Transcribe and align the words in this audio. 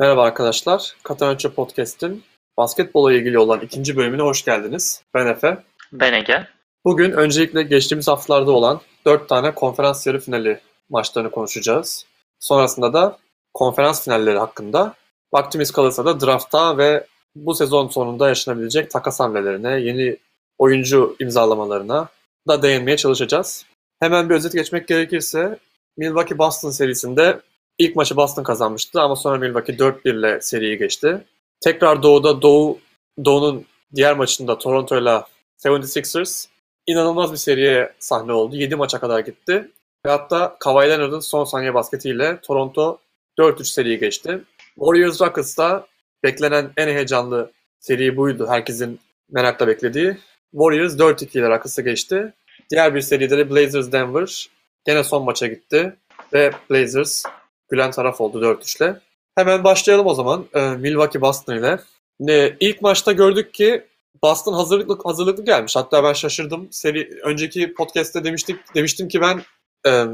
Merhaba 0.00 0.22
arkadaşlar. 0.22 0.96
Katanacı 1.02 1.54
Podcast'in 1.54 2.22
basketbola 2.56 3.12
ilgili 3.12 3.38
olan 3.38 3.60
ikinci 3.60 3.96
bölümüne 3.96 4.22
hoş 4.22 4.44
geldiniz. 4.44 5.02
Ben 5.14 5.26
Efe. 5.26 5.58
Ben 5.92 6.12
Ege. 6.12 6.46
Bugün 6.84 7.12
öncelikle 7.12 7.62
geçtiğimiz 7.62 8.08
haftalarda 8.08 8.50
olan 8.50 8.80
dört 9.06 9.28
tane 9.28 9.54
konferans 9.54 10.06
yarı 10.06 10.20
finali 10.20 10.60
maçlarını 10.90 11.30
konuşacağız. 11.30 12.06
Sonrasında 12.38 12.92
da 12.92 13.18
konferans 13.54 14.04
finalleri 14.04 14.38
hakkında 14.38 14.94
vaktimiz 15.32 15.70
kalırsa 15.70 16.04
da 16.04 16.20
drafta 16.20 16.78
ve 16.78 17.06
bu 17.34 17.54
sezon 17.54 17.88
sonunda 17.88 18.28
yaşanabilecek 18.28 18.90
takas 18.90 19.20
hamlelerine, 19.20 19.80
yeni 19.80 20.16
oyuncu 20.58 21.16
imzalamalarına 21.18 22.08
da 22.48 22.62
değinmeye 22.62 22.96
çalışacağız. 22.96 23.66
Hemen 23.98 24.30
bir 24.30 24.34
özet 24.34 24.52
geçmek 24.52 24.88
gerekirse 24.88 25.58
Milwaukee 25.96 26.38
Boston 26.38 26.70
serisinde 26.70 27.40
ilk 27.80 27.96
maçı 27.96 28.16
Boston 28.16 28.42
kazanmıştı 28.42 29.00
ama 29.00 29.16
sonra 29.16 29.38
Milwaukee 29.38 29.72
4-1 29.72 30.18
ile 30.18 30.40
seriyi 30.40 30.78
geçti. 30.78 31.24
Tekrar 31.60 32.02
Doğu'da 32.02 32.42
Doğu 32.42 32.78
Doğu'nun 33.24 33.64
diğer 33.94 34.16
maçında 34.16 34.58
Toronto 34.58 34.98
ile 34.98 35.22
76ers 35.64 36.46
inanılmaz 36.86 37.32
bir 37.32 37.36
seriye 37.36 37.92
sahne 37.98 38.32
oldu. 38.32 38.56
7 38.56 38.76
maça 38.76 39.00
kadar 39.00 39.20
gitti. 39.20 39.70
Ve 40.06 40.10
hatta 40.10 40.56
Kawhi 40.60 40.88
Leonard'ın 40.88 41.20
son 41.20 41.44
saniye 41.44 41.74
basketiyle 41.74 42.40
Toronto 42.40 42.98
4-3 43.38 43.64
seriyi 43.64 43.98
geçti. 43.98 44.40
Warriors 44.74 45.20
Rockets'ta 45.20 45.86
beklenen 46.24 46.70
en 46.76 46.88
heyecanlı 46.88 47.52
seri 47.80 48.16
buydu. 48.16 48.46
Herkesin 48.48 49.00
merakla 49.30 49.66
beklediği. 49.66 50.16
Warriors 50.52 50.94
4-2 50.94 51.38
ile 51.38 51.48
Rockets'ı 51.48 51.82
geçti. 51.82 52.32
Diğer 52.70 52.94
bir 52.94 53.00
seride 53.00 53.38
de 53.38 53.50
Blazers 53.50 53.92
Denver 53.92 54.48
gene 54.86 55.04
son 55.04 55.24
maça 55.24 55.46
gitti. 55.46 55.96
Ve 56.32 56.50
Blazers 56.70 57.24
gülen 57.70 57.90
taraf 57.90 58.20
oldu 58.20 58.40
4-3'le. 58.44 59.00
Hemen 59.34 59.64
başlayalım 59.64 60.06
o 60.06 60.14
zaman 60.14 60.46
e, 60.54 60.60
Milwaukee 60.60 61.20
Boston 61.20 61.54
ile. 61.54 61.80
E, 62.28 62.56
ilk 62.60 62.82
maçta 62.82 63.12
gördük 63.12 63.54
ki 63.54 63.86
Boston 64.22 64.52
hazırlıklı 64.52 64.98
hazırlıklı 65.04 65.44
gelmiş. 65.44 65.76
Hatta 65.76 66.04
ben 66.04 66.12
şaşırdım. 66.12 66.68
Seri 66.70 67.20
önceki 67.24 67.74
podcast'te 67.74 68.24
demiştik 68.24 68.74
demiştim 68.74 69.08
ki 69.08 69.20
ben 69.20 69.42
e, 69.86 70.04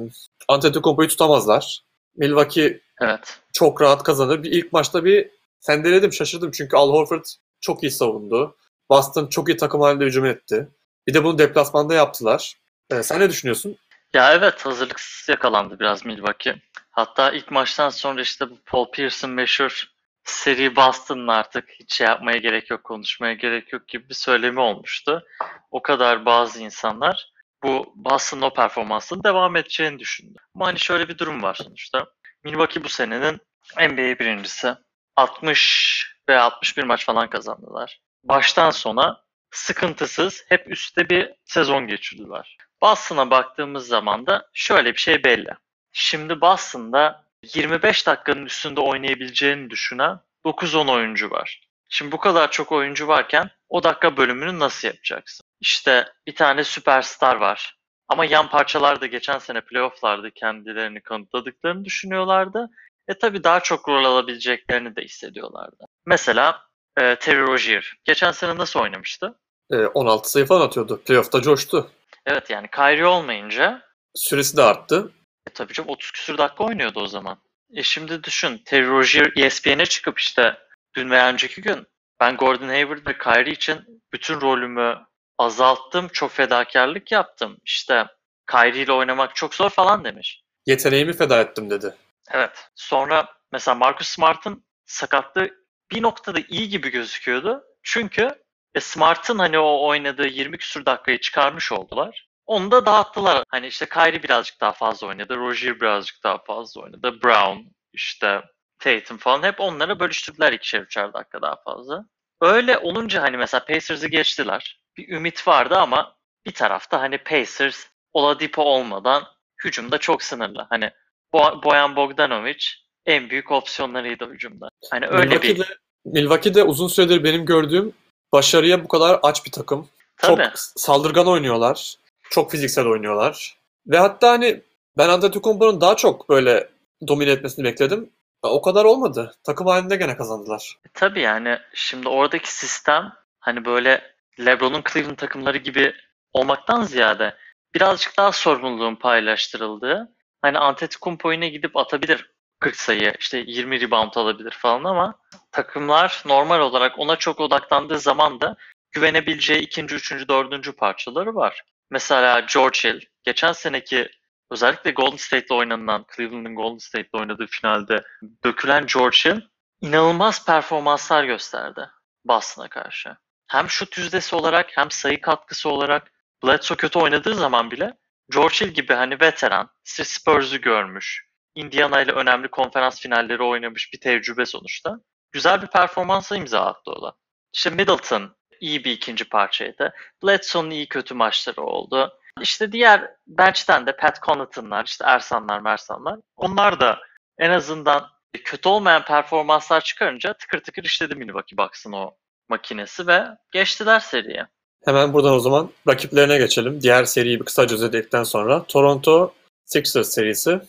Antetokounmpo'yu 0.48 1.08
tutamazlar. 1.08 1.82
Milwaukee 2.16 2.80
Evet. 3.02 3.38
çok 3.52 3.82
rahat 3.82 4.02
kazanır. 4.02 4.42
Bir 4.42 4.50
ilk 4.50 4.72
maçta 4.72 5.04
bir 5.04 5.30
sendeledim, 5.60 6.12
şaşırdım 6.12 6.50
çünkü 6.50 6.76
Al 6.76 6.90
Horford 6.92 7.24
çok 7.60 7.82
iyi 7.82 7.90
savundu. 7.90 8.56
Boston 8.90 9.26
çok 9.26 9.48
iyi 9.48 9.56
takım 9.56 9.80
halinde 9.80 10.04
hücum 10.04 10.24
etti. 10.24 10.68
Bir 11.06 11.14
de 11.14 11.24
bunu 11.24 11.38
deplasmanda 11.38 11.94
yaptılar. 11.94 12.54
E, 12.90 13.02
sen 13.02 13.20
ne 13.20 13.30
düşünüyorsun? 13.30 13.76
Ya 14.14 14.32
evet 14.32 14.66
hazırlıksız 14.66 15.28
yakalandı 15.28 15.80
biraz 15.80 16.04
Milwaukee. 16.06 16.54
Hatta 16.90 17.30
ilk 17.32 17.50
maçtan 17.50 17.88
sonra 17.88 18.20
işte 18.20 18.50
bu 18.50 18.58
Paul 18.66 18.90
Pierce'ın 18.90 19.34
meşhur 19.34 19.84
seri 20.24 20.76
Boston'ın 20.76 21.28
artık 21.28 21.70
hiç 21.80 21.94
şey 21.94 22.06
yapmaya 22.06 22.38
gerek 22.38 22.70
yok, 22.70 22.84
konuşmaya 22.84 23.34
gerek 23.34 23.72
yok 23.72 23.88
gibi 23.88 24.08
bir 24.08 24.14
söylemi 24.14 24.60
olmuştu. 24.60 25.24
O 25.70 25.82
kadar 25.82 26.24
bazı 26.26 26.62
insanlar 26.62 27.32
bu 27.62 27.92
Boston'ın 27.96 28.42
o 28.42 28.52
performansının 28.54 29.24
devam 29.24 29.56
edeceğini 29.56 29.98
düşündü. 29.98 30.38
Ama 30.54 30.66
hani 30.66 30.78
şöyle 30.78 31.08
bir 31.08 31.18
durum 31.18 31.42
var 31.42 31.54
sonuçta. 31.54 32.06
Milwaukee 32.44 32.84
bu 32.84 32.88
senenin 32.88 33.40
NBA 33.78 34.18
birincisi. 34.18 34.74
60 35.16 36.16
ve 36.28 36.38
61 36.38 36.84
maç 36.84 37.04
falan 37.04 37.30
kazandılar. 37.30 38.00
Baştan 38.24 38.70
sona 38.70 39.20
sıkıntısız 39.50 40.44
hep 40.48 40.70
üstte 40.70 41.10
bir 41.10 41.32
sezon 41.44 41.86
geçirdiler. 41.86 42.56
Boston'a 42.82 43.30
baktığımız 43.30 43.86
zaman 43.86 44.26
da 44.26 44.48
şöyle 44.52 44.92
bir 44.92 44.98
şey 44.98 45.24
belli. 45.24 45.50
Şimdi 45.92 46.40
Boston'da 46.40 47.24
25 47.54 48.06
dakikanın 48.06 48.46
üstünde 48.46 48.80
oynayabileceğini 48.80 49.70
düşünen 49.70 50.20
9-10 50.44 50.92
oyuncu 50.92 51.30
var. 51.30 51.60
Şimdi 51.88 52.12
bu 52.12 52.18
kadar 52.18 52.50
çok 52.50 52.72
oyuncu 52.72 53.08
varken 53.08 53.50
o 53.68 53.82
dakika 53.82 54.16
bölümünü 54.16 54.58
nasıl 54.58 54.88
yapacaksın? 54.88 55.44
İşte 55.60 56.08
bir 56.26 56.34
tane 56.34 56.64
süperstar 56.64 57.36
var. 57.36 57.76
Ama 58.08 58.24
yan 58.24 58.48
parçalar 58.48 59.00
da 59.00 59.06
geçen 59.06 59.38
sene 59.38 59.60
playofflarda 59.60 60.30
kendilerini 60.30 61.00
kanıtladıklarını 61.00 61.84
düşünüyorlardı. 61.84 62.70
E 63.08 63.18
tabi 63.18 63.44
daha 63.44 63.60
çok 63.60 63.88
rol 63.88 64.04
alabileceklerini 64.04 64.96
de 64.96 65.02
hissediyorlardı. 65.02 65.84
Mesela 66.06 66.62
e, 66.96 67.16
Terry 67.16 67.40
Rozier. 67.40 67.94
Geçen 68.04 68.32
sene 68.32 68.56
nasıl 68.56 68.80
oynamıştı? 68.80 69.38
E, 69.70 69.76
16 69.76 70.30
sayı 70.30 70.46
falan 70.46 70.66
atıyordu. 70.66 71.02
Playoff'ta 71.06 71.42
coştu. 71.42 71.90
Evet 72.26 72.50
yani 72.50 72.68
Kyrie 72.70 73.04
olmayınca 73.04 73.82
Süresi 74.14 74.56
de 74.56 74.62
arttı. 74.62 75.12
e 75.46 75.50
tabii 75.50 75.72
canım 75.72 75.90
30 75.90 76.10
küsur 76.10 76.38
dakika 76.38 76.64
oynuyordu 76.64 77.00
o 77.00 77.06
zaman. 77.06 77.38
E 77.74 77.82
şimdi 77.82 78.24
düşün 78.24 78.62
Terry 78.64 78.86
Rozier 78.86 79.32
ESPN'e 79.36 79.86
çıkıp 79.86 80.18
işte 80.18 80.58
dün 80.96 81.10
veya 81.10 81.28
önceki 81.28 81.62
gün 81.62 81.86
ben 82.20 82.36
Gordon 82.36 82.68
Hayward 82.68 83.06
ve 83.06 83.18
Kyrie 83.18 83.52
için 83.52 84.02
bütün 84.12 84.40
rolümü 84.40 85.06
azalttım, 85.38 86.08
çok 86.08 86.30
fedakarlık 86.30 87.12
yaptım. 87.12 87.58
İşte 87.64 88.06
Kyrie 88.50 88.82
ile 88.82 88.92
oynamak 88.92 89.36
çok 89.36 89.54
zor 89.54 89.70
falan 89.70 90.04
demiş. 90.04 90.42
Yeteneğimi 90.66 91.12
feda 91.12 91.40
ettim 91.40 91.70
dedi. 91.70 91.94
Evet. 92.30 92.68
Sonra 92.74 93.28
mesela 93.52 93.74
Marcus 93.74 94.08
Smart'ın 94.08 94.64
sakatlığı 94.86 95.50
bir 95.90 96.02
noktada 96.02 96.38
iyi 96.48 96.68
gibi 96.68 96.88
gözüküyordu. 96.90 97.64
Çünkü 97.82 98.45
e, 98.76 98.80
Smart'ın 98.80 99.38
hani 99.38 99.58
o 99.58 99.86
oynadığı 99.88 100.26
20 100.26 100.58
küsur 100.58 100.86
dakikayı 100.86 101.20
çıkarmış 101.20 101.72
oldular. 101.72 102.28
Onu 102.46 102.70
da 102.70 102.86
dağıttılar. 102.86 103.44
Hani 103.48 103.66
işte 103.66 103.86
Kyrie 103.88 104.22
birazcık 104.22 104.60
daha 104.60 104.72
fazla 104.72 105.06
oynadı. 105.06 105.36
Rozier 105.36 105.80
birazcık 105.80 106.24
daha 106.24 106.38
fazla 106.38 106.82
oynadı. 106.82 107.22
Brown, 107.22 107.58
işte 107.92 108.42
Tatum 108.78 109.16
falan 109.16 109.42
hep 109.42 109.60
onlara 109.60 110.00
bölüştürdüler 110.00 110.52
ikişer 110.52 110.80
üçer 110.80 111.12
dakika 111.12 111.42
daha 111.42 111.56
fazla. 111.64 112.04
Öyle 112.40 112.78
olunca 112.78 113.22
hani 113.22 113.36
mesela 113.36 113.64
Pacers'ı 113.64 114.08
geçtiler. 114.08 114.80
Bir 114.96 115.08
ümit 115.08 115.48
vardı 115.48 115.76
ama 115.76 116.16
bir 116.46 116.54
tarafta 116.54 117.00
hani 117.00 117.18
Pacers 117.18 117.86
Oladipo 118.12 118.62
olmadan 118.62 119.24
hücumda 119.64 119.98
çok 119.98 120.22
sınırlı. 120.22 120.66
Hani 120.70 120.90
Bo- 121.34 121.62
Boyan 121.62 121.96
Bogdanovic 121.96 122.64
en 123.06 123.30
büyük 123.30 123.50
opsiyonlarıydı 123.50 124.30
hücumda. 124.30 124.68
Hani 124.90 125.06
öyle 125.06 125.42
bir 125.42 125.48
Milwaukee'de, 125.48 125.64
Milwaukee'de 126.04 126.62
uzun 126.62 126.88
süredir 126.88 127.24
benim 127.24 127.46
gördüğüm 127.46 127.94
başarıya 128.32 128.84
bu 128.84 128.88
kadar 128.88 129.20
aç 129.22 129.46
bir 129.46 129.50
takım. 129.50 129.88
tabii. 130.16 130.42
Çok 130.42 130.58
saldırgan 130.58 131.26
oynuyorlar. 131.26 131.94
Çok 132.30 132.50
fiziksel 132.50 132.86
oynuyorlar. 132.86 133.56
Ve 133.86 133.98
hatta 133.98 134.30
hani 134.30 134.60
ben 134.98 135.08
Antetokounmpo'nun 135.08 135.80
daha 135.80 135.96
çok 135.96 136.28
böyle 136.28 136.68
domine 137.08 137.30
etmesini 137.30 137.64
bekledim. 137.64 138.10
O 138.42 138.62
kadar 138.62 138.84
olmadı. 138.84 139.34
Takım 139.44 139.66
halinde 139.66 139.96
gene 139.96 140.16
kazandılar. 140.16 140.76
E, 140.86 140.88
Tabii 140.94 141.20
yani 141.20 141.58
şimdi 141.74 142.08
oradaki 142.08 142.52
sistem 142.54 143.12
hani 143.40 143.64
böyle 143.64 144.02
LeBron'un 144.40 144.82
Cleveland 144.92 145.16
takımları 145.16 145.58
gibi 145.58 145.94
olmaktan 146.32 146.82
ziyade 146.82 147.34
birazcık 147.74 148.16
daha 148.18 148.32
sorumluluğun 148.32 148.94
paylaştırıldığı 148.94 150.08
hani 150.42 150.58
Antetokounmpo 150.58 151.32
yine 151.32 151.48
gidip 151.48 151.76
atabilir 151.76 152.30
40 152.60 152.76
sayı 152.76 153.14
işte 153.18 153.44
20 153.46 153.80
rebound 153.80 154.14
alabilir 154.14 154.50
falan 154.50 154.84
ama 154.84 155.14
takımlar 155.52 156.22
normal 156.26 156.60
olarak 156.60 156.98
ona 156.98 157.16
çok 157.16 157.40
odaklandığı 157.40 157.98
zaman 157.98 158.40
da 158.40 158.56
güvenebileceği 158.92 159.60
ikinci, 159.60 159.94
üçüncü, 159.94 160.28
dördüncü 160.28 160.72
parçaları 160.72 161.34
var. 161.34 161.62
Mesela 161.90 162.40
George 162.54 162.78
Hill 162.78 163.00
geçen 163.22 163.52
seneki 163.52 164.08
özellikle 164.50 164.90
Golden 164.90 165.16
State'le 165.16 165.50
oynanan 165.50 166.06
Cleveland'ın 166.16 166.54
Golden 166.54 166.78
State'le 166.78 167.20
oynadığı 167.20 167.46
finalde 167.46 168.04
dökülen 168.44 168.86
George 168.94 169.16
Hill 169.16 169.40
inanılmaz 169.80 170.46
performanslar 170.46 171.24
gösterdi 171.24 171.90
Boston'a 172.24 172.68
karşı. 172.68 173.16
Hem 173.46 173.70
şut 173.70 173.98
yüzdesi 173.98 174.36
olarak 174.36 174.76
hem 174.76 174.90
sayı 174.90 175.20
katkısı 175.20 175.68
olarak 175.68 176.12
Bledsoe 176.44 176.76
kötü 176.76 176.98
oynadığı 176.98 177.34
zaman 177.34 177.70
bile 177.70 177.94
George 178.32 178.54
Hill 178.54 178.68
gibi 178.68 178.94
hani 178.94 179.20
veteran, 179.20 179.70
Spurs'u 179.84 180.60
görmüş, 180.60 181.26
Indiana 181.56 182.02
ile 182.02 182.12
önemli 182.12 182.48
konferans 182.48 183.00
finalleri 183.00 183.42
oynamış 183.42 183.92
bir 183.92 184.00
tecrübe 184.00 184.46
sonuçta. 184.46 185.00
Güzel 185.32 185.62
bir 185.62 185.66
performansa 185.66 186.36
imza 186.36 186.60
attı 186.60 186.90
o 186.90 187.02
da. 187.02 187.12
İşte 187.54 187.70
Middleton 187.70 188.36
iyi 188.60 188.84
bir 188.84 188.92
ikinci 188.92 189.24
parçaydı. 189.24 189.94
Bledsoe'nun 190.22 190.70
iyi 190.70 190.88
kötü 190.88 191.14
maçları 191.14 191.62
oldu. 191.62 192.12
İşte 192.40 192.72
diğer 192.72 193.10
bench'ten 193.26 193.86
de 193.86 193.96
Pat 193.96 194.22
Connaughton'lar, 194.22 194.84
işte 194.84 195.04
Ersanlar, 195.08 195.60
Mersanlar. 195.60 196.18
Onlar 196.36 196.80
da 196.80 196.98
en 197.38 197.50
azından 197.50 198.08
kötü 198.44 198.68
olmayan 198.68 199.04
performanslar 199.04 199.80
çıkarınca 199.80 200.32
tıkır 200.32 200.60
tıkır 200.60 200.84
işledi 200.84 201.14
Milwaukee 201.14 201.56
Bucks'ın 201.56 201.92
o 201.92 202.14
makinesi 202.48 203.06
ve 203.06 203.24
geçtiler 203.52 204.00
seriye. 204.00 204.46
Hemen 204.84 205.12
buradan 205.12 205.32
o 205.32 205.38
zaman 205.38 205.70
rakiplerine 205.88 206.38
geçelim. 206.38 206.80
Diğer 206.80 207.04
seriyi 207.04 207.40
bir 207.40 207.44
kısaca 207.44 207.74
özetledikten 207.74 208.22
sonra. 208.22 208.64
Toronto 208.64 209.34
Sixers 209.64 210.08
serisi. 210.08 210.60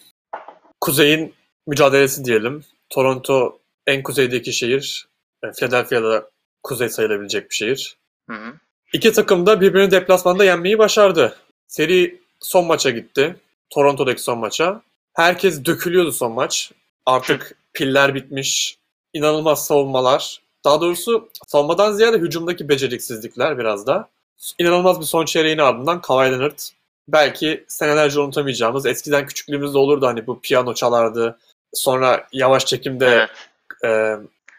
Kuzey'in 0.81 1.33
mücadelesi 1.67 2.25
diyelim. 2.25 2.63
Toronto 2.89 3.59
en 3.87 4.03
kuzeydeki 4.03 4.53
şehir. 4.53 5.07
E, 5.43 5.51
Philadelphia'da 5.51 6.29
kuzey 6.63 6.89
sayılabilecek 6.89 7.49
bir 7.49 7.55
şehir. 7.55 7.97
Hı 8.29 8.35
hı. 8.35 8.53
İki 8.93 9.11
takım 9.11 9.45
da 9.45 9.61
birbirini 9.61 9.91
deplasmanda 9.91 10.45
yenmeyi 10.45 10.77
başardı. 10.77 11.35
Seri 11.67 12.21
son 12.39 12.65
maça 12.65 12.89
gitti. 12.89 13.35
Toronto'daki 13.69 14.21
son 14.21 14.37
maça. 14.37 14.81
Herkes 15.13 15.65
dökülüyordu 15.65 16.11
son 16.11 16.31
maç. 16.31 16.71
Artık 17.05 17.55
piller 17.73 18.15
bitmiş. 18.15 18.77
inanılmaz 19.13 19.65
savunmalar. 19.65 20.41
Daha 20.65 20.81
doğrusu 20.81 21.29
savunmadan 21.47 21.93
ziyade 21.93 22.17
hücumdaki 22.17 22.69
beceriksizlikler 22.69 23.57
biraz 23.57 23.87
da. 23.87 24.09
İnanılmaz 24.59 24.99
bir 24.99 25.05
son 25.05 25.25
çeyreğin 25.25 25.57
ardından 25.57 26.01
Kawhi 26.01 26.31
Leonard 26.31 26.59
belki 27.07 27.65
senelerce 27.67 28.19
unutamayacağımız 28.19 28.85
eskiden 28.85 29.25
küçüklüğümüzde 29.27 29.77
olurdu 29.77 30.07
hani 30.07 30.27
bu 30.27 30.41
piyano 30.41 30.73
çalardı. 30.73 31.37
Sonra 31.73 32.27
yavaş 32.31 32.65
çekimde 32.65 33.05
Evet. 33.07 33.29
e, 33.83 33.87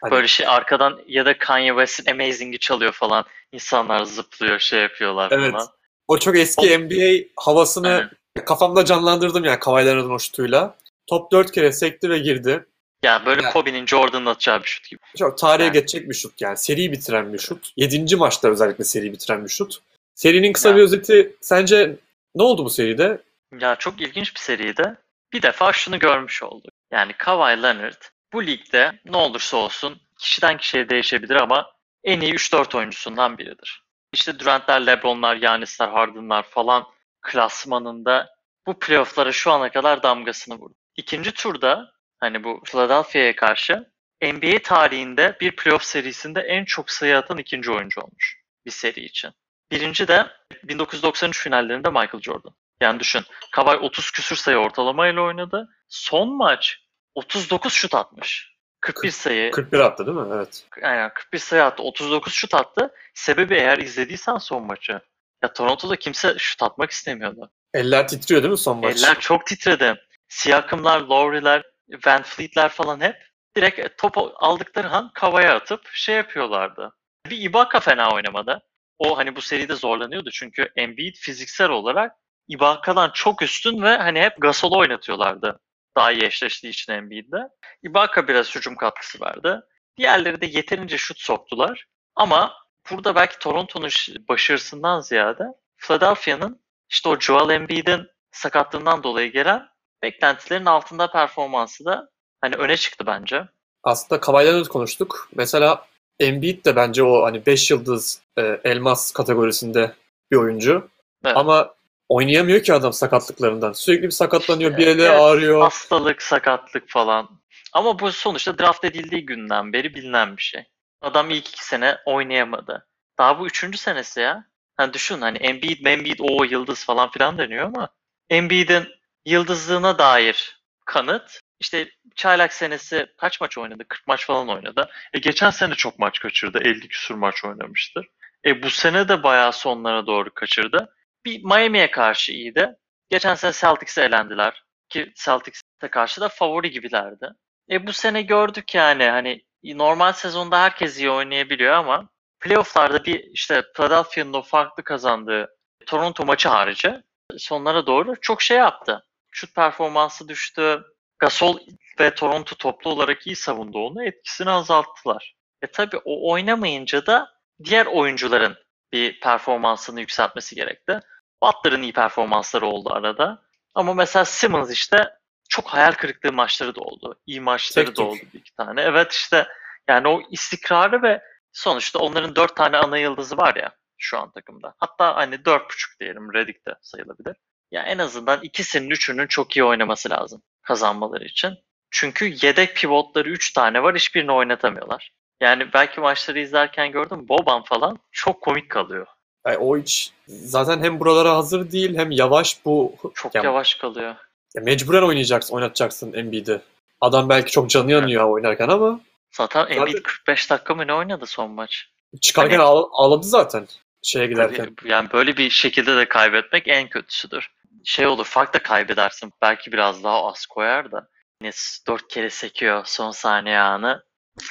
hani 0.01 0.11
Böyle 0.11 0.27
şey 0.27 0.47
arkadan 0.47 0.99
ya 1.07 1.25
da 1.25 1.37
Kanye 1.37 1.69
West'in 1.69 2.11
Amazing'i 2.11 2.59
çalıyor 2.59 2.91
falan. 2.91 3.25
İnsanlar 3.51 4.03
zıplıyor, 4.03 4.59
şey 4.59 4.79
yapıyorlar 4.81 5.31
Evet. 5.31 5.51
falan. 5.51 5.67
o 6.07 6.17
çok 6.19 6.37
eski 6.37 6.79
NBA 6.79 7.25
havasını 7.35 7.87
Aynen. 7.87 8.09
kafamda 8.45 8.85
canlandırdım 8.85 9.43
yani 9.45 9.59
Kawhi 9.59 9.85
Leonard'ın 9.85 10.09
o 10.09 10.19
şutuyla. 10.19 10.75
Top 11.07 11.31
4 11.31 11.51
kere 11.51 11.71
sekti 11.71 12.09
ve 12.09 12.17
girdi. 12.19 12.65
Yani 13.03 13.25
böyle 13.25 13.41
Yani- 13.43 13.53
Kobe'nin 13.53 13.85
Jordan'ın 13.85 14.25
atacağı 14.25 14.59
bir 14.63 14.67
şut 14.67 14.89
gibi. 14.89 14.99
Çok 15.17 15.37
tarihe 15.37 15.65
Yani. 15.65 15.73
geçecek 15.73 16.09
bir 16.09 16.13
şut 16.13 16.41
yani. 16.41 16.57
Seri 16.57 16.91
bitiren 16.91 17.33
bir 17.33 17.39
şut. 17.39 17.71
7. 17.77 18.15
maçta 18.15 18.49
özellikle 18.49 18.83
seri 18.83 19.13
bitiren 19.13 19.43
bir 19.43 19.49
şut. 19.49 19.77
Serinin 20.15 20.53
kısa 20.53 20.69
Yani. 20.69 20.77
bir 20.77 20.83
özeti 20.83 21.35
sence 21.41 21.95
ne 22.35 22.43
oldu 22.43 22.65
bu 22.65 22.69
seride? 22.69 23.23
Ya 23.59 23.75
çok 23.75 24.01
ilginç 24.01 24.35
bir 24.35 24.39
seriydi. 24.39 24.97
Bir 25.33 25.41
defa 25.41 25.73
şunu 25.73 25.99
görmüş 25.99 26.43
olduk. 26.43 26.73
Yani 26.91 27.13
Kawhi 27.13 27.63
Leonard 27.63 28.01
bu 28.33 28.45
ligde 28.45 28.99
ne 29.05 29.17
olursa 29.17 29.57
olsun 29.57 30.01
kişiden 30.19 30.57
kişiye 30.57 30.89
değişebilir 30.89 31.35
ama 31.35 31.71
en 32.03 32.21
iyi 32.21 32.33
3-4 32.33 32.77
oyuncusundan 32.77 33.37
biridir. 33.37 33.83
İşte 34.13 34.39
Durant'ler, 34.39 34.85
LeBron'lar, 34.87 35.35
Giannis'ler, 35.35 35.87
Harden'lar 35.87 36.43
falan 36.43 36.87
klasmanında 37.21 38.29
bu 38.67 38.79
playoff'lara 38.79 39.31
şu 39.31 39.51
ana 39.51 39.71
kadar 39.71 40.03
damgasını 40.03 40.55
vurdu. 40.55 40.75
İkinci 40.95 41.31
turda 41.31 41.91
hani 42.19 42.43
bu 42.43 42.61
Philadelphia'ya 42.65 43.35
karşı 43.35 43.91
NBA 44.21 44.59
tarihinde 44.63 45.37
bir 45.41 45.55
playoff 45.55 45.83
serisinde 45.83 46.41
en 46.41 46.65
çok 46.65 46.91
sayı 46.91 47.17
atan 47.17 47.37
ikinci 47.37 47.71
oyuncu 47.71 48.01
olmuş 48.01 48.41
bir 48.65 48.71
seri 48.71 48.99
için. 48.99 49.31
Birinci 49.71 50.07
de 50.07 50.27
1993 50.63 51.43
finallerinde 51.43 51.89
Michael 51.89 52.21
Jordan. 52.21 52.53
Yani 52.81 52.99
düşün 52.99 53.21
Kawhi 53.51 53.77
30 53.77 54.11
küsür 54.11 54.35
sayı 54.35 54.57
ortalamayla 54.57 55.21
oynadı. 55.21 55.69
Son 55.87 56.37
maç 56.37 56.79
39 57.15 57.73
şut 57.73 57.95
atmış. 57.95 58.59
41 58.81 59.11
sayı 59.11 59.51
41 59.51 59.79
attı 59.79 60.05
değil 60.05 60.17
mi? 60.17 60.27
Evet. 60.33 60.65
Aynen 60.83 61.13
41 61.13 61.39
sayı 61.39 61.63
attı. 61.63 61.83
39 61.83 62.33
şut 62.33 62.53
attı. 62.53 62.93
Sebebi 63.13 63.55
eğer 63.55 63.77
izlediysen 63.77 64.37
son 64.37 64.63
maçı. 64.63 65.01
Ya 65.43 65.53
Toronto'da 65.53 65.95
kimse 65.95 66.35
şut 66.37 66.63
atmak 66.63 66.91
istemiyordu. 66.91 67.51
Eller 67.73 68.07
titriyor 68.07 68.43
değil 68.43 68.51
mi 68.51 68.57
son 68.57 68.77
maç? 68.77 68.95
Eller 68.95 69.19
çok 69.19 69.47
titredi. 69.47 69.95
Siakamlar, 70.27 71.01
Lowry'ler, 71.01 71.63
Van 72.05 72.21
Fleet'ler 72.21 72.69
falan 72.69 73.01
hep 73.01 73.15
direkt 73.55 73.97
topu 73.97 74.33
aldıkları 74.35 74.89
an 74.89 75.11
kavaya 75.13 75.55
atıp 75.55 75.87
şey 75.93 76.15
yapıyorlardı. 76.15 76.93
Bir 77.29 77.41
Ibaka 77.41 77.79
fena 77.79 78.13
oynamadı. 78.13 78.61
O 78.99 79.17
hani 79.17 79.35
bu 79.35 79.41
seride 79.41 79.75
zorlanıyordu 79.75 80.31
çünkü 80.31 80.69
Embiid 80.75 81.15
fiziksel 81.15 81.69
olarak 81.69 82.11
Ibaka'dan 82.47 83.11
çok 83.13 83.41
üstün 83.41 83.81
ve 83.81 83.97
hani 83.97 84.21
hep 84.21 84.33
Gasol'u 84.41 84.77
oynatıyorlardı. 84.77 85.59
Daha 85.97 86.11
iyi 86.11 86.23
eşleştiği 86.23 86.69
için 86.69 86.93
Embiid'de. 86.93 87.49
Ibaka 87.83 88.27
biraz 88.27 88.55
hücum 88.55 88.75
katkısı 88.75 89.21
verdi. 89.21 89.59
Diğerleri 89.97 90.41
de 90.41 90.45
yeterince 90.45 90.97
şut 90.97 91.19
soktular. 91.19 91.85
Ama 92.15 92.53
burada 92.91 93.15
belki 93.15 93.39
Toronto'nun 93.39 93.89
başarısından 94.29 94.99
ziyade 94.99 95.43
Philadelphia'nın 95.77 96.61
işte 96.89 97.09
o 97.09 97.19
Joel 97.19 97.49
Embiid'in 97.55 98.07
sakatlığından 98.31 99.03
dolayı 99.03 99.31
gelen 99.31 99.67
beklentilerin 100.01 100.65
altında 100.65 101.11
performansı 101.11 101.85
da 101.85 102.09
hani 102.41 102.55
öne 102.55 102.77
çıktı 102.77 103.05
bence. 103.07 103.47
Aslında 103.83 104.33
Leonard 104.33 104.67
konuştuk. 104.67 105.29
Mesela 105.35 105.85
Embiid 106.19 106.65
de 106.65 106.75
bence 106.75 107.03
o 107.03 107.23
hani 107.23 107.45
5 107.45 107.71
yıldız 107.71 108.21
e, 108.37 108.59
elmas 108.63 109.11
kategorisinde 109.11 109.93
bir 110.31 110.37
oyuncu. 110.37 110.89
Evet. 111.25 111.37
Ama 111.37 111.73
oynayamıyor 112.09 112.63
ki 112.63 112.73
adam 112.73 112.93
sakatlıklarından. 112.93 113.73
Sürekli 113.73 114.03
bir 114.03 114.11
sakatlanıyor, 114.11 114.77
bir 114.77 114.87
eli 114.87 115.01
Evet, 115.01 115.19
ağrıyor. 115.19 115.61
Hastalık, 115.61 116.21
sakatlık 116.21 116.89
falan. 116.89 117.29
Ama 117.73 117.99
bu 117.99 118.11
sonuçta 118.11 118.59
draft 118.59 118.85
edildiği 118.85 119.25
günden 119.25 119.73
beri 119.73 119.95
bilinen 119.95 120.37
bir 120.37 120.41
şey. 120.41 120.63
Adam 121.01 121.29
ilk 121.29 121.49
iki 121.49 121.65
sene 121.65 121.97
oynayamadı. 122.05 122.87
Daha 123.17 123.39
bu 123.39 123.47
üçüncü 123.47 123.77
senesi 123.77 124.19
ya. 124.19 124.45
Hani 124.77 124.93
düşün 124.93 125.21
hani 125.21 125.37
Embiid, 125.37 125.85
Embiid 125.85 126.19
o 126.19 126.43
yıldız 126.43 126.85
falan 126.85 127.11
filan 127.11 127.37
deniyor 127.37 127.65
ama 127.65 127.89
Embiid'in 128.29 128.87
yıldızlığına 129.25 129.99
dair 129.99 130.61
kanıt 130.85 131.39
işte 131.59 131.89
çaylak 132.15 132.53
senesi 132.53 133.07
kaç 133.17 133.41
maç 133.41 133.57
oynadı? 133.57 133.83
40 133.87 134.07
maç 134.07 134.25
falan 134.25 134.49
oynadı. 134.49 134.89
E 135.13 135.19
geçen 135.19 135.49
sene 135.49 135.75
çok 135.75 135.99
maç 135.99 136.19
kaçırdı. 136.19 136.59
50 136.59 136.87
küsur 136.87 137.15
maç 137.15 137.45
oynamıştır. 137.45 138.07
E 138.45 138.63
bu 138.63 138.69
sene 138.69 139.09
de 139.09 139.23
bayağı 139.23 139.53
sonlara 139.53 140.07
doğru 140.07 140.33
kaçırdı. 140.33 140.95
Bir 141.25 141.43
Miami'ye 141.43 141.91
karşı 141.91 142.31
iyiydi. 142.31 142.75
Geçen 143.09 143.35
sene 143.35 143.51
Celtics'e 143.53 144.03
elendiler. 144.03 144.63
Ki 144.89 145.13
Celtics'e 145.15 145.87
karşı 145.91 146.21
da 146.21 146.29
favori 146.29 146.71
gibilerdi. 146.71 147.29
E 147.71 147.87
bu 147.87 147.93
sene 147.93 148.21
gördük 148.21 148.75
yani 148.75 149.05
hani 149.05 149.41
normal 149.63 150.13
sezonda 150.13 150.61
herkes 150.61 150.99
iyi 150.99 151.09
oynayabiliyor 151.09 151.73
ama 151.73 152.09
playoff'larda 152.39 153.05
bir 153.05 153.23
işte 153.33 153.63
Philadelphia'nın 153.75 154.33
o 154.33 154.41
farklı 154.41 154.83
kazandığı 154.83 155.47
Toronto 155.85 156.25
maçı 156.25 156.49
harici 156.49 157.01
sonlara 157.37 157.87
doğru 157.87 158.15
çok 158.21 158.41
şey 158.41 158.57
yaptı. 158.57 159.03
Şut 159.31 159.55
performansı 159.55 160.27
düştü. 160.27 160.83
Gasol 161.19 161.59
ve 161.99 162.15
Toronto 162.15 162.55
toplu 162.55 162.89
olarak 162.89 163.27
iyi 163.27 163.35
savundu 163.35 163.79
onu. 163.79 164.05
Etkisini 164.05 164.49
azalttılar. 164.49 165.35
E 165.61 165.67
tabi 165.67 165.97
o 165.97 166.31
oynamayınca 166.31 167.05
da 167.05 167.29
diğer 167.63 167.85
oyuncuların 167.85 168.57
bir 168.91 169.19
performansını 169.19 169.99
yükseltmesi 169.99 170.55
gerekti. 170.55 170.99
Butler'ın 171.43 171.81
iyi 171.81 171.93
performansları 171.93 172.65
oldu 172.65 172.93
arada. 172.93 173.41
Ama 173.75 173.93
mesela 173.93 174.25
Simmons 174.25 174.71
işte 174.71 175.09
çok 175.49 175.67
hayal 175.67 175.91
kırıklığı 175.91 176.33
maçları 176.33 176.75
da 176.75 176.81
oldu. 176.81 177.19
İyi 177.25 177.41
maçları 177.41 177.85
Tek 177.85 177.97
da 177.97 178.03
oldu 178.03 178.19
bir 178.33 178.39
iki 178.39 178.55
tane. 178.55 178.81
Evet 178.81 179.11
işte 179.11 179.47
yani 179.89 180.07
o 180.07 180.21
istikrarı 180.31 181.01
ve 181.03 181.21
sonuçta 181.51 181.99
onların 181.99 182.35
dört 182.35 182.55
tane 182.55 182.77
ana 182.77 182.97
yıldızı 182.97 183.37
var 183.37 183.55
ya 183.55 183.71
şu 183.97 184.19
an 184.19 184.31
takımda. 184.31 184.73
Hatta 184.77 185.15
hani 185.15 185.45
dört 185.45 185.69
buçuk 185.69 185.99
diyelim 185.99 186.33
Redick 186.33 186.65
de 186.65 186.75
sayılabilir. 186.81 187.35
Ya 187.71 187.83
en 187.83 187.97
azından 187.97 188.39
ikisinin 188.43 188.89
üçünün 188.89 189.27
çok 189.27 189.57
iyi 189.57 189.63
oynaması 189.63 190.09
lazım 190.09 190.41
kazanmaları 190.73 191.25
için. 191.25 191.57
Çünkü 191.91 192.25
yedek 192.41 192.75
pivotları 192.75 193.29
3 193.29 193.53
tane 193.53 193.83
var 193.83 193.95
hiçbirini 193.95 194.31
oynatamıyorlar. 194.31 195.11
Yani 195.41 195.73
belki 195.73 195.99
maçları 195.99 196.39
izlerken 196.39 196.91
gördüm 196.91 197.27
Boban 197.29 197.63
falan 197.63 197.99
çok 198.11 198.41
komik 198.41 198.69
kalıyor. 198.69 199.07
Yani 199.47 199.57
o 199.57 199.77
hiç 199.77 200.11
zaten 200.27 200.83
hem 200.83 200.99
buralara 200.99 201.35
hazır 201.37 201.71
değil 201.71 201.97
hem 201.97 202.11
yavaş 202.11 202.65
bu 202.65 202.95
Çok 203.15 203.35
yani 203.35 203.45
yavaş 203.45 203.75
kalıyor. 203.75 204.15
ya 204.55 204.61
mecburen 204.61 205.01
oynayacaksın, 205.01 205.55
oynatacaksın 205.55 206.13
Embiid'i. 206.13 206.61
Adam 207.01 207.29
belki 207.29 207.51
çok 207.51 207.69
canı 207.69 207.91
yanıyor 207.91 208.29
oynarken 208.29 208.67
ama 208.67 208.99
Zaten 209.31 209.61
Embiid 209.69 209.87
Zaten- 209.87 210.03
45 210.03 210.49
dakika 210.49 210.75
mı 210.75 210.87
ne 210.87 210.93
oynadı 210.93 211.25
son 211.25 211.51
maç? 211.51 211.87
çıkarken 212.21 212.57
Hani- 212.57 212.67
ağla- 212.67 212.87
ağladı 212.91 213.23
zaten 213.27 213.67
şeye 214.03 214.27
giderken. 214.27 214.75
Yani 214.85 215.11
böyle 215.13 215.37
bir 215.37 215.49
şekilde 215.49 215.97
de 215.97 216.07
kaybetmek 216.07 216.67
en 216.67 216.87
kötüsüdür. 216.89 217.49
Şey 217.85 218.07
olur 218.07 218.25
fark 218.25 218.53
da 218.53 218.59
kaybedersin. 218.63 219.31
Belki 219.41 219.71
biraz 219.71 220.03
daha 220.03 220.25
az 220.27 220.45
koyar 220.45 220.91
da. 220.91 221.07
Nes 221.41 221.79
4 221.87 222.07
kere 222.07 222.29
sekiyor 222.29 222.81
son 222.85 223.11
saniye 223.11 223.59
anı. 223.59 224.03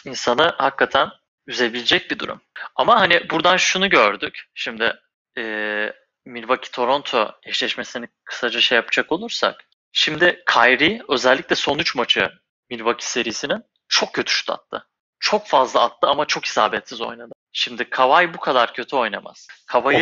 İnsanı 0.05 0.55
hakikaten 0.59 1.09
üzebilecek 1.47 2.11
bir 2.11 2.19
durum. 2.19 2.41
Ama 2.77 3.01
hani 3.01 3.31
buradan 3.31 3.57
şunu 3.57 3.91
gördük. 3.91 4.45
Şimdi 4.55 4.93
eee 5.37 5.93
Milwaukee-Toronto 6.27 7.33
eşleşmesini 7.43 8.09
kısaca 8.25 8.61
şey 8.61 8.77
yapacak 8.77 9.13
olursak. 9.13 9.65
Şimdi 9.93 10.43
Kyrie 10.53 11.01
özellikle 11.09 11.57
son 11.57 11.79
3 11.79 11.95
maçı 11.95 12.31
Milwaukee 12.71 13.07
serisinin 13.07 13.65
çok 13.89 14.13
kötü 14.15 14.33
şut 14.33 14.51
attı. 14.51 14.87
Çok 15.21 15.47
fazla 15.47 15.85
attı 15.85 16.07
ama 16.07 16.25
çok 16.25 16.45
isabetsiz 16.45 17.01
oynadı. 17.01 17.33
Şimdi 17.53 17.91
Kawhi 17.91 18.35
bu 18.35 18.41
kadar 18.41 18.75
kötü 18.75 18.97
oynamaz. 18.97 19.47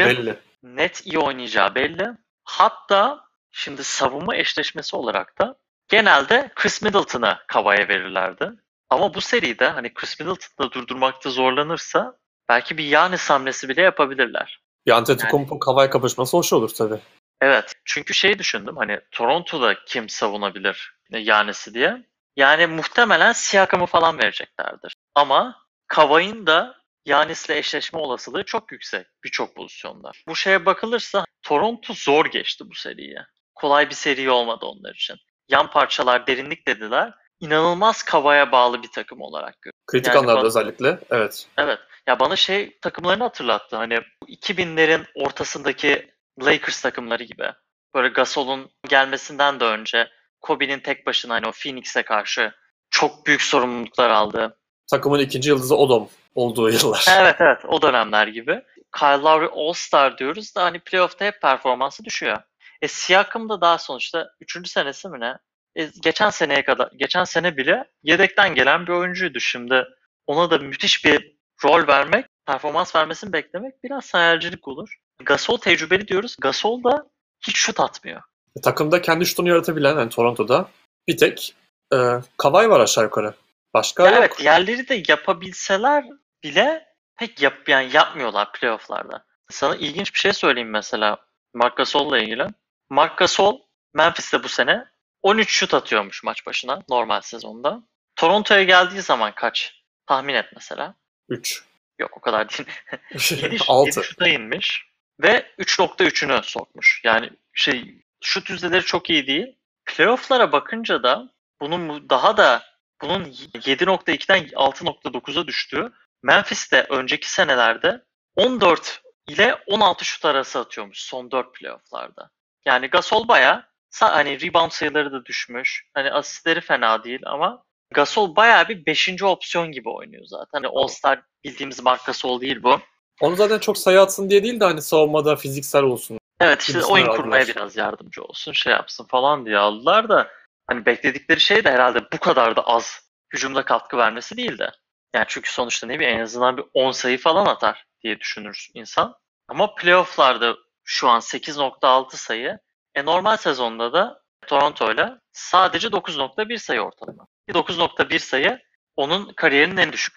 Belli. 0.07 0.39
net 0.63 1.07
iyi 1.07 1.19
oynayacağı 1.19 1.75
belli. 1.75 2.07
Hatta 2.47 3.25
şimdi 3.51 3.85
savunma 3.85 4.37
eşleşmesi 4.37 4.97
olarak 4.97 5.39
da 5.39 5.57
genelde 5.89 6.51
Chris 6.55 6.83
Middleton'ı 6.83 7.39
Kawhi'ye 7.47 7.89
verirlerdi. 7.89 8.53
Ama 8.91 9.15
bu 9.15 9.21
seride 9.21 9.69
hani 9.69 9.95
Chris 9.95 10.21
Middleton'ı 10.21 10.73
durdurmakta 10.73 11.31
zorlanırsa 11.31 12.19
belki 12.49 12.79
bir 12.79 12.85
Giannis 12.85 13.31
hamlesi 13.31 13.69
bile 13.69 13.83
yapabilirler. 13.83 14.61
Bir 14.87 14.93
Antetokounmpo 14.93 15.59
Kawhi 15.59 15.91
kapışması 15.91 16.37
hoş 16.37 16.53
olur 16.53 16.69
tabii. 16.69 17.01
Evet. 17.41 17.73
Çünkü 17.85 18.15
şey 18.15 18.39
düşündüm 18.39 18.77
hani 18.77 19.01
Toronto'da 19.11 19.75
kim 19.87 20.09
savunabilir 20.09 20.97
Giannis'i 21.11 21.75
diye. 21.75 22.07
Yani 22.37 22.67
muhtemelen 22.67 23.33
Siakam'ı 23.33 23.87
falan 23.87 24.19
vereceklerdir. 24.19 24.95
Ama 25.15 25.63
Kawhi'nin 25.89 26.47
da 26.47 26.75
Giannis'le 27.11 27.51
eşleşme 27.51 27.99
olasılığı 27.99 28.45
çok 28.45 28.73
yüksek 28.73 29.07
birçok 29.25 29.57
pozisyonda. 29.57 30.11
Bu 30.29 30.37
şeye 30.37 30.67
bakılırsa 30.67 31.25
Toronto 31.43 31.93
zor 31.95 32.27
geçti 32.27 32.65
bu 32.71 32.75
seriye. 32.75 33.27
Kolay 33.55 33.89
bir 33.91 33.95
seri 33.95 34.31
olmadı 34.31 34.67
onlar 34.67 34.95
için. 34.95 35.17
Yan 35.49 35.71
parçalar 35.71 36.27
derinlik 36.27 36.69
dediler. 36.69 37.15
inanılmaz 37.41 38.03
Kava'ya 38.03 38.53
bağlı 38.53 38.83
bir 38.83 38.89
takım 38.95 39.21
olarak 39.21 39.63
görüyorum. 39.63 39.81
Kritik 39.87 40.09
Yani 40.09 40.19
anlarda 40.19 40.39
bana- 40.39 40.47
özellikle. 40.47 40.99
Evet. 41.11 41.47
Evet. 41.59 41.79
Ya 42.09 42.21
bana 42.21 42.37
şey 42.37 42.79
takımlarını 42.83 43.23
hatırlattı. 43.23 43.77
Hani 43.77 44.01
bu 44.23 44.27
2000'lerin 44.29 45.05
ortasındaki 45.15 46.11
Lakers 46.43 46.83
takımları 46.83 47.25
gibi. 47.25 47.53
Böyle 47.95 48.09
Gasol'un 48.09 48.71
gelmesinden 48.89 49.61
de 49.61 49.65
önce 49.65 50.09
Kobe'nin 50.41 50.79
tek 50.81 51.07
başına 51.07 51.35
hani 51.35 51.47
o 51.49 51.53
Phoenix'e 51.53 52.03
karşı 52.03 52.53
çok 52.91 53.27
büyük 53.27 53.43
sorumluluklar 53.43 54.11
aldı. 54.11 54.59
Takımın 54.91 55.19
ikinci 55.19 55.49
yıldızı 55.49 55.77
Odom 55.77 56.09
olduğu 56.35 56.71
yıllar. 56.71 57.05
Evet 57.21 57.37
evet 57.41 57.59
o 57.69 57.83
dönemler 57.83 58.27
gibi. 58.27 58.63
Kyle 58.99 59.23
Lowry 59.23 59.49
All-Star 59.53 60.19
diyoruz 60.19 60.57
da 60.57 60.65
hani 60.65 60.81
playoff'ta 60.81 61.25
hep 61.25 61.43
performansı 61.43 62.05
düşüyor. 62.05 62.39
E 62.83 62.89
Siakam 62.89 63.49
da 63.49 63.61
daha 63.61 63.79
sonuçta 63.79 64.31
3. 64.41 64.69
senesi 64.69 65.09
mi 65.09 65.21
ne? 65.21 65.39
E, 65.77 65.91
geçen 66.03 66.31
seneye 66.31 66.65
kadar, 66.65 66.91
geçen 66.97 67.25
sene 67.25 67.57
bile 67.57 67.85
yedekten 68.03 68.55
gelen 68.55 68.87
bir 68.87 68.93
oyuncuydu. 68.93 69.41
Şimdi 69.41 69.85
ona 70.27 70.51
da 70.51 70.59
müthiş 70.59 71.05
bir 71.05 71.37
rol 71.65 71.87
vermek, 71.87 72.27
performans 72.47 72.97
vermesini 72.97 73.33
beklemek 73.33 73.85
biraz 73.85 74.15
hayalcilik 74.15 74.69
olur. 74.69 74.97
Gasol 75.25 75.59
tecrübeli 75.59 76.09
diyoruz. 76.09 76.37
Gasol 76.41 76.85
da 76.85 77.07
hiç 77.47 77.57
şut 77.57 77.81
atmıyor. 77.81 78.23
Takımda 78.63 79.03
kendi 79.03 79.27
şutunu 79.27 79.49
yaratabilen 79.49 79.99
yani 79.99 80.11
Toronto'da 80.11 80.69
bir 81.09 81.17
tek 81.17 81.55
e, 81.93 81.97
Kawhi 82.37 82.71
var 82.71 82.81
aşağı 82.81 83.05
yukarı. 83.05 83.35
Başka 83.77 84.05
Ya 84.05 84.11
yok. 84.11 84.19
evet 84.19 84.39
diğerleri 84.39 84.89
de 84.89 85.03
yapabilseler 85.09 86.05
bile 86.43 86.87
pek 87.19 87.43
yap, 87.43 87.69
yani 87.69 87.91
yapmıyorlar 87.97 88.53
playofflarda. 88.53 89.25
Sana 89.51 89.77
ilginç 89.77 90.15
bir 90.15 90.19
şey 90.19 90.33
söyleyeyim 90.33 90.71
mesela 90.71 91.19
Marc 91.55 91.75
Gasol'la 91.77 92.19
ilgili. 92.19 92.47
Marc 92.91 93.15
Gasol 93.17 93.61
Memphis'te 93.95 94.43
bu 94.43 94.49
sene 94.49 94.85
13 95.23 95.51
şut 95.51 95.75
atıyormuş 95.75 96.25
maç 96.25 96.47
başına 96.47 96.83
normal 96.89 97.21
sezonda. 97.21 97.83
Toronto'ya 98.17 98.63
geldiği 98.63 99.03
zaman 99.03 99.33
kaç? 99.35 99.83
Tahmin 100.07 100.35
et 100.35 100.47
mesela. 100.55 100.95
3. 101.29 101.65
Yok 101.99 102.11
o 102.17 102.21
kadar 102.21 102.49
değil. 102.49 102.69
7, 103.43 103.57
6. 103.69 104.03
şuta 104.05 104.29
inmiş 104.29 104.87
ve 105.23 105.47
3.3'ünü 105.59 106.43
sokmuş. 106.43 107.01
Yani 107.05 107.31
şey 107.55 108.03
şut 108.25 108.51
yüzdeleri 108.51 108.85
çok 108.85 109.11
iyi 109.11 109.27
değil. 109.27 109.57
Playoff'lara 109.87 110.53
bakınca 110.53 111.03
da 111.03 111.29
bunun 111.61 111.89
bu- 111.89 112.11
daha 112.11 112.37
da 112.37 112.63
bunun 113.03 113.25
7.2'den 113.25 114.45
6.9'a 114.45 115.47
düştüğü 115.47 115.93
Memphis'te 116.23 116.87
önceki 116.91 117.33
senelerde 117.33 118.03
14 118.37 119.03
ile 119.29 119.55
16 119.67 120.05
şut 120.05 120.25
arası 120.25 120.59
atıyormuş 120.59 121.03
son 121.03 121.31
4 121.31 121.55
playoff'larda. 121.55 122.31
Yani 122.67 122.87
Gasol 122.87 123.29
baya 123.29 123.69
hani 124.01 124.41
rebound 124.41 124.71
sayıları 124.71 125.13
da 125.13 125.25
düşmüş. 125.25 125.87
Hani 125.95 126.13
asistleri 126.13 126.61
fena 126.61 127.05
değil 127.05 127.21
ama 127.25 127.63
Gasol 127.95 128.37
bayağı 128.37 128.69
bir 128.69 128.87
5. 128.87 129.23
opsiyon 129.23 129.73
gibi 129.73 129.89
oynuyor 129.89 130.25
zaten. 130.27 130.49
Hani 130.53 130.67
All-Star 130.69 131.23
bildiğimiz 131.45 131.83
Marc 131.83 132.03
Gasol 132.07 132.41
değil 132.41 132.63
bu. 132.63 132.81
Onu 133.21 133.37
zaten 133.37 133.59
çok 133.59 133.79
sayı 133.79 134.01
atsın 134.01 134.31
diye 134.31 134.43
değil 134.43 134.61
de 134.61 134.65
hani 134.65 134.83
savunmada 134.83 135.37
fiziksel 135.37 135.83
olsun. 135.83 136.19
Evet 136.41 136.63
işte 136.63 136.85
oyun 136.85 137.07
kurmaya 137.07 137.47
biraz 137.47 137.77
yardımcı 137.77 138.23
olsun, 138.23 138.53
şey 138.53 138.73
yapsın 138.73 139.05
falan 139.05 139.47
diye 139.47 139.59
aldılar 139.59 140.09
da 140.09 140.29
hani 140.67 140.87
bekledikleri 140.87 141.41
şey 141.41 141.65
de 141.65 141.71
herhalde 141.71 142.13
bu 142.13 142.19
kadar 142.19 142.57
da 142.57 142.63
az 142.63 143.11
hücumda 143.33 143.65
katkı 143.65 143.97
vermesi 143.97 144.37
değildi. 144.37 144.71
Yani 145.15 145.25
çünkü 145.29 145.53
sonuçta 145.53 145.87
ne 145.87 145.99
bileyim 145.99 146.19
en 146.19 146.23
azından 146.23 146.57
bir 146.57 146.65
10 146.75 146.93
sayı 146.93 147.19
falan 147.19 147.47
atar 147.47 147.85
diye 148.03 148.21
düşünür 148.21 148.69
insan. 148.75 149.15
Ama 149.49 149.75
playoff'larda 149.75 150.57
şu 150.85 151.09
an 151.09 151.21
8.6 151.21 152.17
sayı. 152.17 152.59
E 152.95 153.05
normal 153.05 153.37
sezonda 153.37 153.93
da 153.93 154.23
Toronto'yla 154.47 155.21
sadece 155.33 155.89
9.1 155.89 156.59
sayı 156.59 156.81
ortalama. 156.81 157.27
9.1 157.49 158.19
sayı 158.19 158.59
onun 158.97 159.33
kariyerinin 159.33 159.77
en 159.77 159.93
düşük 159.93 160.15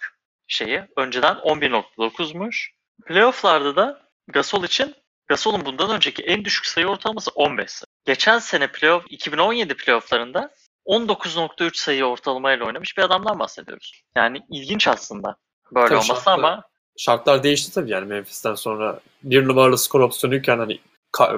şeyi. 0.47 0.83
Önceden 0.97 1.35
11.9'muş. 1.35 2.69
Playoff'larda 3.05 3.75
da 3.75 4.09
Gasol 4.27 4.63
için 4.63 4.95
Gasol'un 5.27 5.65
bundan 5.65 5.89
önceki 5.91 6.23
en 6.23 6.45
düşük 6.45 6.65
sayı 6.65 6.87
ortalaması 6.87 7.31
15 7.31 7.71
sayı. 7.71 7.88
Geçen 8.05 8.39
sene 8.39 8.67
playoff 8.71 9.05
2017 9.09 9.73
playoff'larında 9.73 10.51
19.3 10.85 11.77
sayı 11.77 12.05
ortalamayla 12.05 12.65
oynamış 12.65 12.97
bir 12.97 13.03
adamdan 13.03 13.39
bahsediyoruz. 13.39 14.01
Yani 14.15 14.41
ilginç 14.49 14.87
aslında 14.87 15.35
böyle 15.71 15.87
Tabii 15.87 15.97
olması 15.99 16.13
şartlar- 16.23 16.33
ama 16.33 16.63
Şartlar 16.97 17.43
değişti 17.43 17.73
tabii 17.73 17.91
yani 17.91 18.05
Memphis'ten 18.05 18.55
sonra. 18.55 18.99
Bir 19.23 19.47
numaralı 19.47 19.77
skor 19.77 19.99
opsiyonuyken 19.99 20.57
hani 20.59 20.79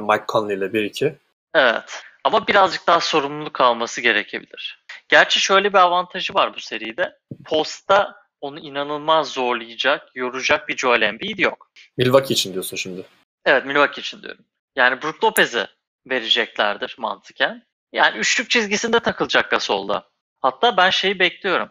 Mike 0.02 0.26
Conley 0.28 0.58
ile 0.58 0.66
1-2. 0.74 1.16
evet. 1.54 2.04
Ama 2.24 2.48
birazcık 2.48 2.88
daha 2.88 3.00
sorumluluk 3.00 3.62
alması 3.62 4.02
gerekebilir. 4.02 4.84
Gerçi 5.10 5.40
şöyle 5.40 5.70
bir 5.74 5.78
avantajı 5.78 6.34
var 6.34 6.54
bu 6.56 6.60
seride. 6.60 7.18
Post'ta 7.46 8.16
onu 8.42 8.60
inanılmaz 8.60 9.32
zorlayacak, 9.32 10.16
yoracak 10.16 10.68
bir 10.68 10.78
Joel 10.78 11.02
Embiid 11.02 11.40
yok. 11.40 11.72
Milwaukee 11.98 12.34
için 12.34 12.54
diyorsun 12.54 12.78
şimdi. 12.78 13.04
Evet 13.46 13.66
Milwaukee 13.66 14.02
için 14.02 14.22
diyorum. 14.22 14.46
Yani 14.76 15.02
Brook 15.02 15.24
Lopez'i 15.24 15.68
vereceklerdir 16.10 16.96
mantıken. 16.98 17.64
Yani 17.94 18.18
üçlük 18.18 18.50
çizgisinde 18.50 19.00
takılacak 19.00 19.52
Gasol'da. 19.52 20.10
Hatta 20.40 20.78
ben 20.78 20.90
şeyi 20.90 21.20
bekliyorum. 21.20 21.70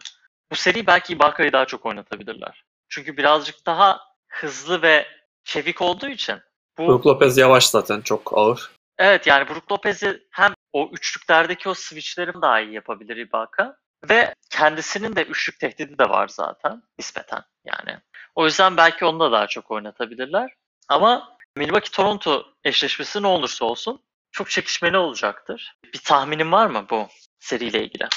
Bu 0.51 0.55
seri 0.55 0.87
belki 0.87 1.13
Ibaka'yı 1.13 1.53
daha 1.53 1.65
çok 1.65 1.85
oynatabilirler. 1.85 2.63
Çünkü 2.89 3.17
birazcık 3.17 3.65
daha 3.65 3.99
hızlı 4.27 4.81
ve 4.81 5.07
çevik 5.43 5.81
olduğu 5.81 6.09
için 6.09 6.39
bu 6.77 6.87
Brook 6.87 7.07
Lopez 7.07 7.37
yavaş 7.37 7.67
zaten 7.67 8.01
çok 8.01 8.37
ağır. 8.37 8.71
Evet 8.97 9.27
yani 9.27 9.49
Brook 9.49 9.71
Lopez'i 9.71 10.27
hem 10.31 10.53
o 10.73 10.89
üçlüklerdeki 10.93 11.69
o 11.69 11.73
switchleri 11.73 12.33
daha 12.41 12.59
iyi 12.59 12.73
yapabilir 12.73 13.17
Ibaka 13.17 13.77
ve 14.09 14.35
kendisinin 14.49 15.15
de 15.15 15.23
üçlük 15.23 15.59
tehdidi 15.59 15.97
de 15.97 16.09
var 16.09 16.27
zaten 16.27 16.83
nispeten 16.99 17.43
yani. 17.65 17.99
O 18.35 18.45
yüzden 18.45 18.77
belki 18.77 19.05
onu 19.05 19.19
da 19.19 19.31
daha 19.31 19.47
çok 19.47 19.71
oynatabilirler. 19.71 20.53
Ama 20.87 21.37
Milwaukee-Toronto 21.57 22.45
eşleşmesi 22.63 23.21
ne 23.21 23.27
olursa 23.27 23.65
olsun 23.65 24.01
çok 24.31 24.49
çekişmeli 24.49 24.97
olacaktır. 24.97 25.75
Bir 25.93 25.99
tahminin 25.99 26.51
var 26.51 26.67
mı 26.67 26.85
bu 26.89 27.07
seriyle 27.39 27.83
ilgili? 27.83 28.07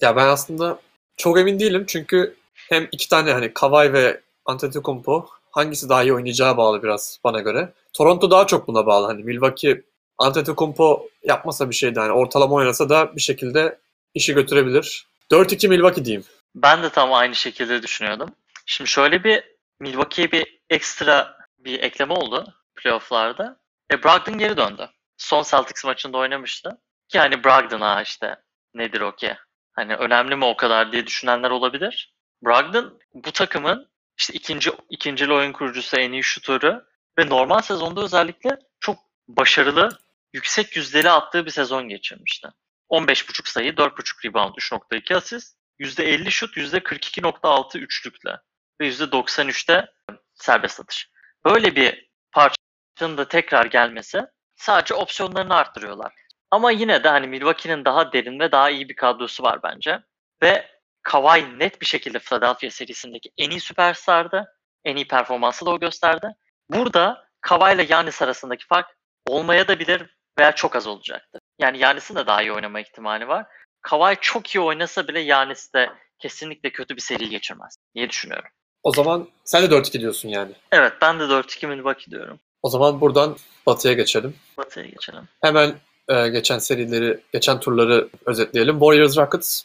Ya 0.00 0.16
ben 0.16 0.26
aslında 0.26 0.78
çok 1.16 1.38
emin 1.38 1.60
değilim 1.60 1.84
çünkü 1.88 2.36
hem 2.54 2.88
iki 2.92 3.08
tane 3.08 3.32
hani 3.32 3.54
Kawhi 3.54 3.92
ve 3.92 4.20
Antetokounmpo 4.44 5.28
hangisi 5.50 5.88
daha 5.88 6.02
iyi 6.02 6.14
oynayacağı 6.14 6.56
bağlı 6.56 6.82
biraz 6.82 7.20
bana 7.24 7.40
göre. 7.40 7.72
Toronto 7.92 8.30
daha 8.30 8.46
çok 8.46 8.68
buna 8.68 8.86
bağlı. 8.86 9.06
Hani 9.06 9.24
Milwaukee 9.24 9.82
Antetokounmpo 10.18 11.08
yapmasa 11.24 11.70
bir 11.70 11.74
şeydi 11.74 12.00
hani 12.00 12.12
ortalama 12.12 12.54
oynasa 12.54 12.88
da 12.88 13.16
bir 13.16 13.20
şekilde 13.20 13.78
işi 14.14 14.34
götürebilir. 14.34 15.06
4-2 15.30 15.68
Milwaukee 15.68 16.04
diyeyim. 16.04 16.24
Ben 16.54 16.82
de 16.82 16.90
tam 16.90 17.12
aynı 17.12 17.34
şekilde 17.34 17.82
düşünüyordum. 17.82 18.30
Şimdi 18.66 18.90
şöyle 18.90 19.24
bir 19.24 19.42
Milwaukee'ye 19.80 20.32
bir 20.32 20.60
ekstra 20.70 21.36
bir 21.58 21.80
ekleme 21.80 22.14
oldu 22.14 22.54
playoff'larda. 22.76 23.56
E 23.92 24.02
Brogdon 24.02 24.38
geri 24.38 24.56
döndü. 24.56 24.88
Son 25.22 25.42
Celtics 25.42 25.84
maçında 25.84 26.18
oynamıştı. 26.18 26.78
Ki 27.08 27.18
hani 27.18 27.44
Brogdon 27.44 27.80
ha 27.80 28.02
işte 28.02 28.36
nedir 28.74 29.00
o 29.00 29.16
ki? 29.16 29.36
Hani 29.72 29.94
önemli 29.94 30.36
mi 30.36 30.44
o 30.44 30.56
kadar 30.56 30.92
diye 30.92 31.06
düşünenler 31.06 31.50
olabilir. 31.50 32.14
Brogdon 32.44 32.98
bu 33.14 33.32
takımın 33.32 33.90
işte 34.18 34.34
ikinci 34.34 34.70
ikinci 34.90 35.32
oyun 35.32 35.52
kurucusu, 35.52 35.96
en 35.96 36.12
iyi 36.12 36.22
şutörü 36.22 36.84
ve 37.18 37.28
normal 37.28 37.60
sezonda 37.60 38.00
özellikle 38.00 38.58
çok 38.80 38.98
başarılı, 39.28 39.98
yüksek 40.32 40.76
yüzdeli 40.76 41.10
attığı 41.10 41.46
bir 41.46 41.50
sezon 41.50 41.88
geçirmişti. 41.88 42.48
15.5 42.90 43.50
sayı, 43.50 43.72
4.5 43.72 44.28
rebound, 44.28 44.54
3.2 44.54 45.16
asist, 45.16 45.56
%50 45.80 46.30
şut, 46.30 46.56
%42.6 46.56 47.78
üçlükle 47.78 48.38
ve 48.80 48.88
%93'te 48.88 49.86
serbest 50.34 50.80
atış. 50.80 51.10
Böyle 51.44 51.76
bir 51.76 52.10
parçanın 52.32 53.16
da 53.18 53.28
tekrar 53.28 53.66
gelmesi 53.66 54.22
sadece 54.62 54.94
opsiyonlarını 54.94 55.54
arttırıyorlar. 55.54 56.14
Ama 56.50 56.70
yine 56.70 57.04
de 57.04 57.08
hani 57.08 57.26
Milwaukee'nin 57.26 57.84
daha 57.84 58.12
derin 58.12 58.40
ve 58.40 58.52
daha 58.52 58.70
iyi 58.70 58.88
bir 58.88 58.96
kadrosu 58.96 59.42
var 59.42 59.62
bence. 59.62 60.00
Ve 60.42 60.68
Kawhi 61.02 61.58
net 61.58 61.80
bir 61.80 61.86
şekilde 61.86 62.18
Philadelphia 62.18 62.70
serisindeki 62.70 63.30
en 63.38 63.50
iyi 63.50 63.60
süperstardı. 63.60 64.54
En 64.84 64.96
iyi 64.96 65.08
performansı 65.08 65.66
da 65.66 65.70
o 65.70 65.80
gösterdi. 65.80 66.26
Burada 66.70 67.24
Kawhi 67.40 67.74
ile 67.74 67.84
Giannis 67.84 68.22
arasındaki 68.22 68.66
fark 68.66 68.86
olmaya 69.26 69.68
da 69.68 69.78
bilir 69.78 70.16
veya 70.38 70.52
çok 70.52 70.76
az 70.76 70.86
olacaktır. 70.86 71.40
Yani 71.58 71.78
Giannis'in 71.78 72.16
de 72.16 72.26
daha 72.26 72.42
iyi 72.42 72.52
oynama 72.52 72.80
ihtimali 72.80 73.28
var. 73.28 73.46
Kawhi 73.82 74.16
çok 74.20 74.54
iyi 74.54 74.60
oynasa 74.60 75.08
bile 75.08 75.24
Giannis 75.24 75.74
de 75.74 75.92
kesinlikle 76.18 76.70
kötü 76.70 76.96
bir 76.96 77.00
seri 77.00 77.28
geçirmez 77.28 77.76
diye 77.94 78.10
düşünüyorum. 78.10 78.50
O 78.82 78.92
zaman 78.92 79.28
sen 79.44 79.62
de 79.62 79.74
4-2 79.74 80.00
diyorsun 80.00 80.28
yani. 80.28 80.52
Evet 80.72 80.92
ben 81.02 81.20
de 81.20 81.22
4-2 81.22 81.66
Milwaukee 81.66 82.10
diyorum. 82.10 82.40
O 82.62 82.68
zaman 82.68 83.00
buradan 83.00 83.36
Batı'ya 83.66 83.94
geçelim. 83.94 84.34
Batı'ya 84.58 84.86
geçelim. 84.86 85.28
Hemen 85.40 85.74
e, 86.08 86.28
geçen 86.28 86.58
serileri, 86.58 87.20
geçen 87.32 87.60
turları 87.60 88.08
özetleyelim. 88.26 88.78
Warriors 88.78 89.16
Rockets 89.18 89.62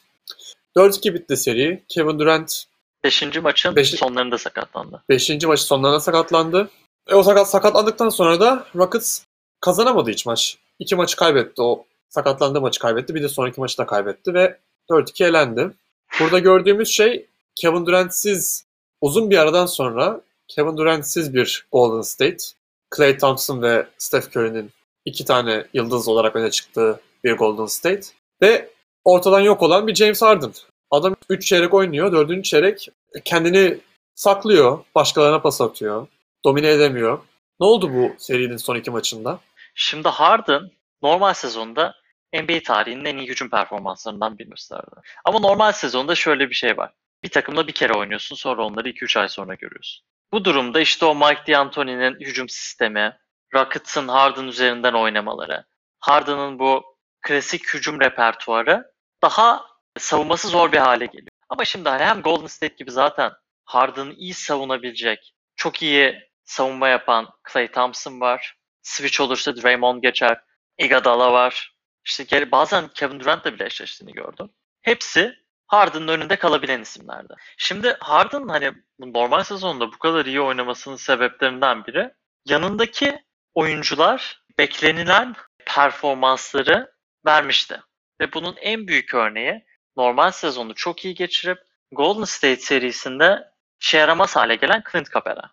4-2 0.78 1.14
bitti 1.14 1.38
seri. 1.38 1.84
Kevin 1.88 2.20
Durant 2.20 2.64
Beşinci 3.04 3.40
maçın 3.40 3.76
Beşi- 3.76 3.98
sonlarında 3.98 4.38
sakatlandı. 4.38 5.04
5. 5.10 5.30
maçı 5.46 5.64
sonlarına 5.64 6.00
sakatlandı. 6.00 6.70
E, 7.08 7.16
o 7.16 7.24
sakat 7.24 7.50
sakatlandıktan 7.50 8.10
sonra 8.10 8.40
da 8.40 8.66
Rockets 8.76 9.24
kazanamadı 9.62 10.10
hiç 10.12 10.26
maç. 10.26 10.58
İki 10.80 10.96
maçı 10.96 11.16
kaybetti. 11.16 11.62
O 11.62 11.86
sakatlandığı 12.10 12.62
maçı 12.62 12.80
kaybetti. 12.80 13.16
Bir 13.16 13.24
de 13.24 13.30
sonraki 13.30 13.60
maçı 13.60 13.78
da 13.78 13.86
kaybetti 13.86 14.34
ve 14.34 14.58
4-2 14.90 15.26
elendi. 15.26 15.72
Burada 16.20 16.40
gördüğümüz 16.40 16.90
şey 16.90 17.26
Kevin 17.56 17.86
Durant'siz 17.86 18.66
uzun 19.02 19.30
bir 19.30 19.38
aradan 19.38 19.66
sonra 19.66 20.22
Kevin 20.48 20.78
Durant'siz 20.78 21.34
bir 21.34 21.66
Golden 21.72 22.02
State, 22.02 22.44
Klay 22.90 23.18
Thompson 23.18 23.62
ve 23.62 23.88
Steph 23.98 24.28
Curry'nin 24.28 24.72
iki 25.06 25.26
tane 25.26 25.66
yıldız 25.74 26.08
olarak 26.08 26.36
öne 26.36 26.52
çıktığı 26.52 27.02
bir 27.24 27.38
Golden 27.38 27.66
State 27.66 28.08
ve 28.42 28.70
ortadan 29.06 29.40
yok 29.40 29.62
olan 29.62 29.88
bir 29.88 29.96
James 29.96 30.22
Harden. 30.22 30.52
Adam 30.92 31.16
3 31.30 31.46
çeyrek 31.46 31.74
oynuyor, 31.74 32.12
4. 32.12 32.46
çeyrek 32.46 32.90
kendini 33.26 33.78
saklıyor, 34.16 34.86
başkalarına 34.96 35.42
pas 35.42 35.62
atıyor, 35.62 36.08
domine 36.46 36.70
edemiyor. 36.70 37.20
Ne 37.60 37.66
oldu 37.68 37.94
bu 37.94 38.12
serinin 38.18 38.58
son 38.58 38.76
iki 38.76 38.92
maçında? 38.92 39.40
Şimdi 39.76 40.10
Harden 40.10 40.72
normal 41.02 41.34
sezonda 41.34 41.96
NBA 42.34 42.60
tarihinin 42.66 43.06
en 43.06 43.18
iyi 43.18 43.28
hücum 43.28 43.50
performanslarından 43.50 44.38
birini 44.38 44.50
gösterdi. 44.50 44.96
Ama 45.26 45.40
normal 45.40 45.72
sezonda 45.72 46.16
şöyle 46.16 46.50
bir 46.50 46.56
şey 46.56 46.78
var. 46.78 46.92
Bir 47.24 47.30
takımla 47.30 47.68
bir 47.68 47.72
kere 47.72 47.94
oynuyorsun 47.94 48.36
sonra 48.36 48.66
onları 48.66 48.90
2-3 48.90 49.20
ay 49.20 49.28
sonra 49.30 49.54
görüyorsun. 49.56 50.06
Bu 50.32 50.46
durumda 50.46 50.80
işte 50.80 51.06
o 51.06 51.16
Mike 51.16 51.54
D'Antoni'nin 51.54 52.20
hücum 52.20 52.50
sistemi, 52.50 53.18
Rockets'ın 53.54 54.08
Harden 54.08 54.44
üzerinden 54.44 54.94
oynamaları, 54.94 55.66
Harden'ın 56.00 56.60
bu 56.60 56.98
klasik 57.22 57.74
hücum 57.74 58.02
repertuarı 58.02 58.92
daha 59.22 59.66
savunması 59.98 60.48
zor 60.48 60.72
bir 60.72 60.78
hale 60.78 61.06
geliyor. 61.06 61.28
Ama 61.50 61.66
şimdi 61.66 61.90
hani 61.90 62.04
hem 62.04 62.22
Golden 62.22 62.48
State 62.48 62.76
gibi 62.76 62.92
zaten 62.92 63.32
Harden'ı 63.66 64.14
iyi 64.14 64.34
savunabilecek, 64.34 65.34
çok 65.56 65.82
iyi 65.82 66.30
savunma 66.44 66.88
yapan 66.88 67.30
Klay 67.44 67.72
Thompson 67.72 68.22
var. 68.22 68.58
Switch 68.82 69.22
olursa 69.22 69.56
Draymond 69.56 70.02
geçer. 70.02 70.42
Iguodala 70.78 71.34
var. 71.34 71.76
İşte 72.06 72.52
bazen 72.52 72.88
Kevin 72.88 73.20
Durant'la 73.20 73.54
bile 73.54 73.66
eşleştiğini 73.66 74.14
gördüm. 74.14 74.50
Hepsi 74.82 75.36
Harden'ın 75.68 76.08
önünde 76.08 76.36
kalabilen 76.36 76.82
isimlerdi. 76.82 77.34
Şimdi 77.58 77.98
Harden 78.00 78.48
hani 78.48 78.72
normal 79.00 79.44
sezonda 79.44 79.88
bu 79.88 79.98
kadar 79.98 80.26
iyi 80.26 80.42
oynamasının 80.42 80.96
sebeplerinden 80.96 81.86
biri 81.86 82.14
yanındaki 82.46 83.24
oyuncular 83.54 84.44
beklenilen 84.58 85.36
performansları 85.66 86.92
vermişti. 87.26 87.82
Ve 88.22 88.34
bunun 88.34 88.56
en 88.62 88.88
büyük 88.88 89.14
örneği 89.14 89.66
normal 89.98 90.32
sezonu 90.32 90.76
çok 90.76 91.06
iyi 91.06 91.16
geçirip 91.16 91.58
Golden 91.92 92.24
State 92.24 92.62
serisinde 92.62 93.52
işe 93.82 93.98
yaramaz 93.98 94.36
hale 94.36 94.56
gelen 94.56 94.84
Clint 94.92 95.14
Capela. 95.14 95.52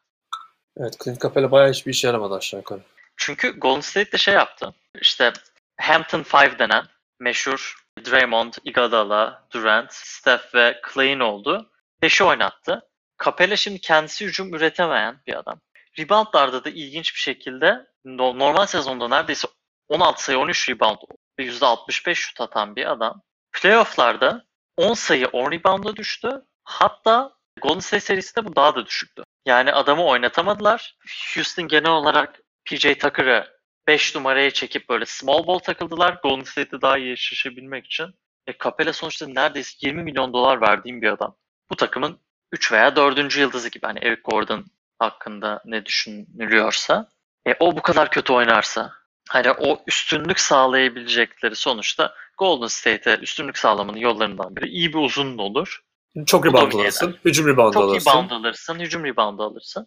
Evet 0.77 0.97
Clint 1.05 1.23
Capela 1.23 1.51
bayağı 1.51 1.71
hiçbir 1.71 1.93
işe 1.93 2.07
yaramadı 2.07 2.35
aşağı 2.35 2.61
yukarı. 2.61 2.81
Çünkü 3.17 3.59
Golden 3.59 3.81
State 3.81 4.13
de 4.13 4.19
şey 4.19 4.35
yaptı. 4.35 4.75
İşte 5.01 5.33
Hampton 5.81 6.23
Five 6.23 6.59
denen 6.59 6.85
meşhur 7.21 7.84
Draymond, 7.99 8.53
Iguodala, 8.65 9.47
Durant, 9.53 9.93
Steph 9.93 10.55
ve 10.55 10.81
Clay'in 10.93 11.21
oldu. 11.21 11.71
Beşi 12.03 12.25
oynattı. 12.25 12.89
Capela 13.25 13.57
şimdi 13.57 13.81
kendisi 13.81 14.25
hücum 14.25 14.55
üretemeyen 14.55 15.21
bir 15.27 15.39
adam. 15.39 15.61
Reboundlarda 15.99 16.65
da 16.65 16.71
ilginç 16.71 17.15
bir 17.15 17.21
şekilde 17.21 17.87
normal 18.05 18.67
sezonda 18.67 19.09
neredeyse 19.09 19.49
16 19.89 20.25
sayı 20.25 20.39
13 20.39 20.71
rebound 20.71 20.99
ve 21.39 21.45
%65 21.45 22.15
şut 22.15 22.41
atan 22.41 22.77
bir 22.77 22.91
adam. 22.91 23.23
Playoff'larda 23.53 24.45
10 24.77 24.95
sayı 24.95 25.27
10 25.27 25.53
rebound'a 25.53 25.97
düştü. 25.97 26.43
Hatta 26.65 27.33
Golden 27.63 27.81
State 27.81 28.01
serisinde 28.01 28.47
bu 28.47 28.57
daha 28.57 28.75
da 28.75 28.87
düşüktü. 28.87 29.23
Yani 29.47 29.73
adamı 29.73 30.05
oynatamadılar. 30.05 30.97
Houston 31.35 31.69
genel 31.69 31.91
olarak 31.91 32.41
PJ 32.65 32.81
Tucker'ı 32.81 33.54
5 33.87 34.15
numaraya 34.15 34.51
çekip 34.51 34.89
böyle 34.89 35.07
small 35.07 35.47
ball 35.47 35.59
takıldılar. 35.59 36.19
Golden 36.23 36.45
State'de 36.45 36.83
daha 36.83 36.99
iyi 36.99 37.13
eşleşebilmek 37.13 37.87
için. 37.87 38.07
E 38.47 38.53
Capela 38.65 38.93
sonuçta 38.93 39.27
neredeyse 39.27 39.87
20 39.87 40.03
milyon 40.03 40.33
dolar 40.33 40.61
verdiğim 40.61 41.03
bir 41.03 41.09
adam. 41.13 41.37
Bu 41.71 41.77
takımın 41.77 42.19
3 42.53 42.73
veya 42.73 42.97
4. 42.97 43.37
yıldızı 43.37 43.69
gibi. 43.69 43.87
Hani 43.87 43.99
Eric 43.99 44.21
Gordon 44.25 44.65
hakkında 44.99 45.63
ne 45.65 45.87
düşünülüyorsa. 45.87 47.09
E, 47.47 47.55
o 47.61 47.77
bu 47.77 47.83
kadar 47.83 48.11
kötü 48.11 48.33
oynarsa 48.33 48.93
hani 49.29 49.51
o 49.51 49.83
üstünlük 49.87 50.41
sağlayabilecekleri 50.41 51.57
sonuçta 51.57 52.15
Golden 52.39 52.67
State'e 52.67 53.17
üstünlük 53.17 53.59
sağlamanın 53.59 53.99
yollarından 53.99 54.57
biri 54.57 54.69
iyi 54.69 54.93
bir 54.93 54.99
uzun 54.99 55.39
olur. 55.39 55.85
Çok 56.27 56.47
rebound 56.47 56.73
alırsın. 56.73 57.19
Hücum 57.25 57.47
rebound 57.47 57.75
Çok 57.75 57.83
alırsın. 57.83 58.11
Çok 58.11 58.15
rebound 58.15 58.31
alırsın. 58.31 58.81
Hücum 58.81 59.05
rebound 59.05 59.39
alırsın. 59.39 59.87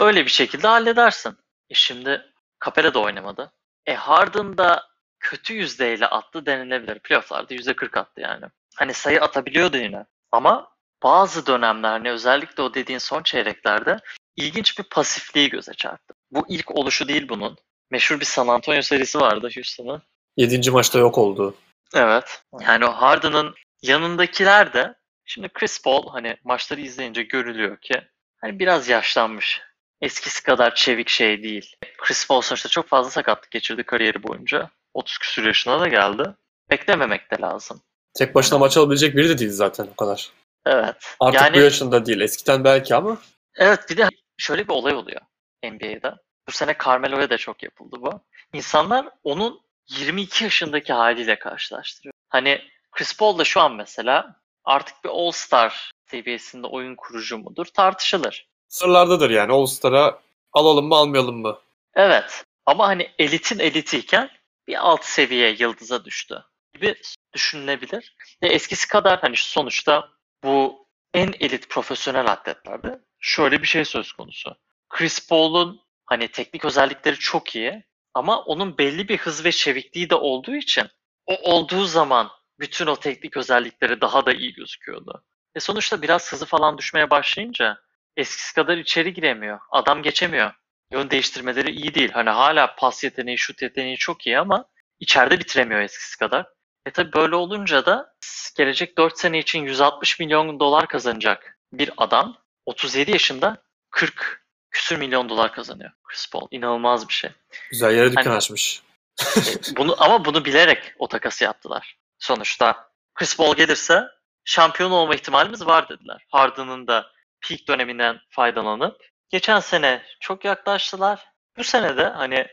Öyle 0.00 0.24
bir 0.24 0.30
şekilde 0.30 0.66
halledersin. 0.66 1.36
E 1.70 1.74
şimdi 1.74 2.22
Capela 2.64 2.94
da 2.94 2.98
oynamadı. 2.98 3.52
E 3.86 3.94
Harden 3.94 4.58
da 4.58 4.88
kötü 5.20 5.54
yüzdeyle 5.54 6.06
attı 6.06 6.46
denilebilir. 6.46 6.98
Playoff'larda 6.98 7.54
yüzde 7.54 7.76
40 7.76 7.96
attı 7.96 8.20
yani. 8.20 8.44
Hani 8.76 8.94
sayı 8.94 9.22
atabiliyordu 9.22 9.76
yine. 9.76 10.04
Ama 10.32 10.70
bazı 11.02 11.46
dönemler 11.46 11.90
hani 11.90 12.10
özellikle 12.10 12.62
o 12.62 12.74
dediğin 12.74 12.98
son 12.98 13.22
çeyreklerde 13.22 13.98
ilginç 14.36 14.78
bir 14.78 14.84
pasifliği 14.84 15.50
göze 15.50 15.72
çarptı. 15.74 16.14
Bu 16.30 16.46
ilk 16.48 16.76
oluşu 16.76 17.08
değil 17.08 17.28
bunun. 17.28 17.58
Meşhur 17.90 18.20
bir 18.20 18.24
San 18.24 18.48
Antonio 18.48 18.82
serisi 18.82 19.20
vardı 19.20 19.48
Houston'ın. 19.54 20.02
Yedinci 20.36 20.70
maçta 20.70 20.98
yok 20.98 21.18
oldu. 21.18 21.54
Evet. 21.94 22.42
Yani 22.60 22.84
o 22.84 22.92
Harden'ın 22.92 23.54
yanındakiler 23.82 24.72
de 24.72 24.94
şimdi 25.24 25.48
Chris 25.48 25.82
Paul 25.82 26.08
hani 26.10 26.36
maçları 26.44 26.80
izleyince 26.80 27.22
görülüyor 27.22 27.80
ki 27.80 28.02
hani 28.40 28.58
biraz 28.58 28.88
yaşlanmış. 28.88 29.62
Eskisi 30.00 30.42
kadar 30.42 30.74
çevik 30.74 31.08
şey 31.08 31.42
değil. 31.42 31.76
Chris 31.98 32.28
Paul 32.28 32.40
sonuçta 32.40 32.68
çok 32.68 32.88
fazla 32.88 33.10
sakatlık 33.10 33.50
geçirdi 33.50 33.82
kariyeri 33.82 34.22
boyunca. 34.22 34.70
30 34.94 35.18
küsur 35.18 35.44
yaşına 35.44 35.80
da 35.80 35.88
geldi. 35.88 36.34
Beklememek 36.70 37.30
de 37.30 37.40
lazım. 37.40 37.82
Tek 38.14 38.34
başına 38.34 38.58
maç 38.58 38.76
alabilecek 38.76 39.16
biri 39.16 39.28
de 39.28 39.38
değil 39.38 39.50
zaten 39.50 39.88
o 39.92 39.96
kadar. 39.96 40.30
Evet. 40.66 41.16
Artık 41.20 41.40
yani, 41.40 41.56
bu 41.56 41.60
yaşında 41.60 42.06
değil. 42.06 42.20
Eskiden 42.20 42.64
belki 42.64 42.94
ama. 42.94 43.18
Evet 43.56 43.80
bir 43.90 43.96
de 43.96 44.08
şöyle 44.36 44.68
bir 44.68 44.72
olay 44.72 44.94
oluyor 44.94 45.20
NBA'de. 45.64 46.14
Bu 46.48 46.52
sene 46.52 46.76
Carmelo'ya 46.84 47.30
da 47.30 47.38
çok 47.38 47.62
yapıldı 47.62 47.96
bu. 48.00 48.20
İnsanlar 48.52 49.08
onun 49.24 49.60
22 49.88 50.44
yaşındaki 50.44 50.92
haliyle 50.92 51.38
karşılaştırıyor. 51.38 52.12
Hani 52.28 52.60
Chris 52.92 53.16
Paul 53.16 53.38
da 53.38 53.44
şu 53.44 53.60
an 53.60 53.74
mesela 53.74 54.36
artık 54.64 55.04
bir 55.04 55.08
All-Star 55.08 55.90
seviyesinde 56.10 56.66
oyun 56.66 56.96
kurucu 56.96 57.38
mudur 57.38 57.66
tartışılır. 57.66 58.47
Sırlardadır 58.68 59.30
yani 59.30 59.52
All-Star'a 59.52 60.20
alalım 60.52 60.88
mı 60.88 60.94
almayalım 60.94 61.36
mı? 61.40 61.58
Evet 61.94 62.44
ama 62.66 62.88
hani 62.88 63.10
elitin 63.18 63.58
elitiyken 63.58 64.30
bir 64.66 64.88
alt 64.88 65.04
seviye 65.04 65.56
yıldıza 65.58 66.04
düştü 66.04 66.44
gibi 66.74 66.94
düşünülebilir. 67.34 68.16
Ve 68.42 68.48
eskisi 68.48 68.88
kadar 68.88 69.20
hani 69.20 69.36
sonuçta 69.36 70.08
bu 70.44 70.86
en 71.14 71.34
elit 71.40 71.70
profesyonel 71.70 72.26
atletlerde 72.26 73.00
şöyle 73.20 73.62
bir 73.62 73.66
şey 73.66 73.84
söz 73.84 74.12
konusu. 74.12 74.56
Chris 74.88 75.28
Paul'un 75.28 75.80
hani 76.06 76.28
teknik 76.28 76.64
özellikleri 76.64 77.16
çok 77.16 77.56
iyi 77.56 77.84
ama 78.14 78.42
onun 78.42 78.78
belli 78.78 79.08
bir 79.08 79.18
hız 79.18 79.44
ve 79.44 79.52
çevikliği 79.52 80.10
de 80.10 80.14
olduğu 80.14 80.54
için 80.54 80.88
o 81.26 81.54
olduğu 81.54 81.84
zaman 81.84 82.30
bütün 82.60 82.86
o 82.86 82.96
teknik 82.96 83.36
özellikleri 83.36 84.00
daha 84.00 84.26
da 84.26 84.32
iyi 84.32 84.52
gözüküyordu. 84.52 85.24
Ve 85.56 85.60
sonuçta 85.60 86.02
biraz 86.02 86.32
hızı 86.32 86.46
falan 86.46 86.78
düşmeye 86.78 87.10
başlayınca 87.10 87.78
eskisi 88.18 88.54
kadar 88.54 88.76
içeri 88.78 89.12
giremiyor. 89.14 89.58
Adam 89.70 90.02
geçemiyor. 90.02 90.52
Yön 90.92 91.10
değiştirmeleri 91.10 91.70
iyi 91.70 91.94
değil. 91.94 92.10
Hani 92.12 92.30
hala 92.30 92.74
pas 92.74 93.04
yeteneği, 93.04 93.38
şut 93.38 93.62
yeteneği 93.62 93.96
çok 93.96 94.26
iyi 94.26 94.38
ama 94.38 94.64
içeride 95.00 95.38
bitiremiyor 95.38 95.80
eskisi 95.80 96.18
kadar. 96.18 96.46
E 96.86 96.90
tabi 96.90 97.12
böyle 97.12 97.34
olunca 97.34 97.86
da 97.86 98.14
gelecek 98.56 98.98
4 98.98 99.18
sene 99.18 99.38
için 99.38 99.64
160 99.64 100.20
milyon 100.20 100.60
dolar 100.60 100.86
kazanacak 100.88 101.58
bir 101.72 101.90
adam 101.96 102.36
37 102.66 103.10
yaşında 103.10 103.62
40 103.90 104.44
küsür 104.70 104.96
milyon 104.96 105.28
dolar 105.28 105.52
kazanıyor 105.52 105.90
Chris 106.04 106.30
Paul. 106.30 106.48
İnanılmaz 106.50 107.08
bir 107.08 107.12
şey. 107.12 107.30
Güzel 107.70 107.94
yere 107.96 108.10
dükkan 108.10 108.22
Hani- 108.24 108.36
açmış. 108.36 108.82
Bunu 109.76 109.96
ama 109.98 110.24
bunu 110.24 110.44
bilerek 110.44 110.94
o 110.98 111.08
takası 111.08 111.44
yaptılar. 111.44 111.96
Sonuçta 112.18 112.90
Chris 113.14 113.36
Paul 113.36 113.54
gelirse 113.56 114.02
şampiyon 114.44 114.90
olma 114.90 115.14
ihtimalimiz 115.14 115.66
var 115.66 115.88
dediler. 115.88 116.24
Harden'ın 116.28 116.86
da 116.86 117.10
peak 117.48 117.68
döneminden 117.68 118.18
faydalanıp 118.30 118.96
geçen 119.30 119.60
sene 119.60 120.02
çok 120.20 120.44
yaklaştılar. 120.44 121.24
Bu 121.58 121.64
sene 121.64 121.96
de 121.96 122.04
hani 122.04 122.46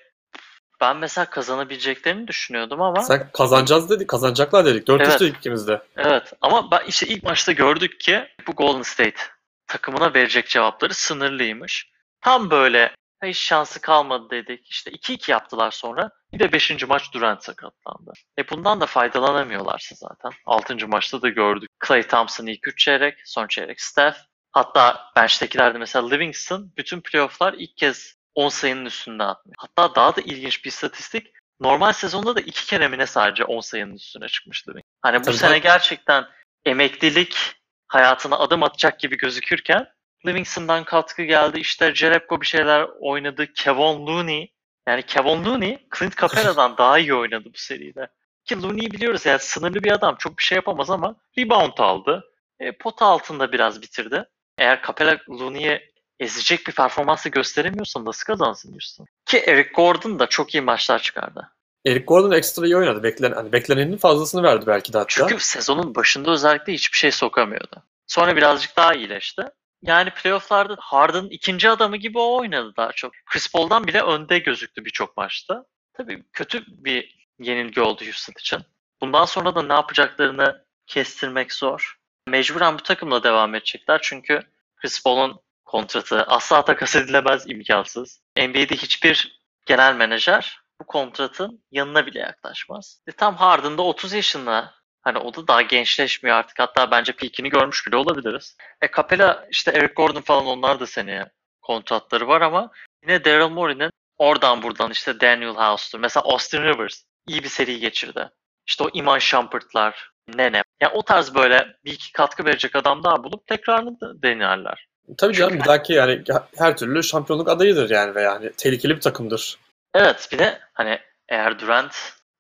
ben 0.82 0.98
mesela 0.98 1.26
kazanabileceklerini 1.26 2.28
düşünüyordum 2.28 2.82
ama 2.82 3.02
Sen 3.02 3.30
kazanacağız 3.34 3.90
dedik, 3.90 4.08
kazanacaklar 4.08 4.66
dedik. 4.66 4.88
4 4.88 5.02
Evet. 5.02 5.20
dedik 5.20 5.38
ikimiz 5.38 5.68
de. 5.68 5.82
evet 5.98 6.34
ama 6.42 6.72
ben 6.72 6.82
işte 6.88 7.08
ilk 7.08 7.24
maçta 7.24 7.52
gördük 7.52 8.00
ki 8.00 8.28
bu 8.48 8.52
Golden 8.52 8.82
State 8.82 9.22
takımına 9.68 10.14
verecek 10.14 10.48
cevapları 10.48 10.94
sınırlıymış. 10.94 11.90
Tam 12.22 12.52
böyle 12.52 12.96
hiç 13.24 13.40
şansı 13.40 13.82
kalmadı 13.82 14.30
dedik. 14.30 14.72
İşte 14.72 14.92
2-2 14.92 15.32
yaptılar 15.32 15.72
sonra. 15.72 16.10
Bir 16.34 16.40
de 16.40 16.52
5. 16.52 16.88
maç 16.88 17.14
Durant 17.14 17.44
sakatlandı. 17.44 18.14
E 18.40 18.50
bundan 18.50 18.82
da 18.82 18.86
faydalanamıyorlarsa 18.86 19.96
zaten. 19.96 20.32
6. 20.46 20.88
maçta 20.88 21.22
da 21.22 21.30
gördük. 21.30 21.70
Clay 21.88 22.04
Thompson 22.04 22.46
ilk 22.46 22.68
3 22.68 22.78
çeyrek, 22.80 23.18
son 23.26 23.48
çeyrek 23.48 23.82
Steph. 23.82 24.16
Hatta 24.56 25.12
bench'tekilerde 25.16 25.78
mesela 25.78 26.10
Livingston 26.10 26.72
bütün 26.78 27.02
playoff'lar 27.02 27.54
ilk 27.54 27.78
kez 27.78 28.16
10 28.36 28.50
sayının 28.50 28.86
üstünde 28.86 29.24
atmış. 29.24 29.56
Hatta 29.58 29.96
daha 29.96 30.16
da 30.16 30.22
ilginç 30.22 30.66
bir 30.66 30.70
istatistik. 30.70 31.28
Normal 31.60 31.94
sezonda 31.94 32.36
da 32.36 32.42
iki 32.42 32.66
kere 32.66 32.88
mi 32.88 32.98
ne 32.98 33.06
sadece 33.06 33.44
10 33.44 33.60
sayının 33.60 33.96
üstüne 33.96 34.28
çıkmış 34.28 34.68
Livingston. 34.68 34.92
Hani 35.02 35.20
bu 35.20 35.24
Tabii, 35.24 35.38
sene 35.38 35.60
gerçekten 35.60 36.26
emeklilik 36.66 37.56
hayatına 37.88 38.38
adım 38.38 38.64
atacak 38.64 39.00
gibi 39.00 39.18
gözükürken 39.18 39.88
Livingston'dan 40.26 40.84
katkı 40.84 41.24
geldi. 41.24 41.60
İşte 41.60 41.96
Jerebko 41.96 42.42
bir 42.42 42.46
şeyler 42.46 42.88
oynadı. 43.00 43.54
Kevon 43.54 44.08
Looney. 44.08 44.54
Yani 44.88 45.04
Kevon 45.04 45.46
Looney 45.46 45.88
Clint 45.98 46.18
Capera'dan 46.18 46.78
daha 46.78 47.00
iyi 47.00 47.14
oynadı 47.14 47.50
bu 47.54 47.58
seride. 47.58 48.08
Ki 48.46 48.62
Looney'i 48.62 48.92
biliyoruz 48.92 49.26
yani 49.26 49.40
sınırlı 49.40 49.84
bir 49.84 49.92
adam. 49.92 50.16
Çok 50.20 50.38
bir 50.38 50.44
şey 50.44 50.56
yapamaz 50.56 50.90
ama 50.90 51.16
rebound 51.38 51.78
aldı. 51.78 52.24
E, 52.60 52.72
pota 52.72 53.06
altında 53.06 53.52
biraz 53.52 53.82
bitirdi. 53.82 54.26
Eğer 54.58 54.82
Capela 54.88 55.18
Looney'e 55.30 55.92
ezecek 56.20 56.68
bir 56.68 56.72
performansı 56.72 57.30
gösteremiyorsa 57.30 58.06
nasıl 58.06 58.26
kazansın 58.26 58.72
Houston? 58.72 59.08
Ki 59.26 59.38
Eric 59.38 59.70
Gordon 59.70 60.20
da 60.20 60.28
çok 60.28 60.56
iyi 60.56 60.62
maçlar 60.62 61.02
çıkardı. 61.02 61.52
Eric 61.86 62.06
Gordon 62.06 62.32
ekstra 62.32 62.66
iyi 62.66 62.78
oynadı. 62.78 63.04
Beklenen, 63.04 63.36
hani 63.36 63.52
beklenenin 63.52 63.98
fazlasını 63.98 64.44
verdi 64.44 64.68
belki 64.68 64.94
de 64.94 64.98
hatta. 64.98 65.10
Çünkü 65.10 65.40
sezonun 65.40 65.96
başında 65.96 66.32
özellikle 66.32 66.74
hiçbir 66.74 66.98
şey 66.98 67.12
sokamıyordu. 67.12 67.84
Sonra 68.08 68.36
birazcık 68.36 68.78
daha 68.78 68.94
iyileşti. 68.94 69.44
Yani 69.82 70.10
playofflarda 70.10 70.76
Harden 70.80 71.28
ikinci 71.30 71.70
adamı 71.70 71.98
gibi 71.98 72.20
o 72.20 72.40
oynadı 72.40 72.74
daha 72.78 72.92
çok. 72.92 73.12
Chris 73.26 73.52
Paul'dan 73.52 73.88
bile 73.88 74.02
önde 74.02 74.40
gözüktü 74.40 74.86
birçok 74.86 75.18
maçta. 75.18 75.66
Tabii 75.94 76.24
kötü 76.34 76.64
bir 76.68 77.28
yenilgi 77.40 77.82
oldu 77.82 78.06
Houston 78.06 78.34
için. 78.40 78.60
Bundan 79.02 79.26
sonra 79.26 79.56
da 79.56 79.62
ne 79.62 79.74
yapacaklarını 79.74 80.66
kestirmek 80.88 81.54
zor. 81.54 81.98
Mecburen 82.28 82.74
bu 82.74 82.84
takımla 82.84 83.24
devam 83.24 83.56
edecekler 83.56 84.00
çünkü 84.04 84.42
Chris 84.76 85.04
Paul'un 85.04 85.40
kontratı 85.66 86.24
asla 86.24 86.66
takas 86.66 86.96
edilemez, 86.96 87.44
imkansız. 87.48 88.22
NBA'de 88.38 88.76
hiçbir 88.76 89.40
genel 89.66 89.96
menajer 89.96 90.60
bu 90.82 90.86
kontratın 90.86 91.64
yanına 91.72 92.06
bile 92.06 92.20
yaklaşmaz. 92.20 93.02
E 93.08 93.12
tam 93.12 93.36
Harden'da 93.36 93.82
30 93.82 94.14
yaşında. 94.14 94.74
Hani 95.02 95.18
o 95.18 95.34
da 95.34 95.48
daha 95.48 95.62
gençleşmiyor 95.62 96.38
artık. 96.38 96.60
Hatta 96.60 96.92
bence 96.92 97.12
peakini 97.12 97.50
görmüş 97.50 97.88
bile 97.88 97.96
olabiliriz. 97.96 98.58
E 98.82 98.88
Capela 98.98 99.48
işte 99.52 99.72
Eric 99.72 99.94
Gordon 99.94 100.22
falan 100.22 100.46
onlar 100.46 100.80
da 100.80 100.88
seneye 100.88 101.32
kontratları 101.62 102.28
var 102.28 102.42
ama 102.42 102.72
yine 103.04 103.26
Daryl 103.26 103.50
Morey'nin 103.50 103.92
oradan 104.18 104.62
buradan 104.62 104.92
işte 104.92 105.20
Daniel 105.20 105.56
House'tur. 105.56 106.00
Mesela 106.00 106.24
Austin 106.24 106.64
Rivers 106.64 107.04
iyi 107.28 107.44
bir 107.44 107.50
seri 107.50 107.80
geçirdi. 107.80 108.30
İşte 108.68 108.84
o 108.84 108.90
Iman 108.94 109.20
Shumpert'lar, 109.20 110.12
Nene. 110.28 110.64
Yani 110.82 110.94
o 110.94 111.02
tarz 111.02 111.36
böyle 111.36 111.76
bir 111.86 111.92
iki 111.94 112.12
katkı 112.12 112.46
verecek 112.46 112.76
adam 112.76 113.04
daha 113.04 113.24
bulup 113.24 113.48
tekrarını 113.48 114.00
da 114.02 114.22
denerler. 114.24 114.88
Tabii 115.18 115.34
canım 115.34 115.52
Çünkü- 115.52 115.64
bir 115.64 115.70
dahaki 115.70 115.94
yani 115.94 116.24
her 116.58 116.78
türlü 116.78 117.04
şampiyonluk 117.04 117.50
adayıdır 117.50 117.90
yani 117.90 118.16
ve 118.16 118.22
yani 118.22 118.52
tehlikeli 118.58 118.96
bir 118.96 119.02
takımdır. 119.02 119.58
Evet 119.94 120.30
bir 120.32 120.40
de 120.40 120.60
hani 120.74 121.00
eğer 121.30 121.60
Durant 121.60 121.96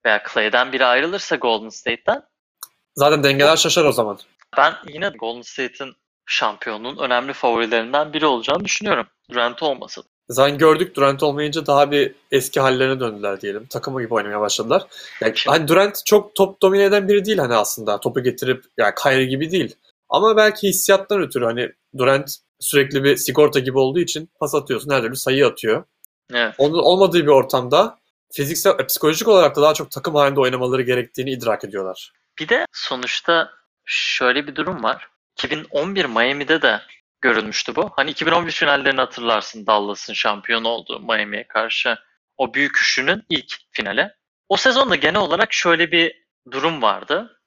veya 0.05 0.23
Clay'den 0.33 0.71
biri 0.71 0.85
ayrılırsa 0.85 1.35
Golden 1.35 1.69
State'ten 1.69 2.21
Zaten 2.95 3.23
dengeler 3.23 3.55
şaşar 3.57 3.85
o 3.85 3.91
zaman. 3.91 4.19
ben 4.57 4.73
yine 4.87 5.09
Golden 5.09 5.41
State'in 5.41 5.95
şampiyonluğun 6.25 6.97
önemli 6.97 7.33
favorilerinden 7.33 8.13
biri 8.13 8.25
olacağını 8.25 8.65
düşünüyorum. 8.65 9.07
Durant 9.31 9.63
olmasa 9.63 10.01
da. 10.01 10.07
Zaten 10.29 10.57
gördük 10.57 10.95
Durant 10.95 11.23
olmayınca 11.23 11.65
daha 11.65 11.91
bir 11.91 12.15
eski 12.31 12.59
hallerine 12.59 12.99
döndüler 12.99 13.41
diyelim. 13.41 13.65
Takımı 13.65 14.01
gibi 14.01 14.13
oynamaya 14.13 14.41
başladılar. 14.41 14.83
Yani 15.21 15.33
hani 15.47 15.67
Durant 15.67 16.05
çok 16.05 16.35
top 16.35 16.61
domine 16.61 16.83
eden 16.83 17.07
biri 17.07 17.25
değil 17.25 17.37
hani 17.37 17.55
aslında. 17.55 17.99
Topu 17.99 18.23
getirip 18.23 18.65
yani 18.77 18.93
Kyrie 19.03 19.25
gibi 19.25 19.51
değil. 19.51 19.75
Ama 20.09 20.37
belki 20.37 20.67
hissiyattan 20.67 21.21
ötürü 21.21 21.45
hani 21.45 21.71
Durant 21.97 22.35
sürekli 22.59 23.03
bir 23.03 23.17
sigorta 23.17 23.59
gibi 23.59 23.77
olduğu 23.77 23.99
için 23.99 24.29
pas 24.39 24.55
atıyorsun. 24.55 24.91
Her 24.91 25.01
türlü 25.01 25.15
sayı 25.15 25.47
atıyor. 25.47 25.83
Evet. 26.33 26.55
Onun 26.57 26.79
olmadığı 26.79 27.21
bir 27.21 27.27
ortamda 27.27 27.97
fiziksel, 28.33 28.79
e, 28.79 28.85
psikolojik 28.87 29.27
olarak 29.27 29.55
da 29.55 29.61
daha 29.61 29.73
çok 29.73 29.91
takım 29.91 30.15
halinde 30.15 30.39
oynamaları 30.39 30.81
gerektiğini 30.81 31.31
idrak 31.31 31.63
ediyorlar. 31.63 32.13
Bir 32.39 32.49
de 32.49 32.65
sonuçta 32.71 33.51
şöyle 33.85 34.47
bir 34.47 34.55
durum 34.55 34.83
var. 34.83 35.09
2011 35.37 36.05
Miami'de 36.05 36.61
de 36.61 36.81
görülmüştü 37.25 37.75
bu. 37.75 37.91
Hani 37.95 38.11
2011 38.11 38.51
finallerini 38.51 38.99
hatırlarsın 38.99 39.67
Dallas'ın 39.67 40.13
şampiyon 40.13 40.63
olduğu 40.63 40.99
Miami'ye 40.99 41.47
karşı 41.47 41.97
o 42.37 42.53
büyük 42.53 42.77
üçlünün 42.77 43.23
ilk 43.29 43.55
finali. 43.71 44.11
O 44.49 44.57
sezonda 44.57 44.95
genel 44.95 45.21
olarak 45.21 45.53
şöyle 45.53 45.91
bir 45.91 46.25
durum 46.51 46.81
vardı. 46.81 47.41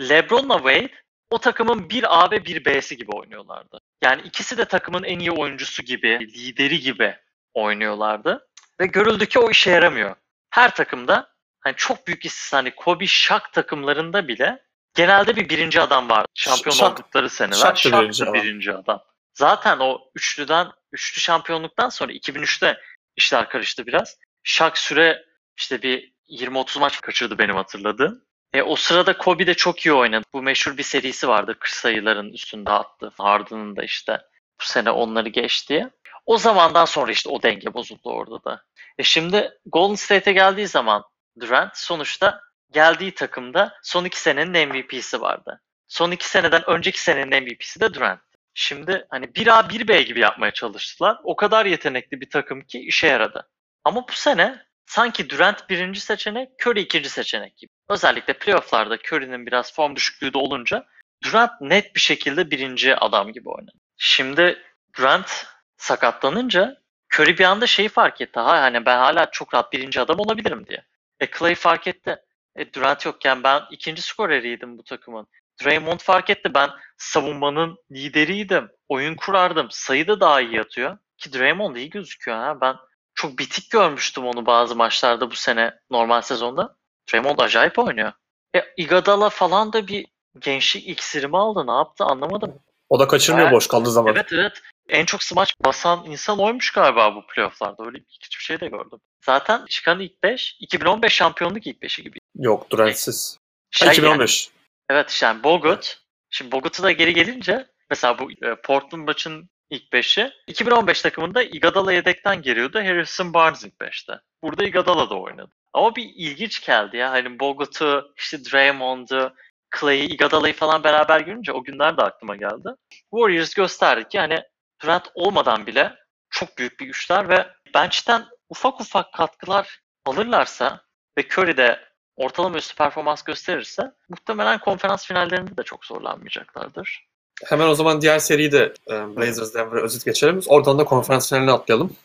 LeBron'la 0.00 0.56
Wade 0.56 0.92
o 1.30 1.38
takımın 1.38 1.90
bir 1.90 2.22
A 2.22 2.30
ve 2.30 2.44
bir 2.44 2.64
B'si 2.64 2.96
gibi 2.96 3.10
oynuyorlardı. 3.10 3.78
Yani 4.02 4.22
ikisi 4.22 4.58
de 4.58 4.64
takımın 4.64 5.02
en 5.02 5.18
iyi 5.18 5.30
oyuncusu 5.30 5.82
gibi, 5.82 6.18
lideri 6.20 6.80
gibi 6.80 7.16
oynuyorlardı. 7.54 8.48
Ve 8.80 8.86
görüldü 8.86 9.26
ki 9.26 9.38
o 9.38 9.50
işe 9.50 9.70
yaramıyor. 9.70 10.14
Her 10.50 10.74
takımda 10.74 11.32
hani 11.60 11.74
çok 11.76 12.06
büyük 12.06 12.24
istisna 12.24 12.58
hani 12.58 12.74
Kobe 12.74 13.06
Shaq 13.06 13.42
takımlarında 13.52 14.28
bile 14.28 14.62
genelde 14.94 15.36
bir 15.36 15.48
birinci 15.48 15.80
adam 15.80 16.10
var. 16.10 16.26
Şampiyon 16.34 16.76
Shaq- 16.76 16.92
oldukları 16.92 17.30
seneler. 17.30 17.74
Shaq 17.74 18.02
birinci 18.02 18.32
birinci 18.32 18.72
adam. 18.72 19.02
Zaten 19.34 19.78
o 19.78 20.00
üçlüden, 20.14 20.68
üçlü 20.92 21.20
şampiyonluktan 21.20 21.88
sonra 21.88 22.12
2003'te 22.12 22.80
işler 23.16 23.48
karıştı 23.48 23.86
biraz. 23.86 24.16
Shaq 24.42 24.72
süre 24.74 25.24
işte 25.56 25.82
bir 25.82 26.12
20-30 26.28 26.78
maç 26.78 27.00
kaçırdı 27.00 27.38
benim 27.38 27.56
hatırladığım. 27.56 28.24
E, 28.52 28.62
o 28.62 28.76
sırada 28.76 29.18
Kobe 29.18 29.46
de 29.46 29.54
çok 29.54 29.86
iyi 29.86 29.92
oynadı. 29.92 30.24
Bu 30.32 30.42
meşhur 30.42 30.76
bir 30.76 30.82
serisi 30.82 31.28
vardı. 31.28 31.56
40 31.60 31.68
sayıların 31.68 32.32
üstünde 32.32 32.70
attı. 32.70 33.12
Harden'ın 33.18 33.76
da 33.76 33.84
işte 33.84 34.20
bu 34.60 34.64
sene 34.64 34.90
onları 34.90 35.28
geçti. 35.28 35.90
O 36.26 36.38
zamandan 36.38 36.84
sonra 36.84 37.12
işte 37.12 37.28
o 37.28 37.42
denge 37.42 37.74
bozuldu 37.74 38.10
orada 38.10 38.44
da. 38.44 38.64
E 38.98 39.02
şimdi 39.02 39.50
Golden 39.66 39.94
State'e 39.94 40.32
geldiği 40.32 40.66
zaman 40.66 41.04
Durant 41.40 41.76
sonuçta 41.76 42.40
geldiği 42.70 43.14
takımda 43.14 43.78
son 43.82 44.04
iki 44.04 44.20
senenin 44.20 44.68
MVP'si 44.68 45.20
vardı. 45.20 45.62
Son 45.88 46.10
iki 46.10 46.28
seneden 46.28 46.70
önceki 46.70 47.00
senenin 47.00 47.42
MVP'si 47.42 47.80
de 47.80 47.94
Durant. 47.94 48.20
Şimdi 48.54 49.06
hani 49.10 49.26
1A 49.26 49.68
1B 49.68 50.02
gibi 50.02 50.20
yapmaya 50.20 50.50
çalıştılar. 50.50 51.16
O 51.24 51.36
kadar 51.36 51.66
yetenekli 51.66 52.20
bir 52.20 52.30
takım 52.30 52.60
ki 52.60 52.78
işe 52.80 53.06
yaradı. 53.06 53.48
Ama 53.84 54.08
bu 54.08 54.12
sene 54.12 54.62
sanki 54.86 55.30
Durant 55.30 55.70
birinci 55.70 56.00
seçenek, 56.00 56.48
Curry 56.66 56.80
ikinci 56.80 57.08
seçenek 57.08 57.56
gibi. 57.56 57.70
Özellikle 57.88 58.32
playofflarda 58.32 58.96
Curry'nin 58.96 59.46
biraz 59.46 59.74
form 59.74 59.96
düşüklüğü 59.96 60.32
de 60.34 60.38
olunca 60.38 60.86
Durant 61.24 61.60
net 61.60 61.94
bir 61.94 62.00
şekilde 62.00 62.50
birinci 62.50 62.96
adam 62.96 63.32
gibi 63.32 63.48
oynadı. 63.48 63.78
Şimdi 63.96 64.62
Durant 64.96 65.46
sakatlanınca 65.76 66.82
Curry 67.14 67.38
bir 67.38 67.44
anda 67.44 67.66
şeyi 67.66 67.88
fark 67.88 68.20
etti. 68.20 68.40
Ha 68.40 68.62
hani 68.62 68.86
ben 68.86 68.98
hala 68.98 69.30
çok 69.30 69.54
rahat 69.54 69.72
birinci 69.72 70.00
adam 70.00 70.20
olabilirim 70.20 70.66
diye. 70.66 70.84
E 71.20 71.30
Clay 71.38 71.54
fark 71.54 71.86
etti. 71.86 72.16
E 72.56 72.72
Durant 72.74 73.06
yokken 73.06 73.42
ben 73.42 73.62
ikinci 73.70 74.02
skoreriydim 74.02 74.78
bu 74.78 74.84
takımın. 74.84 75.26
Draymond 75.64 76.00
fark 76.00 76.30
etti. 76.30 76.54
Ben 76.54 76.70
savunmanın 76.98 77.76
lideriydim. 77.92 78.68
Oyun 78.88 79.14
kurardım. 79.16 79.66
Sayı 79.70 80.06
da 80.08 80.20
daha 80.20 80.40
iyi 80.40 80.60
atıyor. 80.60 80.98
Ki 81.18 81.32
Draymond 81.32 81.76
iyi 81.76 81.90
gözüküyor. 81.90 82.36
Ha. 82.38 82.60
Ben 82.60 82.76
çok 83.14 83.38
bitik 83.38 83.70
görmüştüm 83.70 84.26
onu 84.26 84.46
bazı 84.46 84.76
maçlarda 84.76 85.30
bu 85.30 85.34
sene 85.34 85.74
normal 85.90 86.20
sezonda. 86.20 86.76
Draymond 87.12 87.38
acayip 87.38 87.78
oynuyor. 87.78 88.12
E 88.56 88.62
Iguodala 88.76 89.28
falan 89.30 89.72
da 89.72 89.86
bir 89.86 90.06
gençlik 90.38 90.88
iksiri 90.88 91.28
mi 91.28 91.38
aldı? 91.38 91.66
Ne 91.66 91.72
yaptı 91.72 92.04
anlamadım. 92.04 92.54
O 92.88 92.98
da 93.00 93.08
kaçırmıyor 93.08 93.46
Evet. 93.46 93.54
boş 93.56 93.66
kaldığı 93.66 93.90
zaman. 93.90 94.12
Evet 94.14 94.26
evet. 94.32 94.52
En 94.88 95.04
çok 95.04 95.22
smaç 95.22 95.54
basan 95.64 96.04
insan 96.06 96.38
oymuş 96.38 96.70
galiba 96.70 97.14
bu 97.14 97.26
playofflarda. 97.26 97.86
Öyle 97.86 97.98
hiçbir 98.08 98.44
şey 98.44 98.60
de 98.60 98.68
gördüm. 98.68 98.98
Zaten 99.26 99.66
çıkan 99.66 100.00
ilk 100.00 100.22
5 100.22 100.56
2015 100.60 101.12
şampiyonluk 101.12 101.66
ilk 101.66 101.82
5'i 101.82 102.02
gibi. 102.04 102.18
Yok 102.38 102.70
Durant'siz. 102.70 103.38
Şey 103.70 103.86
yani- 103.86 103.94
2015. 103.94 104.50
evet 104.90 105.10
işte 105.10 105.26
yani 105.26 105.44
Bogut. 105.44 106.02
Şimdi 106.30 106.52
Bogut'u 106.52 106.82
da 106.82 106.92
geri 106.92 107.14
gelince 107.14 107.66
mesela 107.90 108.18
bu 108.18 108.30
e, 108.32 108.54
Portland 108.54 109.08
maçın 109.08 109.50
ilk 109.70 109.92
5'i 109.92 110.30
2015 110.46 111.02
takımında 111.02 111.42
Iguodala 111.42 111.92
yedekten 111.92 112.42
geliyordu. 112.42 112.78
Harrison 112.78 113.34
Barnes 113.34 113.64
ilk 113.64 113.74
5'te. 113.80 114.20
Burada 114.42 114.64
Iguodala 114.64 115.10
da 115.10 115.14
oynadı. 115.14 115.52
Ama 115.72 115.96
bir 115.96 116.10
ilginç 116.16 116.66
geldi 116.66 116.96
ya. 116.96 117.10
Hani 117.10 117.40
Bogut'u, 117.40 118.12
işte 118.16 118.44
Draymond'u, 118.44 119.34
Clay'i, 119.80 120.04
Iguodala'yı 120.04 120.54
falan 120.54 120.84
beraber 120.84 121.20
görünce 121.20 121.52
o 121.52 121.64
günler 121.64 121.96
de 121.96 122.02
aklıma 122.02 122.36
geldi. 122.36 122.68
Warriors 123.10 123.54
gösterdi 123.54 124.08
ki 124.08 124.18
hani 124.18 124.42
Durant 124.82 125.08
olmadan 125.14 125.66
bile 125.66 125.94
çok 126.30 126.58
büyük 126.58 126.80
bir 126.80 126.86
güçler 126.86 127.28
ve 127.28 127.46
bench'ten 127.74 128.24
ufak 128.48 128.80
ufak 128.80 129.12
katkılar 129.12 129.80
alırlarsa 130.04 130.80
ve 131.18 131.22
Curry 131.22 131.56
de 131.56 131.91
ortalama 132.16 132.58
üstü 132.58 132.76
performans 132.76 133.22
gösterirse 133.22 133.92
muhtemelen 134.08 134.58
konferans 134.58 135.06
finallerinde 135.06 135.56
de 135.56 135.62
çok 135.62 135.84
zorlanmayacaklardır. 135.84 137.06
Hemen 137.44 137.68
o 137.68 137.74
zaman 137.74 138.00
diğer 138.00 138.18
seriyi 138.18 138.52
de 138.52 138.74
e, 138.90 139.16
Blazers 139.16 139.54
Denver'a 139.54 139.82
özet 139.82 140.04
geçelim. 140.04 140.40
Oradan 140.46 140.78
da 140.78 140.84
konferans 140.84 141.28
finaline 141.28 141.52
atlayalım. 141.52 141.96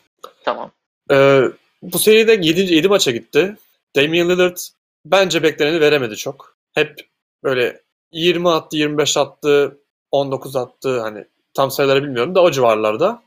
Tamam. 0.44 0.70
Ee, 1.10 1.42
bu 1.82 1.98
seride 1.98 2.32
7. 2.32 2.74
7 2.74 2.88
maça 2.88 3.10
gitti. 3.10 3.56
Damian 3.96 4.28
Lillard 4.28 4.56
bence 5.04 5.42
bekleneni 5.42 5.80
veremedi 5.80 6.16
çok. 6.16 6.56
Hep 6.74 6.96
böyle 7.44 7.80
20 8.12 8.50
attı, 8.50 8.76
25 8.76 9.16
attı, 9.16 9.78
19 10.10 10.56
attı 10.56 11.00
hani 11.00 11.24
tam 11.54 11.70
sayıları 11.70 12.02
bilmiyorum 12.02 12.34
da 12.34 12.42
o 12.42 12.50
civarlarda. 12.50 13.22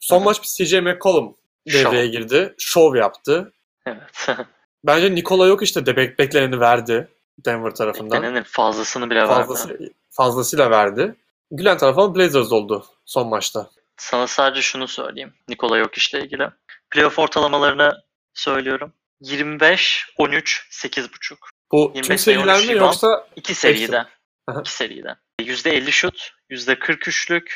Son 0.00 0.20
hı. 0.20 0.24
maç 0.24 0.42
bir 0.42 0.64
CJ 0.64 0.74
McCollum 0.74 1.36
devreye 1.66 2.04
Şov. 2.04 2.12
girdi. 2.12 2.54
Şov 2.58 2.96
yaptı. 2.96 3.52
Evet. 3.86 4.28
Bence 4.86 5.14
Nikola 5.14 5.46
yok 5.46 5.62
işte 5.62 5.86
de 5.86 5.90
bek- 5.90 6.18
bekleneni 6.18 6.60
verdi. 6.60 7.08
Denver 7.44 7.70
tarafından. 7.70 8.22
Beklenenin 8.22 8.42
fazlasını 8.42 9.10
bile 9.10 9.18
verdi. 9.18 9.28
Fazlası, 9.28 9.78
fazlasıyla 10.10 10.70
verdi. 10.70 11.14
Gülen 11.50 11.78
tarafı 11.78 12.14
Blazers 12.14 12.52
oldu 12.52 12.86
son 13.04 13.28
maçta. 13.28 13.70
Sana 13.96 14.26
sadece 14.26 14.62
şunu 14.62 14.88
söyleyeyim. 14.88 15.34
Nikola 15.48 15.78
Jokic'le 15.78 16.22
ilgili. 16.22 16.48
Playoff 16.90 17.18
ortalamalarını 17.18 18.02
söylüyorum. 18.34 18.92
25, 19.20 20.06
13, 20.16 20.68
8.5. 20.70 21.36
Bu 21.72 21.92
25 21.94 22.06
tüm 22.06 22.18
sayı, 22.18 22.38
13 22.38 22.46
seriler 22.46 22.74
mi 22.74 22.80
yoksa 22.80 23.28
İki 23.36 23.54
seride. 23.54 24.04
Aha. 24.46 24.60
İki 24.60 24.72
seride. 24.72 25.16
%50 25.40 25.92
şut, 25.92 26.32
%43'lük, 26.50 27.48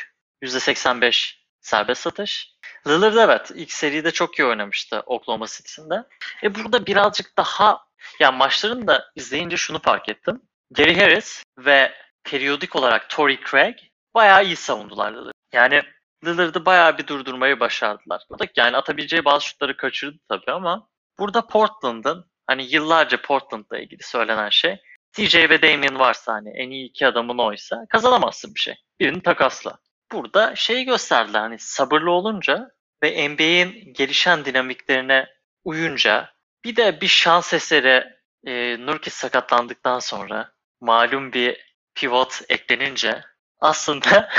%85 0.43 1.40
serbest 1.61 2.01
satış. 2.01 2.55
Lillard 2.87 3.15
evet 3.15 3.51
ilk 3.55 3.71
seride 3.71 4.11
çok 4.11 4.39
iyi 4.39 4.45
oynamıştı 4.45 4.99
Oklahoma 5.05 5.45
City'sinde. 5.47 6.03
E 6.43 6.55
burada 6.55 6.85
birazcık 6.85 7.37
daha 7.37 7.85
ya 8.19 8.31
maçlarını 8.31 8.87
da 8.87 9.11
izleyince 9.15 9.57
şunu 9.57 9.79
fark 9.79 10.09
ettim. 10.09 10.41
Gary 10.71 10.95
Harris 10.95 11.43
ve 11.57 11.93
periyodik 12.23 12.75
olarak 12.75 13.09
Torrey 13.09 13.39
Craig 13.51 13.75
bayağı 14.15 14.45
iyi 14.45 14.55
savundular 14.55 15.11
Lillard. 15.11 15.33
Yani 15.53 15.83
Lillard'ı 16.25 16.65
bayağı 16.65 16.97
bir 16.97 17.07
durdurmayı 17.07 17.59
başardılar. 17.59 18.23
Yani 18.55 18.77
atabileceği 18.77 19.25
bazı 19.25 19.45
şutları 19.45 19.77
kaçırdı 19.77 20.17
tabii 20.29 20.51
ama 20.51 20.87
burada 21.19 21.47
Portland'ın 21.47 22.25
hani 22.47 22.73
yıllarca 22.73 23.21
Portland'la 23.21 23.79
ilgili 23.79 24.03
söylenen 24.03 24.49
şey 24.49 24.81
TJ 25.13 25.35
ve 25.35 25.61
Damian 25.61 25.99
varsa 25.99 26.33
hani 26.33 26.49
en 26.49 26.69
iyi 26.69 26.89
iki 26.89 27.07
adamın 27.07 27.37
oysa 27.37 27.85
kazanamazsın 27.89 28.55
bir 28.55 28.59
şey. 28.59 28.75
Birini 28.99 29.21
takasla. 29.21 29.77
Burada 30.11 30.55
şeyi 30.55 30.85
gösterdiler 30.85 31.39
hani 31.39 31.59
sabırlı 31.59 32.11
olunca 32.11 32.71
ve 33.03 33.29
NBA'in 33.29 33.93
gelişen 33.93 34.45
dinamiklerine 34.45 35.27
uyunca 35.63 36.33
bir 36.65 36.75
de 36.75 37.01
bir 37.01 37.07
şans 37.07 37.53
eseri 37.53 38.03
e, 38.45 38.77
Nurkic 38.85 39.15
sakatlandıktan 39.15 39.99
sonra 39.99 40.53
malum 40.81 41.33
bir 41.33 41.75
pivot 41.95 42.41
eklenince 42.49 43.23
aslında 43.59 44.29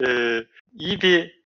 e, 0.06 0.06
iyi 0.72 1.00
bir 1.00 1.42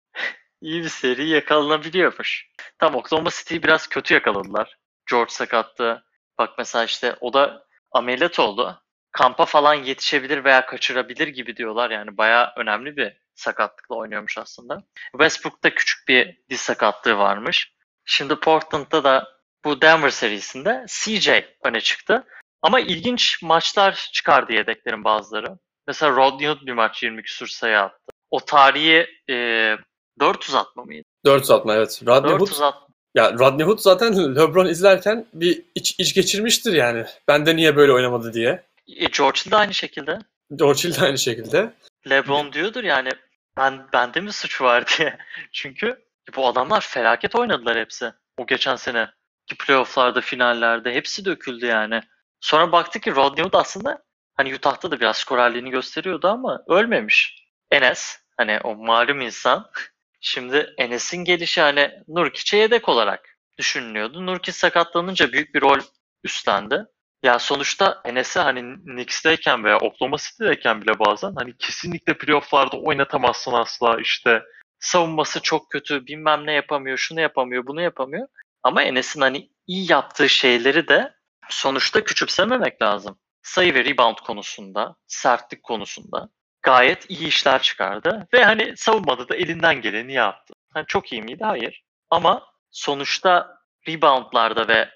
iyi 0.61 0.83
bir 0.83 0.89
seri 0.89 1.29
yakalanabiliyormuş. 1.29 2.49
Tam 2.79 2.95
Oklahoma 2.95 3.31
City'yi 3.31 3.63
biraz 3.63 3.87
kötü 3.87 4.15
yakaladılar. 4.15 4.79
George 5.11 5.31
sakattı. 5.33 6.05
Bak 6.39 6.51
mesela 6.59 6.85
işte 6.85 7.17
o 7.21 7.33
da 7.33 7.67
ameliyat 7.93 8.39
oldu. 8.39 8.84
Kampa 9.15 9.45
falan 9.45 9.75
yetişebilir 9.75 10.45
veya 10.45 10.67
kaçırabilir 10.67 11.29
gibi 11.29 11.57
diyorlar. 11.57 11.91
Yani 11.91 12.17
bayağı 12.17 12.53
önemli 12.57 12.97
bir 12.97 13.13
sakatlıkla 13.35 13.95
oynuyormuş 13.95 14.39
aslında. 14.39 14.83
Westbrook'ta 15.13 15.71
küçük 15.71 16.09
bir 16.09 16.39
diz 16.51 16.61
sakatlığı 16.61 17.19
varmış. 17.19 17.73
Şimdi 18.05 18.37
Portland'da 18.37 19.05
da 19.05 19.29
bu 19.65 19.81
Denver 19.81 20.11
serisinde 20.11 20.87
CJ 20.89 21.29
öne 21.65 21.81
çıktı. 21.81 22.25
Ama 22.63 22.81
ilginç 22.81 23.43
maçlar 23.43 24.09
çıkardı 24.13 24.53
yedeklerin 24.53 25.05
bazıları. 25.05 25.59
Mesela 25.87 26.17
Rodney 26.17 26.49
Hood 26.49 26.67
bir 26.67 26.73
maç 26.73 27.03
20 27.03 27.23
küsur 27.23 27.47
sayı 27.47 27.81
attı. 27.81 28.13
O 28.31 28.41
tarihi 28.41 29.07
e, 29.31 29.77
400 30.21 30.55
atma 30.55 30.85
mıydı? 30.85 31.05
4 31.25 31.51
atma 31.51 31.75
evet. 31.75 32.01
Rodney 32.07 32.33
Hood 32.33 32.41
400 32.41 32.61
atma. 32.63 32.87
Ya 33.15 33.33
Rodney 33.33 33.67
Hood 33.67 33.79
zaten 33.79 34.37
LeBron 34.37 34.67
izlerken 34.67 35.27
bir 35.35 35.63
iç, 35.75 35.95
iç 35.99 36.15
geçirmiştir 36.15 36.73
yani. 36.73 37.05
Bende 37.29 37.57
niye 37.57 37.77
böyle 37.77 37.93
oynamadı 37.93 38.33
diye. 38.33 38.63
E, 38.87 39.07
George 39.07 39.41
Hill 39.41 39.51
de 39.51 39.57
aynı 39.57 39.75
şekilde. 39.75 40.19
George 40.57 40.83
Hill 40.83 41.01
de 41.01 41.05
aynı 41.05 41.19
şekilde. 41.19 41.75
LeBron 42.11 42.53
diyordur 42.53 42.85
yani 42.85 43.11
ben 43.57 43.87
bende 43.93 44.21
mi 44.21 44.33
suç 44.33 44.61
var 44.61 44.85
diye. 44.99 45.19
Çünkü 45.53 46.05
bu 46.37 46.47
adamlar 46.47 46.81
felaket 46.81 47.35
oynadılar 47.35 47.79
hepsi. 47.79 48.13
O 48.39 48.47
geçen 48.47 48.77
sene 48.77 49.11
ki 49.47 49.57
playofflarda, 49.57 50.21
finallerde 50.21 50.95
hepsi 50.95 51.25
döküldü 51.25 51.67
yani. 51.67 52.01
Sonra 52.41 52.73
baktık 52.73 53.03
ki 53.03 53.15
Rodney 53.15 53.45
Hood 53.45 53.55
aslında 53.55 54.03
hani 54.35 54.55
Utah'ta 54.55 54.91
da 54.91 55.01
biraz 55.01 55.17
skorerliğini 55.17 55.71
gösteriyordu 55.71 56.29
ama 56.29 56.65
ölmemiş. 56.69 57.45
Enes 57.71 58.19
hani 58.37 58.61
o 58.65 58.75
malum 58.75 59.21
insan 59.21 59.71
şimdi 60.21 60.75
Enes'in 60.79 61.25
gelişi 61.25 61.61
hani 61.61 61.91
Nurkic'e 62.09 62.57
yedek 62.57 62.89
olarak 62.89 63.39
düşünülüyordu. 63.59 64.27
Nurkic 64.27 64.53
sakatlanınca 64.53 65.33
büyük 65.33 65.55
bir 65.55 65.61
rol 65.61 65.81
üstlendi. 66.25 66.87
Ya 67.25 67.39
sonuçta 67.39 68.01
Enes'i 68.05 68.41
hani 68.41 68.77
Knicks'teyken 68.85 69.65
veya 69.65 69.79
Oklahoma 69.79 70.17
City'deyken 70.17 70.83
bile 70.83 70.99
bazen 70.99 71.35
hani 71.37 71.57
kesinlikle 71.57 72.19
playoff'larda 72.19 72.77
oynatamazsın 72.77 73.53
asla 73.53 74.01
işte 74.01 74.43
savunması 74.79 75.41
çok 75.41 75.71
kötü 75.71 76.07
bilmem 76.07 76.47
ne 76.47 76.53
yapamıyor 76.53 76.99
şunu 76.99 77.21
yapamıyor 77.21 77.67
bunu 77.67 77.81
yapamıyor. 77.81 78.29
Ama 78.63 78.83
Enes'in 78.83 79.21
hani 79.21 79.51
iyi 79.67 79.93
yaptığı 79.93 80.29
şeyleri 80.29 80.89
de 80.89 81.15
sonuçta 81.49 82.05
küçümsememek 82.05 82.83
lazım. 82.83 83.19
Sayı 83.43 83.75
ve 83.75 83.85
rebound 83.85 84.17
konusunda, 84.17 84.97
sertlik 85.07 85.63
konusunda 85.63 86.29
gayet 86.63 87.11
iyi 87.11 87.27
işler 87.29 87.63
çıkardı. 87.63 88.29
Ve 88.35 88.45
hani 88.45 88.77
savunmada 88.77 89.29
da 89.29 89.37
elinden 89.37 89.81
geleni 89.81 90.13
yaptı. 90.13 90.55
Hani 90.75 90.87
çok 90.87 91.13
iyi 91.13 91.23
miydi? 91.23 91.45
Hayır. 91.45 91.85
Ama 92.11 92.47
sonuçta 92.71 93.59
reboundlarda 93.89 94.69
ve 94.69 94.91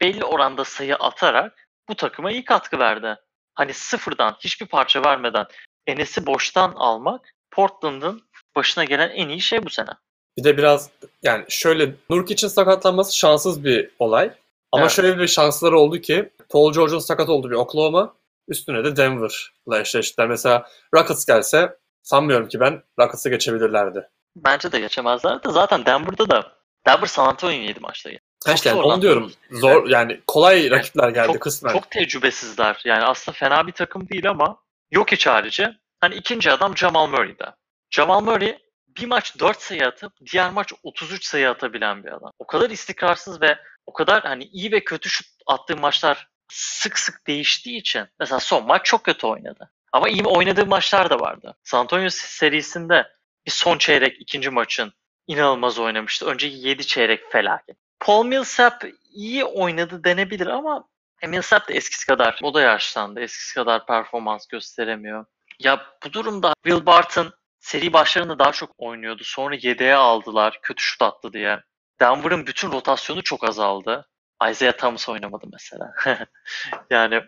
belli 0.00 0.24
oranda 0.24 0.64
sayı 0.64 0.96
atarak 0.96 1.69
bu 1.88 1.94
takıma 1.94 2.30
iyi 2.30 2.44
katkı 2.44 2.78
verdi. 2.78 3.16
Hani 3.54 3.74
sıfırdan 3.74 4.36
hiçbir 4.40 4.66
parça 4.66 5.04
vermeden 5.04 5.46
Enes'i 5.86 6.26
boştan 6.26 6.72
almak 6.76 7.34
Portland'ın 7.50 8.22
başına 8.56 8.84
gelen 8.84 9.08
en 9.08 9.28
iyi 9.28 9.40
şey 9.40 9.64
bu 9.64 9.70
sene. 9.70 9.90
Bir 10.38 10.44
de 10.44 10.56
biraz 10.56 10.90
yani 11.22 11.44
şöyle 11.48 11.94
Nurkic'in 12.10 12.48
sakatlanması 12.48 13.16
şanssız 13.16 13.64
bir 13.64 13.90
olay. 13.98 14.30
Ama 14.72 14.82
Evet. 14.82 14.92
şöyle 14.92 15.18
bir 15.18 15.26
şansları 15.26 15.78
oldu 15.78 15.98
ki 15.98 16.30
Paul 16.50 16.72
George'un 16.72 16.98
sakat 16.98 17.28
olduğu 17.28 17.50
bir 17.50 17.54
Oklahoma 17.54 18.14
üstüne 18.48 18.84
de 18.84 18.96
Denver'la 18.96 19.80
eşleştiler. 19.80 20.28
Mesela 20.28 20.68
Rockets 20.94 21.26
gelse 21.26 21.76
sanmıyorum 22.02 22.48
ki 22.48 22.60
ben 22.60 22.82
Rockets'ı 23.00 23.30
geçebilirlerdi. 23.30 24.08
Bence 24.36 24.72
de 24.72 24.80
geçemezler 24.80 25.44
de 25.44 25.50
zaten 25.50 25.86
Denver'da 25.86 26.30
da 26.30 26.52
Denver 26.86 27.06
San 27.06 27.26
Antonio'yu 27.26 27.62
yedi 27.62 27.80
maçta. 27.80 28.10
Ha 28.46 28.52
işte 28.52 28.68
yani 28.68 28.80
onu 28.80 29.02
diyorum. 29.02 29.32
Zor 29.50 29.88
yani 29.88 30.20
kolay 30.26 30.70
rakipler 30.70 31.08
geldi 31.08 31.32
çok, 31.32 31.40
kısmen. 31.40 31.72
çok 31.72 31.90
tecrübesizler. 31.90 32.82
Yani 32.84 33.04
aslında 33.04 33.36
fena 33.38 33.66
bir 33.66 33.72
takım 33.72 34.08
değil 34.08 34.30
ama 34.30 34.56
yok 34.90 35.12
hiç 35.12 35.26
harici. 35.26 35.68
Hani 36.00 36.14
ikinci 36.14 36.50
adam 36.50 36.76
Jamal 36.76 37.06
Murray'de. 37.06 37.54
Jamal 37.90 38.20
Murray 38.20 38.58
bir 38.88 39.06
maç 39.06 39.38
4 39.38 39.62
sayı 39.62 39.86
atıp 39.86 40.12
diğer 40.32 40.50
maç 40.50 40.72
33 40.82 41.24
sayı 41.24 41.50
atabilen 41.50 42.04
bir 42.04 42.12
adam. 42.12 42.32
O 42.38 42.46
kadar 42.46 42.70
istikrarsız 42.70 43.42
ve 43.42 43.58
o 43.86 43.92
kadar 43.92 44.22
hani 44.22 44.44
iyi 44.44 44.72
ve 44.72 44.84
kötü 44.84 45.08
şut 45.08 45.26
attığı 45.46 45.76
maçlar 45.76 46.28
sık 46.52 46.98
sık 46.98 47.26
değiştiği 47.26 47.80
için 47.80 48.06
mesela 48.20 48.40
son 48.40 48.66
maç 48.66 48.84
çok 48.84 49.04
kötü 49.04 49.26
oynadı. 49.26 49.70
Ama 49.92 50.08
iyi 50.08 50.24
oynadığı 50.24 50.66
maçlar 50.66 51.10
da 51.10 51.20
vardı. 51.20 51.56
San 51.64 51.78
Antonio 51.78 52.08
serisinde 52.10 53.08
bir 53.46 53.50
son 53.50 53.78
çeyrek 53.78 54.20
ikinci 54.20 54.50
maçın 54.50 54.92
inanılmaz 55.26 55.78
oynamıştı. 55.78 56.26
Önceki 56.26 56.56
7 56.56 56.86
çeyrek 56.86 57.32
felaket. 57.32 57.76
Paul 58.00 58.24
Millsap 58.24 58.84
iyi 59.12 59.44
oynadı 59.44 60.04
denebilir 60.04 60.46
ama 60.46 60.84
Millsap 61.28 61.68
da 61.68 61.72
eskisi 61.72 62.06
kadar, 62.06 62.38
o 62.42 62.54
da 62.54 62.60
yaşlandı. 62.60 63.20
Eskisi 63.20 63.54
kadar 63.54 63.86
performans 63.86 64.46
gösteremiyor. 64.46 65.24
Ya 65.58 65.86
bu 66.04 66.12
durumda 66.12 66.54
Will 66.64 66.86
Barton 66.86 67.32
seri 67.58 67.92
başlarında 67.92 68.38
daha 68.38 68.52
çok 68.52 68.70
oynuyordu. 68.78 69.22
Sonra 69.24 69.56
yedeğe 69.60 69.94
aldılar. 69.94 70.58
Kötü 70.62 70.82
şut 70.82 71.02
attı 71.02 71.32
diye. 71.32 71.60
Denver'ın 72.00 72.46
bütün 72.46 72.72
rotasyonu 72.72 73.22
çok 73.22 73.44
azaldı. 73.44 74.08
Isaiah 74.50 74.72
Thomas 74.72 75.08
oynamadı 75.08 75.46
mesela. 75.52 75.92
yani 76.90 77.22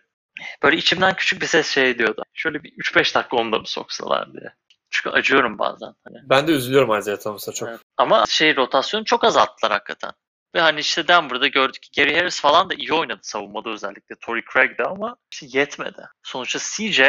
böyle 0.62 0.76
içimden 0.76 1.16
küçük 1.16 1.42
bir 1.42 1.46
ses 1.46 1.66
şey 1.68 1.98
diyordu. 1.98 2.22
Şöyle 2.32 2.62
bir 2.62 2.72
3-5 2.72 3.14
dakika 3.14 3.36
onda 3.36 3.58
mı 3.58 3.66
soksalar 3.66 4.32
diye. 4.32 4.54
Çünkü 4.90 5.16
acıyorum 5.16 5.58
bazen. 5.58 5.94
Hani. 6.04 6.18
Ben 6.22 6.48
de 6.48 6.52
üzülüyorum 6.52 6.98
Isaiah 6.98 7.18
Thomas'a 7.18 7.52
çok. 7.52 7.68
Evet. 7.68 7.80
Ama 7.96 8.24
şey 8.28 8.56
rotasyonu 8.56 9.04
çok 9.04 9.24
azalttılar 9.24 9.72
hakikaten. 9.72 10.12
Ve 10.54 10.60
hani 10.60 10.80
işte 10.80 11.08
Denver'da 11.08 11.46
gördük 11.46 11.82
ki 11.82 12.00
Gary 12.02 12.14
Harris 12.16 12.40
falan 12.40 12.70
da 12.70 12.74
iyi 12.74 12.92
oynadı 12.92 13.20
savunmada 13.22 13.70
özellikle. 13.70 14.16
Torrey 14.20 14.42
Craig 14.52 14.78
de 14.78 14.84
ama 14.84 15.16
işte 15.32 15.46
yetmedi. 15.58 16.08
Sonuçta 16.22 16.58
CJ 16.58 17.00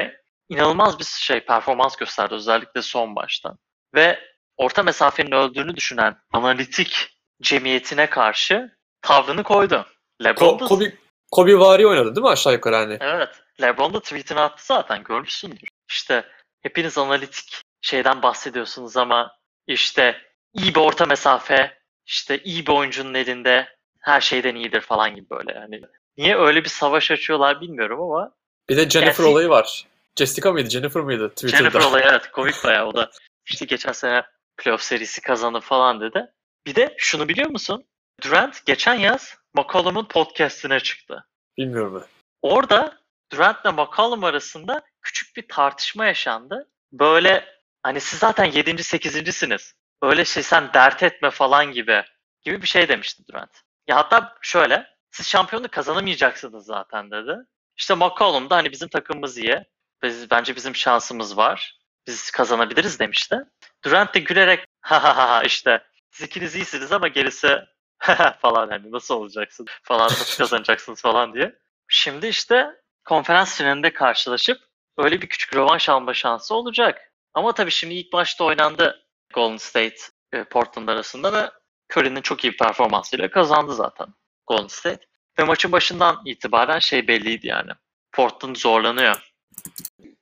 inanılmaz 0.50 1.00
bir 1.00 1.04
şey 1.06 1.40
performans 1.40 1.96
gösterdi 1.96 2.34
özellikle 2.34 2.82
son 2.82 3.10
maçta. 3.10 3.58
Ve 3.96 4.20
orta 4.58 4.84
mesafenin 4.84 5.32
öldüğünü 5.32 5.76
düşünen 5.76 6.18
analitik 6.34 7.18
cemiyetine 7.42 8.10
karşı 8.10 8.78
tavrını 9.02 9.44
koydu. 9.44 9.86
LeBron 10.24 10.60
da, 10.60 10.64
Ko- 10.64 10.68
Kobe, 10.68 10.98
Kobe 11.32 11.60
vari 11.60 11.88
oynadı 11.88 12.16
değil 12.16 12.24
mi 12.24 12.30
aşağı 12.30 12.54
yukarı 12.54 12.76
hani? 12.76 12.98
evet, 13.02 13.30
LeBron 13.62 13.94
da 13.94 14.00
tweetini 14.00 14.40
attı 14.40 14.66
zaten 14.66 15.04
görmüşsündür. 15.04 15.68
İşte 15.90 16.26
hepiniz 16.62 16.98
analitik 16.98 17.62
şeyden 17.82 18.22
bahsediyorsunuz 18.22 18.98
ama 18.98 19.38
işte 19.68 20.22
iyi 20.54 20.76
bir 20.76 20.80
orta 20.80 21.06
mesafe, 21.06 21.78
işte 22.06 22.39
iyi 22.44 22.68
bir 22.68 22.72
oyuncunun 22.72 23.13
elinde 23.13 23.68
her 24.00 24.22
şeyden 24.22 24.56
iyidir 24.56 24.82
falan 24.82 25.16
gibi 25.16 25.30
böyle. 25.30 25.54
Yani 25.54 25.82
niye 26.18 26.38
öyle 26.38 26.63
bir 26.63 26.70
savaş 26.70 27.12
açıyorlar 27.12 27.62
bilmiyorum 27.62 28.02
ama 28.02 28.32
Bir 28.70 28.78
de 28.78 28.89
Jennifer 28.89 29.24
Yani- 29.24 29.32
olayı 29.34 29.50
var. 29.50 29.86
Jessica 30.18 30.52
mıydı? 30.52 30.70
Jennifer 30.70 31.04
mıydı 31.04 31.30
Twitter'da? 31.30 31.58
Jennifer 31.58 31.80
olayı 31.89 32.06
evet 32.10 32.32
komik 32.32 32.63
bayağı 32.63 32.86
o 32.88 32.96
da 32.96 33.12
işte 33.46 33.66
geçen 33.66 33.92
sene 33.92 34.24
playoff 34.58 34.82
serisi 34.82 35.22
kazandı 35.22 35.60
falan 35.60 36.02
dedi. 36.02 36.32
Bir 36.66 36.76
de 36.76 36.96
şunu 36.98 37.30
biliyor 37.30 37.50
musun? 37.50 37.86
Durant 38.24 38.66
geçen 38.66 38.94
yaz 38.94 39.38
McCollum'un 39.54 40.06
podcastine 40.08 40.80
çıktı. 40.80 41.26
Bilmiyorum 41.58 41.96
ben. 41.96 42.08
orada 42.42 42.98
Durant 43.32 43.66
ile 43.66 43.72
McCollum 43.72 44.24
arasında 44.24 44.82
küçük 45.02 45.36
bir 45.38 45.48
tartışma 45.48 46.06
yaşandı. 46.06 46.70
Böyle 46.92 47.46
hani 47.84 48.02
siz 48.02 48.20
zaten 48.20 48.46
7. 48.46 48.70
8.siniz. 48.72 49.74
Öyle 50.04 50.26
şey 50.26 50.44
sen 50.44 50.74
dert 50.74 51.04
etme 51.04 51.30
falan 51.30 51.72
gibi 51.72 52.04
gibi 52.42 52.62
bir 52.62 52.68
şey 52.68 52.88
demişti 52.88 53.24
Durant. 53.28 53.62
Ya 53.88 53.98
hatta 53.98 54.36
şöyle 54.42 54.88
siz 55.12 55.28
şampiyonluk 55.28 55.72
kazanamayacaksınız 55.72 56.66
zaten 56.66 57.12
dedi. 57.12 57.38
İşte 57.78 57.96
McCollum 57.96 58.50
da 58.50 58.56
hani 58.56 58.72
bizim 58.72 58.89
takımımız 58.89 59.38
iyi. 59.38 59.63
Biz, 60.04 60.32
bence 60.32 60.56
bizim 60.56 60.76
şansımız 60.76 61.38
var. 61.38 61.80
Biz 62.08 62.32
kazanabiliriz 62.32 63.00
demişti. 63.00 63.38
Durant 63.86 64.16
de 64.16 64.20
gülerek 64.20 64.66
ha 64.82 65.04
ha 65.04 65.18
ha 65.18 65.44
işte 65.44 65.84
siz 66.12 66.28
ikiniz 66.28 66.56
iyisiniz 66.56 66.92
ama 66.92 67.08
gerisi 67.08 67.60
falan 68.39 68.70
hani 68.70 68.92
nasıl 68.92 69.16
olacaksın 69.16 69.66
falan 69.84 70.06
nasıl 70.06 70.38
kazanacaksınız 70.38 71.02
falan 71.02 71.34
diye. 71.34 71.56
Şimdi 71.88 72.28
işte 72.28 72.68
konferans 73.06 73.58
finalinde 73.58 73.94
karşılaşıp 73.94 74.58
öyle 74.98 75.22
bir 75.22 75.30
küçük 75.30 75.56
rövanş 75.56 75.89
alma 75.89 76.13
şansı 76.13 76.56
olacak. 76.56 77.13
Ama 77.34 77.54
tabii 77.54 77.72
şimdi 77.72 77.94
ilk 77.94 78.13
maçta 78.13 78.44
oynandı 78.44 79.03
Golden 79.34 79.58
State 79.58 79.96
e, 80.34 80.43
Portland 80.43 80.88
arasında 80.88 81.34
ve 81.34 81.50
Curry'nin 81.93 82.22
çok 82.22 82.43
iyi 82.43 82.58
performansıyla 82.58 83.32
kazandı 83.32 83.76
zaten 83.76 84.08
Golden 84.48 84.67
State. 84.67 85.06
Ve 85.39 85.43
maçın 85.43 85.72
başından 85.72 86.22
itibaren 86.26 86.80
şey 86.80 87.08
belliydi 87.08 87.48
yani. 87.48 87.72
Portland 88.12 88.56
zorlanıyor. 88.56 89.34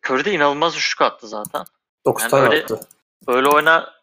Curry 0.05 0.25
de 0.25 0.31
inanılmaz 0.31 0.77
üçlük 0.77 1.01
attı 1.01 1.27
zaten. 1.27 1.65
9 2.05 2.21
Yani 2.23 2.31
tane 2.31 2.49
öyle- 2.49 2.63
attı. 2.63 2.79
Öyle 3.27 3.47
oyna 3.47 3.93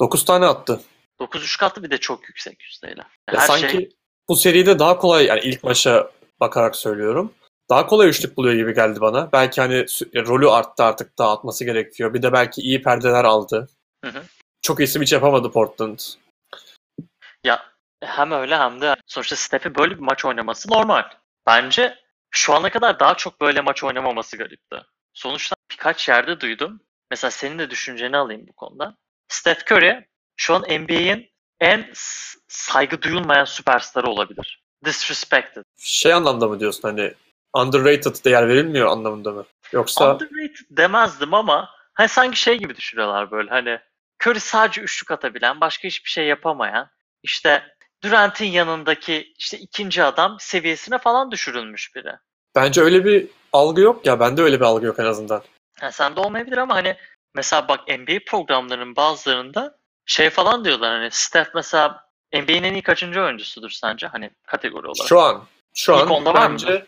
9 0.00 0.24
tane 0.24 0.46
attı. 0.46 0.80
9 1.18 1.44
üçlük 1.44 1.62
attı 1.62 1.82
bir 1.82 1.90
de 1.90 1.98
çok 1.98 2.28
yüksek 2.28 2.62
yüzdeyle. 2.64 3.02
Ya 3.32 3.40
Her 3.40 3.46
sanki 3.46 3.70
şey 3.70 3.96
bu 4.28 4.36
seride 4.36 4.78
daha 4.78 4.98
kolay 4.98 5.26
yani 5.26 5.40
ilk 5.40 5.64
maça 5.64 6.10
bakarak 6.40 6.76
söylüyorum. 6.76 7.32
Daha 7.70 7.86
kolay 7.86 8.08
üçlük 8.08 8.36
buluyor 8.36 8.54
gibi 8.54 8.74
geldi 8.74 9.00
bana. 9.00 9.32
Belki 9.32 9.60
hani 9.60 9.86
rolü 10.26 10.48
arttı 10.50 10.84
artık 10.84 11.18
daha 11.18 11.32
atması 11.32 11.64
gerekiyor. 11.64 12.14
Bir 12.14 12.22
de 12.22 12.32
belki 12.32 12.60
iyi 12.60 12.82
perdeler 12.82 13.24
aldı. 13.24 13.68
Hı 14.04 14.10
hı. 14.10 14.22
Çok 14.66 14.80
isim 14.80 15.02
hiç 15.02 15.12
yapamadı 15.12 15.52
Portland. 15.52 15.98
ya 17.44 17.66
hem 18.04 18.32
öyle 18.32 18.56
hem 18.56 18.80
de 18.80 18.96
sonuçta 19.06 19.36
Steph'i 19.36 19.74
böyle 19.74 19.94
bir 19.94 20.00
maç 20.00 20.24
oynaması 20.24 20.70
normal. 20.70 21.02
Bence 21.46 21.98
şu 22.30 22.54
ana 22.54 22.70
kadar 22.70 23.00
daha 23.00 23.14
çok 23.16 23.40
böyle 23.40 23.60
maç 23.60 23.84
oynamaması 23.84 24.36
garipti. 24.36 24.76
Sonuçta 25.14 25.56
birkaç 25.72 26.08
yerde 26.08 26.40
duydum. 26.40 26.80
Mesela 27.10 27.30
senin 27.30 27.58
de 27.58 27.70
düşünceni 27.70 28.16
alayım 28.16 28.46
bu 28.48 28.52
konuda. 28.52 28.96
Steph 29.28 29.72
Curry 29.72 30.06
şu 30.36 30.54
an 30.54 30.62
NBA'in 30.62 31.30
en 31.60 31.90
saygı 32.48 33.02
duyulmayan 33.02 33.44
süperstarı 33.44 34.06
olabilir. 34.06 34.62
Disrespected. 34.84 35.62
Şey 35.78 36.12
anlamda 36.12 36.48
mı 36.48 36.60
diyorsun 36.60 36.82
hani 36.82 37.14
underrated 37.54 38.24
değer 38.24 38.48
verilmiyor 38.48 38.86
anlamında 38.86 39.32
mı? 39.32 39.44
Yoksa 39.72 40.14
Underrated 40.14 40.66
demezdim 40.70 41.34
ama 41.34 41.70
hani 41.94 42.08
sanki 42.08 42.40
şey 42.40 42.58
gibi 42.58 42.76
düşünüyorlar 42.76 43.30
böyle 43.30 43.50
hani 43.50 43.78
Curry 44.22 44.40
sadece 44.40 44.80
üçlük 44.80 45.10
atabilen, 45.10 45.60
başka 45.60 45.88
hiçbir 45.88 46.10
şey 46.10 46.26
yapamayan, 46.26 46.90
işte 47.22 47.62
Durant'in 48.04 48.46
yanındaki 48.46 49.32
işte 49.38 49.58
ikinci 49.58 50.02
adam 50.04 50.36
seviyesine 50.40 50.98
falan 50.98 51.30
düşürülmüş 51.30 51.94
biri. 51.96 52.12
bence 52.56 52.80
öyle 52.80 53.04
bir 53.04 53.26
algı 53.52 53.80
yok 53.80 54.06
ya. 54.06 54.20
Bende 54.20 54.42
öyle 54.42 54.60
bir 54.60 54.64
algı 54.64 54.86
yok 54.86 54.98
en 54.98 55.04
azından. 55.04 55.42
Yani 55.82 55.92
sende 55.92 56.20
olmayabilir 56.20 56.56
ama 56.56 56.74
hani 56.74 56.96
mesela 57.34 57.68
bak 57.68 57.80
NBA 57.88 58.18
programlarının 58.26 58.96
bazılarında 58.96 59.78
şey 60.06 60.30
falan 60.30 60.64
diyorlar 60.64 60.90
hani 60.92 61.10
Steph 61.10 61.48
mesela 61.54 62.04
NBA'nin 62.32 62.62
en 62.62 62.72
iyi 62.74 62.82
kaçıncı 62.82 63.20
oyuncusudur 63.22 63.70
sence 63.70 64.06
hani 64.06 64.30
kategori 64.46 64.86
olarak? 64.86 65.08
Şu 65.08 65.20
an 65.20 65.44
şu 65.74 65.92
İlk 65.92 66.00
an 66.00 66.08
onda 66.10 66.34
var 66.34 66.46
mı? 66.46 66.52
bence 66.52 66.86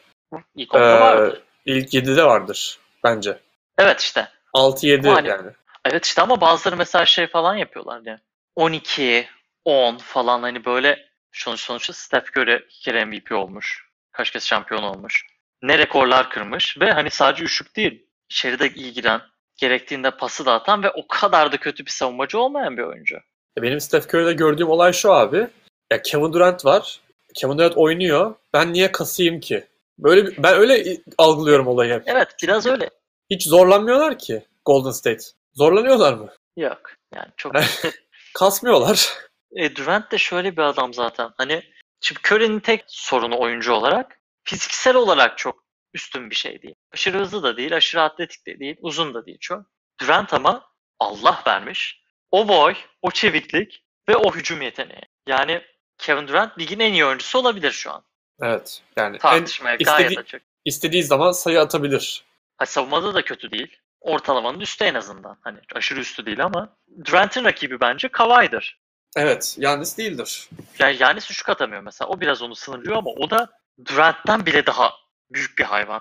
İlk 0.56 0.74
onda 0.74 0.96
Ee, 0.96 1.00
vardı. 1.00 1.42
ilk 1.66 1.94
7'de 1.94 2.24
vardır 2.24 2.78
bence. 3.04 3.38
Evet 3.78 4.00
işte. 4.00 4.28
6-7 4.54 5.08
Hani- 5.08 5.28
yani. 5.28 5.50
Evet 5.84 6.06
işte 6.06 6.22
ama 6.22 6.40
bazıları 6.40 6.76
mesela 6.76 7.06
şey 7.06 7.26
falan 7.26 7.54
yapıyorlar 7.54 8.00
yani. 8.04 8.20
12, 8.56 9.28
10 9.64 9.96
falan 9.96 10.42
hani 10.42 10.64
böyle 10.64 11.08
sonuç 11.32 11.60
sonuçta 11.60 11.92
Steph 11.92 12.36
Curry 12.36 12.64
iki 12.68 12.80
kere 12.80 13.04
MVP 13.04 13.32
olmuş. 13.32 13.88
Kaç 14.12 14.30
kez 14.30 14.46
şampiyon 14.46 14.82
olmuş. 14.82 15.26
Ne 15.62 15.78
rekorlar 15.78 16.30
kırmış 16.30 16.80
ve 16.80 16.92
hani 16.92 17.10
sadece 17.10 17.44
üçlük 17.44 17.76
değil. 17.76 18.06
İçeride 18.30 18.68
iyi 18.74 18.92
giren, 18.92 19.20
gerektiğinde 19.56 20.10
pası 20.10 20.46
da 20.46 20.52
atan 20.52 20.82
ve 20.82 20.90
o 20.90 21.06
kadar 21.08 21.52
da 21.52 21.56
kötü 21.56 21.86
bir 21.86 21.90
savunmacı 21.90 22.38
olmayan 22.38 22.76
bir 22.76 22.82
oyuncu. 22.82 23.16
Benim 23.58 23.80
Steph 23.80 24.06
Curry'de 24.14 24.32
gördüğüm 24.32 24.68
olay 24.68 24.92
şu 24.92 25.12
abi. 25.12 25.46
Ya 25.92 26.02
Kevin 26.02 26.32
Durant 26.32 26.64
var. 26.64 27.00
Kevin 27.34 27.58
Durant 27.58 27.76
oynuyor. 27.76 28.34
Ben 28.52 28.72
niye 28.72 28.92
kasayım 28.92 29.40
ki? 29.40 29.66
Böyle 29.98 30.42
ben 30.42 30.54
öyle 30.54 30.96
algılıyorum 31.18 31.66
olayı 31.66 31.94
hep. 31.94 32.02
Evet 32.06 32.28
biraz 32.42 32.66
öyle. 32.66 32.90
Hiç 33.30 33.48
zorlanmıyorlar 33.48 34.18
ki 34.18 34.42
Golden 34.64 34.90
State. 34.90 35.24
Zorlanıyorlar 35.54 36.12
mı? 36.14 36.34
Yok. 36.56 36.80
Yani 37.14 37.28
çok 37.36 37.52
Kasmıyorlar. 38.34 39.14
E, 39.56 39.76
Durant 39.76 40.12
de 40.12 40.18
şöyle 40.18 40.56
bir 40.56 40.62
adam 40.62 40.94
zaten. 40.94 41.30
Hani 41.36 41.62
şimdi 42.00 42.20
Curry'nin 42.26 42.60
tek 42.60 42.84
sorunu 42.86 43.40
oyuncu 43.40 43.72
olarak 43.72 44.18
fiziksel 44.44 44.96
olarak 44.96 45.38
çok 45.38 45.64
üstün 45.94 46.30
bir 46.30 46.34
şey 46.34 46.62
değil. 46.62 46.74
Aşırı 46.92 47.18
hızlı 47.18 47.42
da 47.42 47.56
değil, 47.56 47.76
aşırı 47.76 48.02
atletik 48.02 48.46
de 48.46 48.58
değil, 48.58 48.76
uzun 48.80 49.14
da 49.14 49.26
değil 49.26 49.38
çok. 49.40 49.66
Durant 50.00 50.34
ama 50.34 50.70
Allah 51.00 51.42
vermiş. 51.46 52.02
O 52.30 52.48
boy, 52.48 52.74
o 53.02 53.10
çeviklik 53.10 53.84
ve 54.08 54.16
o 54.16 54.34
hücum 54.34 54.62
yeteneği. 54.62 55.02
Yani 55.28 55.62
Kevin 55.98 56.28
Durant 56.28 56.58
ligin 56.58 56.80
en 56.80 56.92
iyi 56.92 57.04
oyuncusu 57.04 57.38
olabilir 57.38 57.70
şu 57.70 57.92
an. 57.92 58.04
Evet. 58.42 58.82
Yani 58.96 59.14
en 59.14 59.18
Tartışmaya 59.18 59.76
gayet 59.76 60.10
istediği- 60.10 60.18
açık. 60.20 60.42
istediği 60.64 61.02
zaman 61.02 61.32
sayı 61.32 61.60
atabilir. 61.60 62.24
Ha, 62.58 62.66
savunmada 62.66 63.14
da 63.14 63.22
kötü 63.24 63.50
değil. 63.50 63.76
Ortalamanın 64.00 64.60
üstü 64.60 64.84
en 64.84 64.94
azından. 64.94 65.38
Hani 65.40 65.58
aşırı 65.74 66.00
üstü 66.00 66.26
değil 66.26 66.44
ama 66.44 66.76
Durant'in 67.04 67.44
rakibi 67.44 67.80
bence 67.80 68.08
Kawhi'dir. 68.08 68.78
Evet. 69.16 69.56
Yannis 69.58 69.98
değildir. 69.98 70.48
Yani 70.78 70.96
Yanis 71.00 71.30
üçlük 71.30 71.48
atamıyor 71.48 71.82
mesela. 71.82 72.08
O 72.08 72.20
biraz 72.20 72.42
onu 72.42 72.54
sınırlıyor 72.54 72.96
ama 72.96 73.10
o 73.10 73.30
da 73.30 73.48
Durant'ten 73.86 74.46
bile 74.46 74.66
daha 74.66 74.92
büyük 75.32 75.58
bir 75.58 75.64
hayvan. 75.64 76.00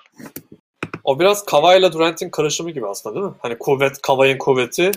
O 1.03 1.19
biraz 1.19 1.45
Kawhi'la 1.45 1.93
Durant'in 1.93 2.29
karışımı 2.29 2.71
gibi 2.71 2.87
aslında 2.87 3.15
değil 3.15 3.25
mi? 3.25 3.33
Hani 3.41 3.57
kuvvet, 3.57 4.01
Kawhi'nin 4.01 4.37
kuvveti, 4.37 4.91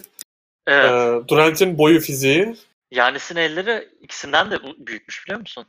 Evet. 0.66 0.90
e, 1.24 1.28
Durant'in 1.28 1.78
boyu 1.78 2.00
fiziği. 2.00 2.56
Yanis'in 2.90 3.36
elleri 3.36 3.88
ikisinden 4.00 4.50
de 4.50 4.58
büyükmüş 4.86 5.24
biliyor 5.24 5.40
musun? 5.40 5.66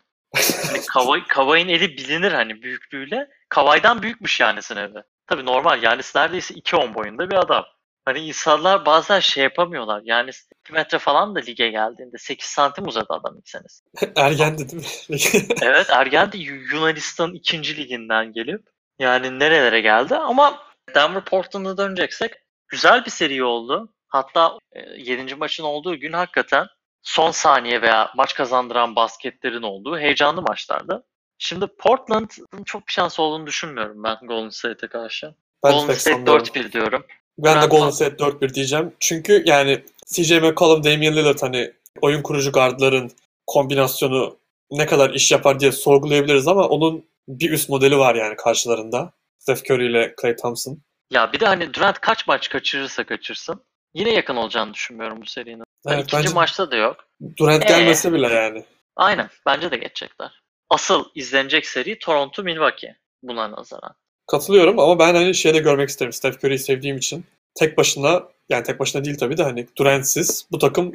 Hani 0.67 0.81
Kawhi, 0.93 1.27
Kawhi'nin 1.27 1.73
eli 1.73 1.97
bilinir 1.97 2.31
hani 2.31 2.61
büyüklüğüyle. 2.61 3.27
Kawhi'den 3.49 4.01
büyükmüş 4.01 4.39
Yanis'in 4.39 4.75
eli. 4.75 5.03
Tabii 5.31 5.45
normal. 5.45 5.83
Yanis 5.83 6.15
neredeyse 6.15 6.53
2.10 6.53 6.93
boyunda 6.93 7.29
bir 7.29 7.35
adam. 7.35 7.65
Hani 8.05 8.19
insanlar 8.19 8.85
bazen 8.85 9.19
şey 9.19 9.43
yapamıyorlar. 9.43 10.01
Yanis 10.05 10.47
2 10.63 10.73
metre 10.73 10.99
falan 10.99 11.35
da 11.35 11.39
lige 11.39 11.69
geldiğinde 11.69 12.17
8 12.17 12.45
santim 12.47 12.87
uzadı 12.87 13.07
adam 13.09 13.37
ilk 13.37 13.49
senesi. 13.49 13.83
Ergendi 14.15 14.71
değil 14.71 14.83
mi? 15.09 15.17
Evet 15.61 15.89
Ergen 15.89 16.31
de 16.31 16.37
Yu- 16.37 16.75
Yunanistan 16.75 17.33
2. 17.33 17.77
liginden 17.77 18.33
gelip 18.33 18.61
yani 18.99 19.39
nerelere 19.39 19.81
geldi 19.81 20.15
ama 20.15 20.63
Denver 20.95 21.25
Portland'a 21.25 21.77
döneceksek 21.77 22.31
güzel 22.67 23.05
bir 23.05 23.11
seri 23.11 23.43
oldu. 23.43 23.93
Hatta 24.07 24.57
7. 24.97 25.35
maçın 25.35 25.63
olduğu 25.63 25.95
gün 25.95 26.13
hakikaten 26.13 26.67
son 27.01 27.31
saniye 27.31 27.81
veya 27.81 28.11
maç 28.15 28.33
kazandıran 28.35 28.95
basketlerin 28.95 29.61
olduğu 29.61 29.99
heyecanlı 29.99 30.41
maçlardı. 30.41 31.03
Şimdi 31.43 31.67
Portland'ın 31.67 32.63
çok 32.65 32.87
bir 32.87 32.93
şans 32.93 33.19
olduğunu 33.19 33.47
düşünmüyorum 33.47 34.03
ben 34.03 34.17
Golden 34.27 34.49
State'e 34.49 34.89
karşı. 34.89 35.33
ben 35.63 35.71
de 35.71 35.75
Golden 35.77 35.93
State 35.93 36.15
sanmıyorum. 36.15 36.45
4-1 36.45 36.71
diyorum. 36.71 37.05
Ben 37.37 37.57
de 37.57 37.61
Ben- 37.61 37.69
Golden 37.69 37.89
State 37.89 38.15
4-1 38.23 38.53
diyeceğim. 38.53 38.93
Çünkü 38.99 39.43
yani 39.45 39.83
CJ 40.07 40.31
McCollum, 40.31 40.83
Damian 40.83 41.15
Lillard 41.15 41.41
hani 41.41 41.73
oyun 42.01 42.21
kurucu 42.21 42.51
guardların 42.51 43.11
kombinasyonu 43.47 44.37
ne 44.71 44.85
kadar 44.85 45.09
iş 45.09 45.31
yapar 45.31 45.59
diye 45.59 45.71
sorgulayabiliriz 45.71 46.47
ama 46.47 46.67
onun 46.67 47.05
bir 47.27 47.51
üst 47.51 47.69
modeli 47.69 47.97
var 47.97 48.15
yani 48.15 48.35
karşılarında. 48.35 49.11
Steph 49.39 49.71
Curry 49.71 49.85
ile 49.91 50.15
Klay 50.15 50.35
Thompson. 50.35 50.77
Ya 51.11 51.33
bir 51.33 51.39
de 51.39 51.45
hani 51.45 51.73
Durant 51.73 51.99
kaç 51.99 52.27
maç 52.27 52.49
kaçırırsa 52.49 53.03
kaçırsın 53.03 53.61
yine 53.93 54.09
yakın 54.13 54.35
olacağını 54.35 54.73
düşünmüyorum 54.73 55.21
bu 55.21 55.25
serinin. 55.25 55.63
Hani 55.85 55.95
Evet, 55.95 56.03
ikinci 56.03 56.23
bence 56.23 56.33
maçta 56.35 56.71
da 56.71 56.75
yok. 56.75 56.97
Durant 57.37 57.63
Ee? 57.65 57.67
gelmese 57.67 58.13
bile 58.13 58.27
yani. 58.27 58.63
Aynen. 58.95 59.29
Bence 59.45 59.71
de 59.71 59.77
geçecekler. 59.77 60.40
Asıl 60.71 61.05
izlenecek 61.15 61.65
seri 61.65 61.99
Toronto-Milwaukee 61.99 62.95
buna 63.23 63.51
nazaran. 63.51 63.95
Katılıyorum 64.27 64.79
ama 64.79 64.99
ben 64.99 65.15
hani 65.15 65.35
şeyde 65.35 65.59
görmek 65.59 65.89
isterim. 65.89 66.13
Steph 66.13 66.35
Curry'yi 66.43 66.59
sevdiğim 66.59 66.97
için. 66.97 67.25
Tek 67.55 67.77
başına 67.77 68.23
yani 68.49 68.63
tek 68.63 68.79
başına 68.79 69.05
değil 69.05 69.17
tabii 69.17 69.37
de 69.37 69.43
hani 69.43 69.67
Durant'siz 69.77 70.47
bu 70.51 70.59
takım 70.59 70.91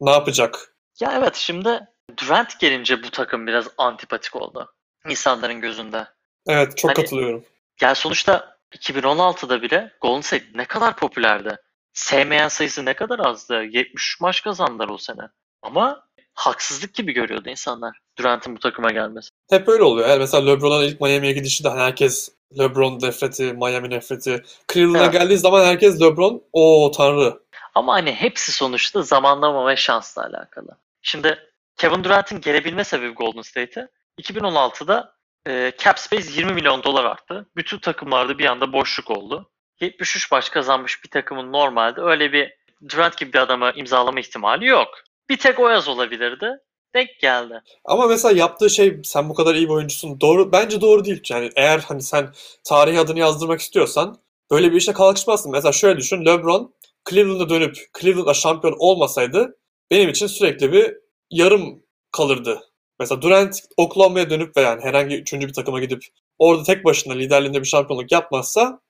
ne 0.00 0.10
yapacak? 0.10 0.74
Ya 1.00 1.14
evet 1.18 1.34
şimdi 1.34 1.80
Durant 2.20 2.60
gelince 2.60 3.02
bu 3.02 3.10
takım 3.10 3.46
biraz 3.46 3.68
antipatik 3.78 4.36
oldu. 4.36 4.74
İnsanların 5.08 5.60
gözünde. 5.60 6.06
Evet 6.46 6.76
çok 6.76 6.88
Hani- 6.90 6.96
katılıyorum. 6.96 7.44
Yani 7.80 7.94
sonuçta 7.94 8.58
2016'da 8.76 9.62
bile 9.62 9.92
Golden 10.00 10.20
State 10.20 10.44
ne 10.54 10.64
kadar 10.64 10.96
popülerdi. 10.96 11.56
Sevmeyen 11.92 12.48
sayısı 12.48 12.84
ne 12.84 12.94
kadar 12.94 13.18
azdı. 13.18 13.62
73 13.64 14.20
maç 14.20 14.42
kazandılar 14.42 14.88
o 14.88 14.98
sene. 14.98 15.22
Ama 15.62 16.06
haksızlık 16.34 16.94
gibi 16.94 17.12
görüyordu 17.12 17.48
insanlar 17.48 18.03
Durant'ın 18.18 18.56
bu 18.56 18.60
takıma 18.60 18.90
gelmesi. 18.90 19.28
Hep 19.50 19.68
öyle 19.68 19.82
oluyor. 19.82 20.08
Yani 20.08 20.18
mesela 20.18 20.44
LeBron'un 20.44 20.82
ilk 20.84 21.00
Miami'ye 21.00 21.32
gidişi 21.32 21.64
de 21.64 21.68
hani 21.68 21.80
herkes 21.80 22.28
LeBron 22.58 22.98
nefreti, 23.02 23.42
Miami 23.52 23.90
nefreti. 23.90 24.42
Cleveland'a 24.72 25.02
Evet. 25.04 25.12
geldiği 25.12 25.38
zaman 25.38 25.64
herkes 25.64 26.00
LeBron. 26.00 26.42
O 26.52 26.90
tanrı. 26.96 27.38
Ama 27.74 27.94
hani 27.94 28.12
hepsi 28.12 28.52
sonuçta 28.52 29.02
zamanlama 29.02 29.66
ve 29.68 29.76
şansla 29.76 30.22
alakalı. 30.22 30.78
Şimdi 31.02 31.38
Kevin 31.76 32.04
Durant'in 32.04 32.40
gelebilme 32.40 32.84
sebebi 32.84 33.14
Golden 33.14 33.42
State'e 33.42 33.88
2016'da 34.20 35.14
e, 35.48 35.72
cap 35.78 35.98
space 35.98 36.28
20 36.34 36.52
milyon 36.52 36.82
dolar 36.82 37.04
arttı. 37.04 37.46
Bütün 37.56 37.78
takımlarda 37.78 38.38
bir 38.38 38.44
anda 38.44 38.72
boşluk 38.72 39.10
oldu. 39.10 39.50
73 39.80 40.30
maç 40.30 40.50
kazanmış 40.50 41.04
bir 41.04 41.10
takımın 41.10 41.52
normalde 41.52 42.00
öyle 42.00 42.32
bir 42.32 42.52
Durant 42.90 43.18
gibi 43.18 43.32
bir 43.32 43.38
adama 43.38 43.72
imzalama 43.72 44.20
ihtimali 44.20 44.66
yok. 44.66 44.88
Bir 45.28 45.36
tek 45.36 45.60
o 45.60 45.68
yaz 45.68 45.88
olabilirdi. 45.88 46.50
Denk 46.94 47.18
geldi. 47.20 47.62
Ama 47.84 48.06
mesela 48.06 48.38
yaptığı 48.38 48.70
şey 48.70 49.00
sen 49.04 49.28
bu 49.28 49.34
kadar 49.34 49.54
iyi 49.54 49.68
bir 49.68 49.72
oyuncusun. 49.74 50.20
Doğru 50.20 50.52
bence 50.52 50.80
doğru 50.80 51.04
değil. 51.04 51.22
Yani 51.30 51.50
eğer 51.56 51.78
hani 51.78 52.02
sen 52.02 52.32
tarihi 52.64 53.00
adını 53.00 53.18
yazdırmak 53.18 53.60
istiyorsan 53.60 54.18
böyle 54.50 54.72
bir 54.72 54.76
işe 54.76 54.92
kalkışmazsın. 54.92 55.52
Mesela 55.52 55.72
şöyle 55.72 55.98
düşün. 55.98 56.24
LeBron 56.26 56.74
Cleveland'a 57.10 57.48
dönüp 57.48 57.76
Cleveland'da 58.00 58.34
şampiyon 58.34 58.76
olmasaydı 58.78 59.56
benim 59.90 60.08
için 60.08 60.26
sürekli 60.26 60.72
bir 60.72 60.96
yarım 61.30 61.82
kalırdı. 62.12 62.60
Mesela 63.00 63.22
Durant 63.22 63.60
Oklahoma'ya 63.76 64.30
dönüp 64.30 64.56
ve 64.56 64.60
yani 64.60 64.84
herhangi 64.84 65.16
üçüncü 65.16 65.48
bir 65.48 65.52
takıma 65.52 65.80
gidip 65.80 66.04
orada 66.38 66.62
tek 66.62 66.84
başına 66.84 67.14
liderliğinde 67.14 67.60
bir 67.60 67.66
şampiyonluk 67.66 68.12
yapmazsa 68.12 68.80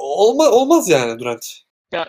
olma, 0.00 0.50
olmaz 0.50 0.88
yani 0.88 1.18
Durant. 1.20 1.58
Ya 1.92 2.08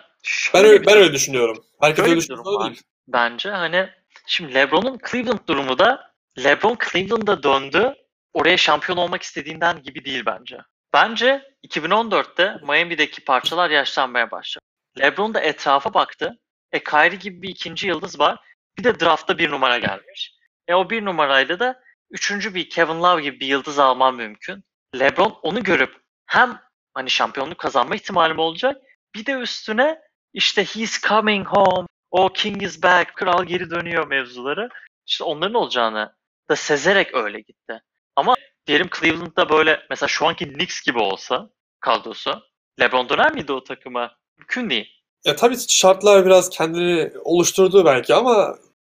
Ben 0.54 0.64
öyle, 0.64 0.86
ben 0.86 0.96
öyle 0.96 1.12
düşünüyorum. 1.12 1.64
Herkes 1.80 2.04
öyle 2.04 2.16
düşünüyor 2.16 2.64
değil. 2.64 2.82
bence. 3.08 3.50
Hani 3.50 3.88
şimdi 4.26 4.54
LeBron'un 4.54 4.98
Cleveland 5.10 5.48
durumu 5.48 5.78
da 5.78 6.12
LeBron 6.38 6.78
Cleveland'a 6.90 7.42
döndü. 7.42 7.94
Oraya 8.32 8.56
şampiyon 8.56 8.98
olmak 8.98 9.22
istediğinden 9.22 9.82
gibi 9.82 10.04
değil 10.04 10.22
bence. 10.26 10.58
Bence 10.92 11.42
2014'te 11.66 12.56
Miami'deki 12.62 13.24
parçalar 13.24 13.70
yaşlanmaya 13.70 14.30
başladı. 14.30 14.64
LeBron 15.00 15.34
da 15.34 15.40
etrafa 15.40 15.94
baktı. 15.94 16.38
E 16.72 16.84
Kyrie 16.84 17.16
gibi 17.16 17.42
bir 17.42 17.48
ikinci 17.48 17.86
yıldız 17.86 18.20
var. 18.20 18.38
Bir 18.78 18.84
de 18.84 19.00
draftta 19.00 19.38
bir 19.38 19.50
numara 19.50 19.78
gelmiş. 19.78 20.34
E 20.68 20.74
o 20.74 20.90
bir 20.90 21.04
numarayla 21.04 21.58
da 21.60 21.82
üçüncü 22.10 22.54
bir 22.54 22.70
Kevin 22.70 23.02
Love 23.02 23.22
gibi 23.22 23.40
bir 23.40 23.46
yıldız 23.46 23.78
alman 23.78 24.14
mümkün. 24.14 24.64
LeBron 24.98 25.38
onu 25.42 25.62
görüp 25.62 25.96
hem 26.26 26.60
hani 26.94 27.10
şampiyonluk 27.10 27.58
kazanma 27.58 27.94
ihtimalim 27.94 28.38
olacak 28.38 28.82
bir 29.14 29.26
de 29.26 29.32
üstüne 29.32 30.00
işte 30.32 30.64
he's 30.64 31.02
coming 31.02 31.46
home, 31.46 31.86
o 32.14 32.28
king 32.28 32.62
is 32.62 32.82
back, 32.82 33.14
kral 33.14 33.44
geri 33.44 33.70
dönüyor 33.70 34.06
mevzuları. 34.06 34.68
İşte 35.06 35.24
onların 35.24 35.54
olacağını 35.54 36.14
da 36.50 36.56
sezerek 36.56 37.14
öyle 37.14 37.40
gitti. 37.40 37.82
Ama 38.16 38.34
diyelim 38.66 38.88
Cleveland'da 39.00 39.48
böyle 39.48 39.80
mesela 39.90 40.08
şu 40.08 40.26
anki 40.26 40.52
Knicks 40.52 40.80
gibi 40.80 40.98
olsa 40.98 41.50
kadrosu 41.80 42.42
LeBron 42.80 43.08
döner 43.08 43.34
miydi 43.34 43.52
o 43.52 43.64
takıma? 43.64 44.10
Mümkün 44.38 44.70
değil. 44.70 44.88
Ya 45.24 45.36
tabii 45.36 45.56
şartlar 45.68 46.26
biraz 46.26 46.50
kendini 46.50 47.12
oluşturdu 47.24 47.84
belki 47.84 48.14
ama 48.14 48.32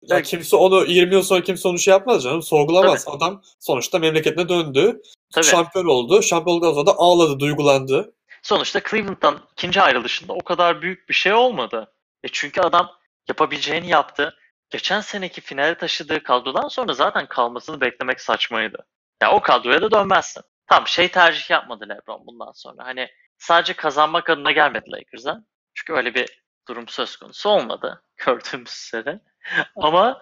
ya 0.01 0.15
Evet. 0.15 0.27
kimse 0.27 0.55
onu 0.55 0.85
20 0.85 1.13
yıl 1.13 1.23
sonra 1.23 1.41
kimse 1.43 1.67
onu 1.67 1.79
şey 1.79 1.91
yapmaz 1.91 2.23
canım. 2.23 2.41
Sorgulamaz. 2.41 3.05
Adam 3.07 3.41
sonuçta 3.59 3.99
memleketine 3.99 4.49
döndü. 4.49 5.01
Tabii. 5.33 5.45
Şampiyon 5.45 5.85
oldu. 5.85 6.21
Şampiyon 6.21 6.55
olduktan 6.57 6.73
sonra 6.73 6.85
da 6.85 6.93
ağladı, 6.97 7.39
duygulandı. 7.39 8.13
Sonuçta 8.41 8.81
Cleveland'dan 8.89 9.39
ikinci 9.51 9.81
ayrılışında 9.81 10.33
o 10.33 10.43
kadar 10.43 10.81
büyük 10.81 11.09
bir 11.09 11.13
şey 11.13 11.33
olmadı. 11.33 11.93
E 12.23 12.27
çünkü 12.31 12.61
adam 12.61 13.00
yapabileceğini 13.29 13.89
yaptı. 13.89 14.37
Geçen 14.69 15.01
seneki 15.01 15.41
finale 15.41 15.75
taşıdığı 15.75 16.23
kadrodan 16.23 16.67
sonra 16.67 16.93
zaten 16.93 17.27
kalmasını 17.27 17.81
beklemek 17.81 18.21
saçmaydı. 18.21 18.85
Ya 19.21 19.31
o 19.31 19.41
kadroya 19.41 19.81
da 19.81 19.91
dönmezsin. 19.91 20.43
Tam 20.67 20.87
şey 20.87 21.07
tercih 21.11 21.49
yapmadı 21.49 21.89
LeBron 21.89 22.27
bundan 22.27 22.51
sonra. 22.51 22.85
Hani 22.85 23.09
sadece 23.37 23.73
kazanmak 23.73 24.29
adına 24.29 24.51
gelmedi 24.51 24.91
Lakers'a. 24.91 25.43
Çünkü 25.73 25.93
öyle 25.93 26.15
bir 26.15 26.43
durum 26.67 26.87
söz 26.87 27.15
konusu 27.15 27.49
olmadı 27.49 28.03
gördüğümüz 28.25 28.71
üzere. 28.87 29.19
Ama 29.75 30.21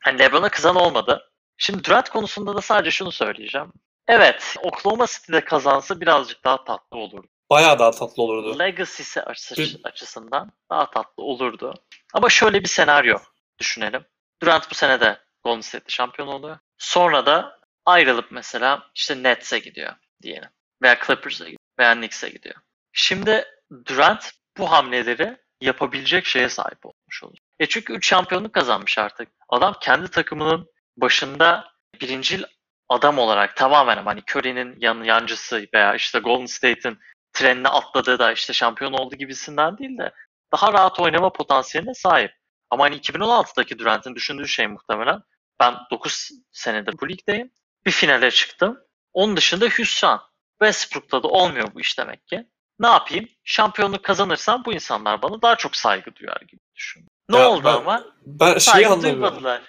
hani 0.00 0.18
LeBron'a 0.18 0.48
kızan 0.48 0.76
olmadı. 0.76 1.30
Şimdi 1.56 1.84
Durant 1.84 2.08
konusunda 2.08 2.56
da 2.56 2.60
sadece 2.60 2.90
şunu 2.90 3.12
söyleyeceğim. 3.12 3.72
Evet, 4.08 4.56
Oklahoma 4.62 5.06
City'de 5.06 5.44
kazansa 5.44 6.00
birazcık 6.00 6.44
daha 6.44 6.64
tatlı 6.64 6.98
olurdu. 6.98 7.28
Bayağı 7.50 7.78
daha 7.78 7.90
tatlı 7.90 8.22
olurdu. 8.22 8.58
Legacy'si 8.58 9.22
açı- 9.22 9.56
Bir- 9.56 9.80
açısından 9.84 10.52
daha 10.70 10.90
tatlı 10.90 11.22
olurdu. 11.22 11.74
Ama 12.14 12.28
şöyle 12.28 12.60
bir 12.62 12.68
senaryo 12.68 13.18
düşünelim. 13.58 14.04
Durant 14.42 14.70
bu 14.70 14.74
sene 14.74 15.00
de 15.00 15.20
Golden 15.44 15.60
State'de 15.60 15.88
şampiyon 15.92 16.28
oluyor. 16.28 16.58
Sonra 16.78 17.26
da 17.26 17.60
ayrılıp 17.86 18.26
mesela 18.30 18.90
işte 18.94 19.22
Nets'e 19.22 19.58
gidiyor 19.58 19.92
diyelim. 20.22 20.48
Veya 20.82 20.98
Clippers'e 21.06 21.44
gidiyor. 21.44 21.58
Veya 21.78 21.94
Knicks'e 21.94 22.28
gidiyor. 22.28 22.54
Şimdi 22.92 23.44
Durant 23.86 24.32
bu 24.58 24.72
hamleleri 24.72 25.36
yapabilecek 25.60 26.26
şeye 26.26 26.48
sahip 26.48 26.86
olmuş 26.86 27.22
olur. 27.24 27.38
E 27.60 27.66
çünkü 27.66 27.92
3 27.92 28.08
şampiyonluk 28.08 28.52
kazanmış 28.52 28.98
artık. 28.98 29.28
Adam 29.48 29.74
kendi 29.80 30.08
takımının 30.10 30.68
başında 30.96 31.72
birincil 32.00 32.42
adam 32.88 33.18
olarak 33.18 33.56
tamamen 33.56 33.96
ama 33.96 34.10
hani 34.10 34.22
Curry'nin 34.30 34.76
yan, 34.80 35.04
yancısı 35.04 35.66
veya 35.74 35.94
işte 35.94 36.18
Golden 36.18 36.46
State'in 36.46 36.98
trenine 37.32 37.68
atladığı 37.68 38.18
da 38.18 38.32
işte 38.32 38.52
şampiyon 38.52 38.92
oldu 38.92 39.16
gibisinden 39.16 39.78
değil 39.78 39.98
de 39.98 40.12
daha 40.52 40.72
rahat 40.72 41.00
oynama 41.00 41.32
potansiyeline 41.32 41.94
sahip. 41.94 42.32
Ama 42.70 42.84
hani 42.84 42.96
2016'daki 42.96 43.78
Durant'in 43.78 44.14
düşündüğü 44.14 44.48
şey 44.48 44.66
muhtemelen 44.66 45.22
ben 45.60 45.74
9 45.90 46.30
senedir 46.52 46.94
bu 47.00 47.08
ligdeyim. 47.08 47.50
Bir 47.86 47.90
finale 47.90 48.30
çıktım. 48.30 48.78
Onun 49.12 49.36
dışında 49.36 49.66
hüsran. 49.66 50.20
Westbrook'ta 50.58 51.22
da 51.22 51.28
olmuyor 51.28 51.68
bu 51.74 51.80
iş 51.80 51.98
demek 51.98 52.26
ki. 52.26 52.46
Ne 52.80 52.86
yapayım? 52.86 53.28
Şampiyonluk 53.44 54.02
kazanırsam 54.04 54.64
bu 54.64 54.72
insanlar 54.72 55.22
bana 55.22 55.42
daha 55.42 55.56
çok 55.56 55.76
saygı 55.76 56.14
duyar 56.16 56.40
gibi 56.48 56.60
düşün. 56.76 57.06
Ne 57.28 57.38
Ya 57.38 57.50
oldu 57.50 57.62
ben- 57.64 57.74
ama? 57.74 58.04
Ben 58.26 58.58
Saygı 58.58 59.02
duymadılar. 59.02 59.62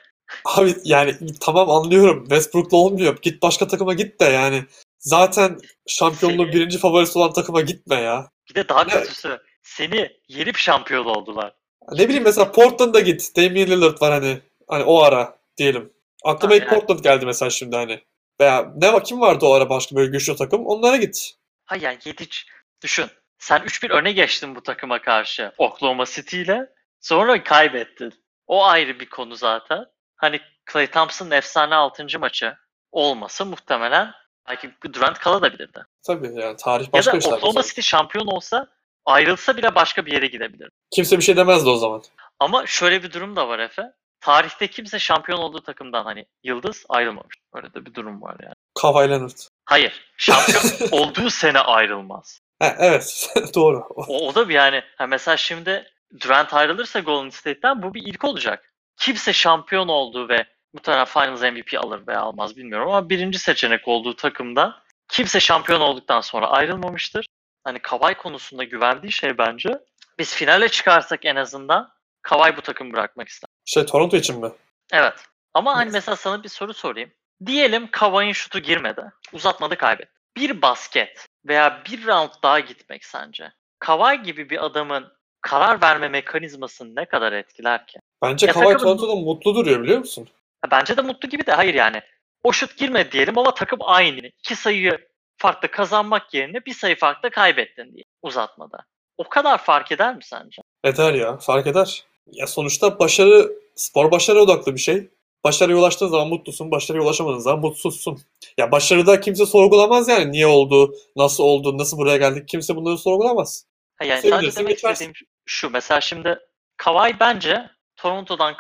Abi 0.45 0.75
yani 0.83 1.15
tamam 1.41 1.69
anlıyorum. 1.69 2.23
Westbrook'la 2.23 2.77
olmuyor. 2.77 3.17
Git 3.21 3.41
başka 3.41 3.67
takıma 3.67 3.93
git 3.93 4.19
de 4.19 4.25
yani. 4.25 4.65
Zaten 5.01 5.57
şampiyonluğun 5.87 6.45
Seni- 6.45 6.55
birinci 6.55 6.77
favorisi 6.77 7.19
olan 7.19 7.33
takıma 7.33 7.61
gitme 7.61 7.95
ya. 7.95 8.29
Bir 8.49 8.55
de 8.55 8.69
daha 8.69 8.87
kötüsü. 8.87 9.41
Seni 9.63 10.11
yenip 10.27 10.57
şampiyon 10.57 11.05
oldular. 11.05 11.53
Ne 11.91 12.05
bileyim 12.05 12.23
mesela 12.23 12.51
Portland'a 12.51 12.99
git. 12.99 13.35
Damian 13.37 13.67
Lillard 13.67 14.01
var 14.01 14.11
hani. 14.11 14.41
Hani 14.67 14.83
o 14.83 15.01
ara 15.01 15.39
diyelim. 15.57 15.93
Aklıma 16.25 16.55
ilk. 16.55 16.69
Portland 16.69 16.99
geldi 16.99 17.25
mesela 17.25 17.49
şimdi 17.49 17.75
hani. 17.75 18.03
Veya 18.41 18.73
ne 18.75 19.03
kim 19.03 19.21
vardı 19.21 19.45
o 19.45 19.53
ara 19.53 19.69
başka 19.69 19.95
böyle 19.95 20.11
güçlü 20.11 20.35
takım? 20.35 20.65
Onlara 20.65 20.97
git. 20.97 21.33
Ha 21.65 21.75
yani 21.75 21.97
Yediç 22.05 22.45
düşün. 22.81 23.05
Sen 23.39 23.59
3-1 23.59 23.89
öne 23.91 24.11
geçtin 24.11 24.55
bu 24.55 24.63
takıma 24.63 25.01
karşı 25.01 25.51
Oklahoma 25.57 26.05
City 26.05 26.41
ile. 26.41 26.69
Sonra 26.99 27.43
kaybettin. 27.43 28.13
O 28.47 28.65
ayrı 28.65 28.99
bir 28.99 29.09
konu 29.09 29.35
zaten. 29.35 29.85
Hani 30.15 30.39
Klay 30.65 30.87
Thompson'ın 30.87 31.31
efsane 31.31 31.75
6. 31.75 32.19
maçı 32.19 32.55
olmasa 32.91 33.45
muhtemelen 33.45 34.11
belki 34.49 34.71
Durant 34.93 35.19
kalabilirdi. 35.19 35.79
Tabii 36.07 36.41
yani 36.41 36.57
tarih 36.57 36.85
Ya 36.85 36.93
başka 36.93 37.13
da 37.13 37.17
işler. 37.17 37.31
Oklahoma 37.31 37.63
City 37.63 37.81
şampiyon 37.81 38.27
olsa 38.27 38.67
ayrılsa 39.05 39.57
bile 39.57 39.75
başka 39.75 40.05
bir 40.05 40.13
yere 40.13 40.27
gidebilir. 40.27 40.69
Kimse 40.91 41.17
bir 41.17 41.23
şey 41.23 41.37
demezdi 41.37 41.69
o 41.69 41.75
zaman. 41.75 42.03
Ama 42.39 42.65
şöyle 42.67 43.03
bir 43.03 43.13
durum 43.13 43.35
da 43.35 43.47
var 43.47 43.59
Efe. 43.59 43.83
Tarihte 44.19 44.67
kimse 44.67 44.99
şampiyon 44.99 45.39
olduğu 45.39 45.61
takımdan 45.61 46.03
hani 46.03 46.25
yıldız 46.43 46.85
ayrılmamış. 46.89 47.35
Öyle 47.53 47.73
de 47.73 47.85
bir 47.85 47.93
durum 47.93 48.21
var 48.21 48.35
yani. 48.43 48.53
Kawhi 48.81 49.09
Leonard. 49.09 49.37
Hayır. 49.65 50.13
Şampiyon 50.17 50.89
olduğu 50.91 51.29
sene 51.29 51.59
ayrılmaz. 51.59 52.39
Ha, 52.59 52.75
evet 52.79 53.29
doğru. 53.55 53.83
O, 53.89 54.27
o 54.27 54.35
da 54.35 54.49
bir 54.49 54.53
yani 54.53 54.83
ha 54.97 55.07
mesela 55.07 55.37
şimdi 55.37 55.91
Durant 56.19 56.53
ayrılırsa 56.53 56.99
Golden 56.99 57.29
State'ten 57.29 57.83
bu 57.83 57.93
bir 57.93 58.01
ilk 58.05 58.23
olacak. 58.23 58.73
Kimse 58.97 59.33
şampiyon 59.33 59.87
olduğu 59.87 60.29
ve 60.29 60.45
muhtemelen 60.73 61.05
Finals 61.05 61.41
MVP 61.41 61.73
alır 61.83 62.07
veya 62.07 62.21
almaz 62.21 62.57
bilmiyorum 62.57 62.87
ama 62.89 63.09
birinci 63.09 63.39
seçenek 63.39 63.87
olduğu 63.87 64.15
takımdan 64.15 64.75
kimse 65.09 65.39
şampiyon 65.39 65.81
olduktan 65.81 66.21
sonra 66.21 66.47
ayrılmamıştır. 66.47 67.25
Hani 67.63 67.79
Kawhi 67.79 68.13
konusunda 68.15 68.63
güvendiği 68.63 69.11
şey 69.11 69.37
bence 69.37 69.79
biz 70.19 70.35
finale 70.35 70.69
çıkarsak 70.69 71.25
en 71.25 71.35
azından 71.35 71.89
Kawhi 72.21 72.57
bu 72.57 72.61
takımı 72.61 72.93
bırakmak 72.93 73.27
ister. 73.27 73.47
Şey 73.65 73.85
Toronto 73.85 74.17
için 74.17 74.39
mi? 74.39 74.51
Evet. 74.93 75.13
Ama 75.53 75.75
hani 75.75 75.91
mesela 75.91 76.15
sana 76.15 76.43
bir 76.43 76.49
soru 76.49 76.73
sorayım. 76.73 77.11
Diyelim 77.45 77.91
Kawhi'nin 77.91 78.31
şutu 78.33 78.59
girmedi. 78.59 79.01
Uzatmada 79.33 79.75
kaybetti. 79.77 80.11
Bir 80.37 80.61
basket 80.61 81.25
veya 81.47 81.81
bir 81.89 82.07
round 82.07 82.29
daha 82.43 82.59
gitmek 82.59 83.05
sence? 83.05 83.51
Kawhi 83.79 84.21
gibi 84.23 84.49
bir 84.49 84.65
adamın 84.65 85.13
karar 85.41 85.81
verme 85.81 86.07
mekanizmasını 86.09 86.95
ne 86.95 87.05
kadar 87.05 87.33
etkiler 87.33 87.87
ki? 87.87 87.99
Bence 88.23 88.47
Ya 88.47 88.53
Kawhi 88.53 88.65
takımın- 88.65 88.97
Toronto'da 88.97 89.15
mutlu 89.15 89.55
duruyor 89.55 89.83
biliyor 89.83 89.99
musun? 89.99 90.27
Bence 90.71 90.97
de 90.97 91.01
mutlu 91.01 91.29
gibi 91.29 91.45
de 91.45 91.51
hayır 91.51 91.73
yani. 91.73 92.01
O 92.43 92.51
şut 92.53 92.77
girmedi 92.77 93.11
diyelim 93.11 93.37
ama 93.37 93.53
takım 93.53 93.79
aynı. 93.81 94.27
İki 94.27 94.55
sayıyı 94.55 95.07
farklı 95.37 95.71
kazanmak 95.71 96.33
yerine 96.33 96.65
bir 96.65 96.73
sayı 96.73 96.95
farklı 96.97 97.29
kaybettin 97.29 97.93
diye 97.93 98.03
uzatmada. 98.21 98.77
O 99.17 99.29
kadar 99.29 99.57
fark 99.63 99.91
eder 99.91 100.15
mi 100.15 100.23
sence? 100.23 100.61
Eder 100.83 101.13
ya 101.13 101.37
fark 101.37 101.67
eder. 101.67 102.03
Ya 102.31 102.47
sonuçta 102.47 102.99
başarı 102.99 103.51
spor 103.75 104.11
başarı 104.11 104.39
odaklı 104.41 104.75
bir 104.75 104.79
şey. 104.79 105.07
başarıya 105.43 105.77
ulaştığın 105.77 106.07
zaman 106.07 106.27
mutlusun, 106.27 106.71
başarıya 106.71 107.03
ulaşamadığın 107.03 107.39
zaman 107.39 107.59
mutsuzsun. 107.59 108.21
Ya 108.57 108.71
başarıda 108.71 109.21
kimse 109.21 109.45
sorgulamaz 109.45 110.07
yani 110.07 110.31
niye 110.31 110.47
oldu, 110.47 110.95
nasıl 111.15 111.43
oldu, 111.43 111.77
nasıl 111.77 111.97
buraya 111.97 112.17
geldik 112.17 112.47
kimse 112.47 112.75
bunları 112.75 112.97
sorgulamaz. 112.97 113.65
Ha, 113.95 114.05
yani 114.05 114.21
sadece 114.21 114.55
demek 114.55 114.69
geçersin. 114.69 114.93
istediğim 114.93 115.13
şu. 115.45 115.69
Mesela 115.69 116.01
şimdi 116.01 116.39
Kawhi 116.77 117.19
bence 117.19 117.69
Toronto'dan 117.95 118.57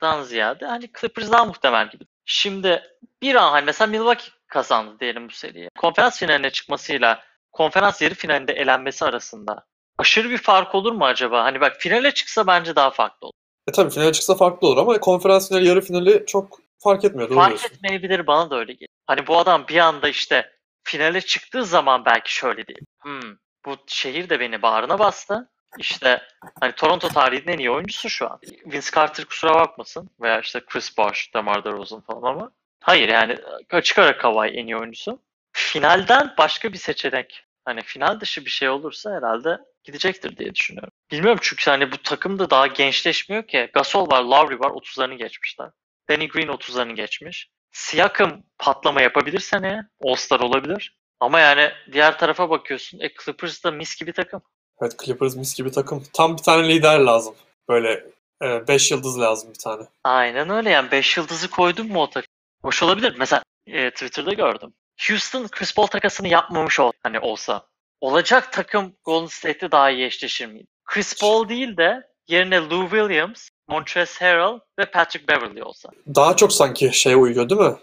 kalmaktan 0.00 0.22
ziyade 0.22 0.66
hani 0.66 0.90
Clippers 1.00 1.32
daha 1.32 1.44
muhtemel 1.44 1.90
gibi. 1.90 2.04
Şimdi 2.24 2.82
bir 3.22 3.34
an 3.34 3.50
hani 3.50 3.64
mesela 3.64 3.86
Milwaukee 3.90 4.30
kazandı 4.46 5.00
diyelim 5.00 5.28
bu 5.28 5.32
seriyi. 5.32 5.68
Konferans 5.78 6.18
finaline 6.18 6.50
çıkmasıyla 6.50 7.22
konferans 7.52 8.02
yarı 8.02 8.14
finalinde 8.14 8.52
elenmesi 8.52 9.04
arasında 9.04 9.66
aşırı 9.98 10.30
bir 10.30 10.38
fark 10.38 10.74
olur 10.74 10.92
mu 10.92 11.04
acaba? 11.04 11.44
Hani 11.44 11.60
bak 11.60 11.76
finale 11.78 12.14
çıksa 12.14 12.46
bence 12.46 12.76
daha 12.76 12.90
farklı 12.90 13.26
olur. 13.26 13.34
E 13.68 13.72
tabii 13.72 13.90
finale 13.90 14.12
çıksa 14.12 14.34
farklı 14.34 14.68
olur 14.68 14.76
ama 14.76 15.00
konferans 15.00 15.48
finali, 15.48 15.68
yarı 15.68 15.80
finali 15.80 16.24
çok 16.26 16.58
fark 16.78 17.04
etmiyor. 17.04 17.28
Doğru 17.28 17.36
Fark 17.36 17.48
diyorsun. 17.48 17.68
etmeyebilir 17.76 18.26
bana 18.26 18.50
da 18.50 18.56
öyle 18.56 18.72
geliyor. 18.72 18.88
Hani 19.06 19.26
bu 19.26 19.38
adam 19.38 19.68
bir 19.68 19.78
anda 19.78 20.08
işte 20.08 20.50
finale 20.84 21.20
çıktığı 21.20 21.64
zaman 21.64 22.04
belki 22.04 22.34
şöyle 22.34 22.66
diyeyim. 22.66 22.86
Hmm, 23.02 23.36
bu 23.66 23.76
şehir 23.86 24.28
de 24.28 24.40
beni 24.40 24.62
bağrına 24.62 24.98
bastı. 24.98 25.50
İşte 25.78 26.22
hani 26.60 26.72
Toronto 26.72 27.08
tarihinin 27.08 27.52
en 27.52 27.58
iyi 27.58 27.70
oyuncusu 27.70 28.10
şu 28.10 28.30
an. 28.30 28.40
Vince 28.66 28.90
Carter 28.94 29.24
kusura 29.24 29.54
bakmasın 29.54 30.10
veya 30.20 30.40
işte 30.40 30.60
Chris 30.66 30.98
Bosh, 30.98 31.34
DeMar 31.34 31.64
DeRozan 31.64 32.00
falan 32.00 32.22
ama 32.22 32.50
hayır 32.80 33.08
yani 33.08 33.38
açık 33.70 33.98
ara 33.98 34.18
Kawhi 34.18 34.48
en 34.48 34.66
iyi 34.66 34.76
oyuncusu. 34.76 35.22
Finalden 35.52 36.34
başka 36.38 36.72
bir 36.72 36.78
seçenek 36.78 37.44
hani 37.64 37.82
final 37.82 38.20
dışı 38.20 38.44
bir 38.44 38.50
şey 38.50 38.68
olursa 38.68 39.16
herhalde 39.16 39.58
gidecektir 39.84 40.36
diye 40.36 40.54
düşünüyorum. 40.54 40.92
Bilmiyorum 41.10 41.38
çünkü 41.42 41.70
hani 41.70 41.92
bu 41.92 41.98
takım 41.98 42.38
da 42.38 42.50
daha 42.50 42.66
gençleşmiyor 42.66 43.46
ki. 43.46 43.70
Gasol 43.74 44.10
var, 44.10 44.22
Lowry 44.22 44.60
var 44.60 44.70
30'larını 44.70 45.14
geçmişler. 45.14 45.70
Danny 46.08 46.28
Green 46.28 46.48
30'larını 46.48 46.94
geçmiş. 46.94 47.50
Siakam 47.72 48.42
patlama 48.58 49.02
yapabilir 49.02 49.40
seneye. 49.40 49.82
All-Star 50.04 50.40
olabilir. 50.40 50.96
Ama 51.20 51.40
yani 51.40 51.70
diğer 51.92 52.18
tarafa 52.18 52.50
bakıyorsun. 52.50 53.00
E 53.00 53.10
Clippers 53.24 53.64
da 53.64 53.70
mis 53.70 53.96
gibi 53.96 54.12
takım. 54.12 54.42
Evet 54.82 54.98
Clippers 55.04 55.36
mis 55.36 55.54
gibi 55.54 55.70
takım. 55.70 56.02
Tam 56.12 56.36
bir 56.36 56.42
tane 56.42 56.68
lider 56.68 56.98
lazım. 56.98 57.34
Böyle 57.68 58.04
5 58.42 58.90
yıldız 58.90 59.20
lazım 59.20 59.50
bir 59.50 59.58
tane. 59.58 59.82
Aynen 60.04 60.50
öyle 60.50 60.70
yani 60.70 60.90
5 60.90 61.16
yıldızı 61.16 61.50
koydun 61.50 61.88
mu 61.88 62.02
o 62.02 62.10
takım? 62.10 62.28
Hoş 62.62 62.82
olabilir. 62.82 63.14
Mesela 63.18 63.42
e, 63.66 63.90
Twitter'da 63.90 64.32
gördüm. 64.32 64.72
Houston 65.08 65.48
Chris 65.48 65.74
Paul 65.74 65.86
takasını 65.86 66.28
yapmamış 66.28 66.80
ol 66.80 66.92
hani 67.02 67.20
olsa. 67.20 67.66
Olacak 68.00 68.52
takım 68.52 68.92
Golden 69.04 69.26
State'te 69.26 69.70
daha 69.70 69.90
iyi 69.90 70.06
eşleşir 70.06 70.46
miydi? 70.46 70.66
Chris 70.84 71.20
Paul 71.20 71.48
değil 71.48 71.76
de 71.76 72.02
yerine 72.28 72.56
Lou 72.70 72.82
Williams, 72.88 73.48
Montrezl 73.68 74.20
Harrell 74.20 74.60
ve 74.78 74.84
Patrick 74.84 75.28
Beverly 75.28 75.62
olsa. 75.62 75.88
Daha 76.14 76.36
çok 76.36 76.52
sanki 76.52 76.90
şeye 76.92 77.16
uyuyor 77.16 77.48
değil 77.48 77.60
mi? 77.60 77.76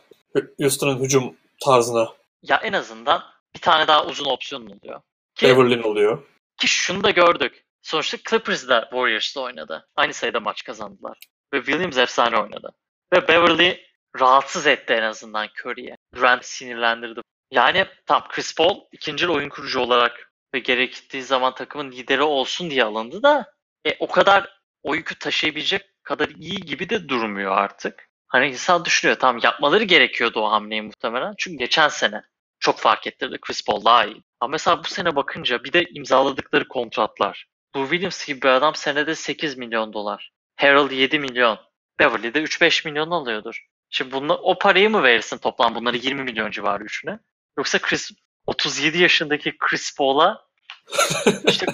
Houston'ın 0.61 0.99
hücum 0.99 1.35
tarzına. 1.65 2.07
Ya 2.43 2.57
en 2.57 2.73
azından 2.73 3.23
bir 3.55 3.59
tane 3.61 3.87
daha 3.87 4.05
uzun 4.05 4.25
opsiyonun 4.25 4.65
oluyor. 4.65 5.01
Ki, 5.35 5.47
Beverly'nin 5.47 5.83
oluyor. 5.83 6.23
Ki 6.61 6.67
şunu 6.67 7.03
da 7.03 7.09
gördük. 7.09 7.63
Sonuçta 7.81 8.17
Clippers 8.29 8.67
da 8.67 8.81
Warriors'la 8.81 9.41
oynadı. 9.41 9.87
Aynı 9.95 10.13
sayıda 10.13 10.39
maç 10.39 10.63
kazandılar. 10.63 11.17
Ve 11.53 11.57
Williams 11.57 11.97
efsane 11.97 12.37
oynadı. 12.37 12.73
Ve 13.13 13.27
Beverly 13.27 13.85
rahatsız 14.19 14.67
etti 14.67 14.93
en 14.93 15.03
azından 15.03 15.47
Curry'e. 15.59 15.97
Durant 16.15 16.45
sinirlendirdi. 16.45 17.21
Yani 17.51 17.85
tam 18.05 18.27
Chris 18.27 18.55
Paul 18.55 18.79
ikinci 18.91 19.29
oyun 19.29 19.49
kurucu 19.49 19.79
olarak 19.79 20.31
ve 20.53 20.59
gerektiği 20.59 21.23
zaman 21.23 21.55
takımın 21.55 21.91
lideri 21.91 22.21
olsun 22.21 22.69
diye 22.69 22.83
alındı 22.83 23.23
da 23.23 23.53
e, 23.85 23.97
o 23.99 24.07
kadar 24.07 24.61
o 24.83 24.95
yükü 24.95 25.19
taşıyabilecek 25.19 26.03
kadar 26.03 26.29
iyi 26.29 26.55
gibi 26.55 26.89
de 26.89 27.09
durmuyor 27.09 27.57
artık. 27.57 28.09
Hani 28.27 28.47
insan 28.47 28.85
düşünüyor 28.85 29.19
tamam 29.19 29.41
yapmaları 29.43 29.83
gerekiyordu 29.83 30.39
o 30.39 30.51
hamleyi 30.51 30.81
muhtemelen. 30.81 31.33
Çünkü 31.37 31.57
geçen 31.57 31.87
sene 31.87 32.21
çok 32.61 32.79
fark 32.79 33.07
ettirdi. 33.07 33.37
Chris 33.41 33.65
Paul 33.65 33.85
daha 33.85 34.05
iyi. 34.05 34.23
Ama 34.39 34.51
mesela 34.51 34.83
bu 34.83 34.87
sene 34.87 35.15
bakınca 35.15 35.63
bir 35.63 35.73
de 35.73 35.83
imzaladıkları 35.89 36.67
kontratlar. 36.67 37.47
Lou 37.75 37.83
Williams 37.83 38.25
gibi 38.27 38.41
bir 38.41 38.47
adam 38.47 38.75
senede 38.75 39.15
8 39.15 39.57
milyon 39.57 39.93
dolar. 39.93 40.31
Harold 40.55 40.91
7 40.91 41.19
milyon. 41.19 41.59
Beverly 41.99 42.33
de 42.33 42.43
3-5 42.43 42.87
milyon 42.89 43.11
alıyordur. 43.11 43.65
Şimdi 43.89 44.11
bunla, 44.11 44.37
o 44.37 44.57
parayı 44.57 44.89
mı 44.89 45.03
verirsin 45.03 45.37
toplam 45.37 45.75
bunları 45.75 45.97
20 45.97 46.23
milyon 46.23 46.51
civarı 46.51 46.83
üçüne? 46.83 47.19
Yoksa 47.57 47.79
Chris 47.79 48.11
37 48.45 48.97
yaşındaki 48.97 49.57
Chris 49.57 49.97
Paul'a 49.97 50.45
işte 51.47 51.65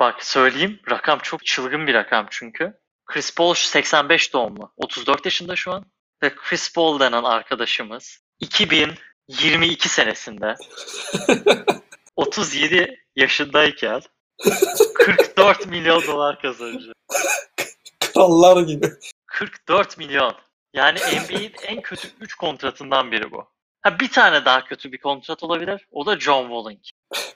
bak 0.00 0.24
söyleyeyim 0.24 0.80
rakam 0.90 1.18
çok 1.18 1.46
çılgın 1.46 1.86
bir 1.86 1.94
rakam 1.94 2.26
çünkü. 2.30 2.74
Chris 3.06 3.34
Paul 3.34 3.54
85 3.54 4.32
doğumlu. 4.32 4.72
34 4.76 5.24
yaşında 5.24 5.56
şu 5.56 5.72
an. 5.72 5.86
Ve 6.22 6.34
Chris 6.34 6.74
Paul 6.74 7.00
denen 7.00 7.22
arkadaşımız 7.22 8.24
2022 9.28 9.88
senesinde 9.88 10.54
37 12.16 13.04
yaşındayken 13.16 14.00
44 14.94 15.66
milyon 15.66 16.06
dolar 16.06 16.40
kazanacak. 16.40 16.94
Krallar 18.00 18.62
gibi. 18.62 18.92
44 19.26 19.98
milyon. 19.98 20.34
Yani 20.74 20.98
NBA'in 20.98 21.52
en 21.66 21.82
kötü 21.82 22.08
3 22.20 22.34
kontratından 22.34 23.12
biri 23.12 23.32
bu. 23.32 23.48
Ha 23.82 24.00
bir 24.00 24.10
tane 24.10 24.44
daha 24.44 24.64
kötü 24.64 24.92
bir 24.92 24.98
kontrat 24.98 25.42
olabilir. 25.42 25.86
O 25.90 26.06
da 26.06 26.20
John 26.20 26.42
Walling. 26.42 26.80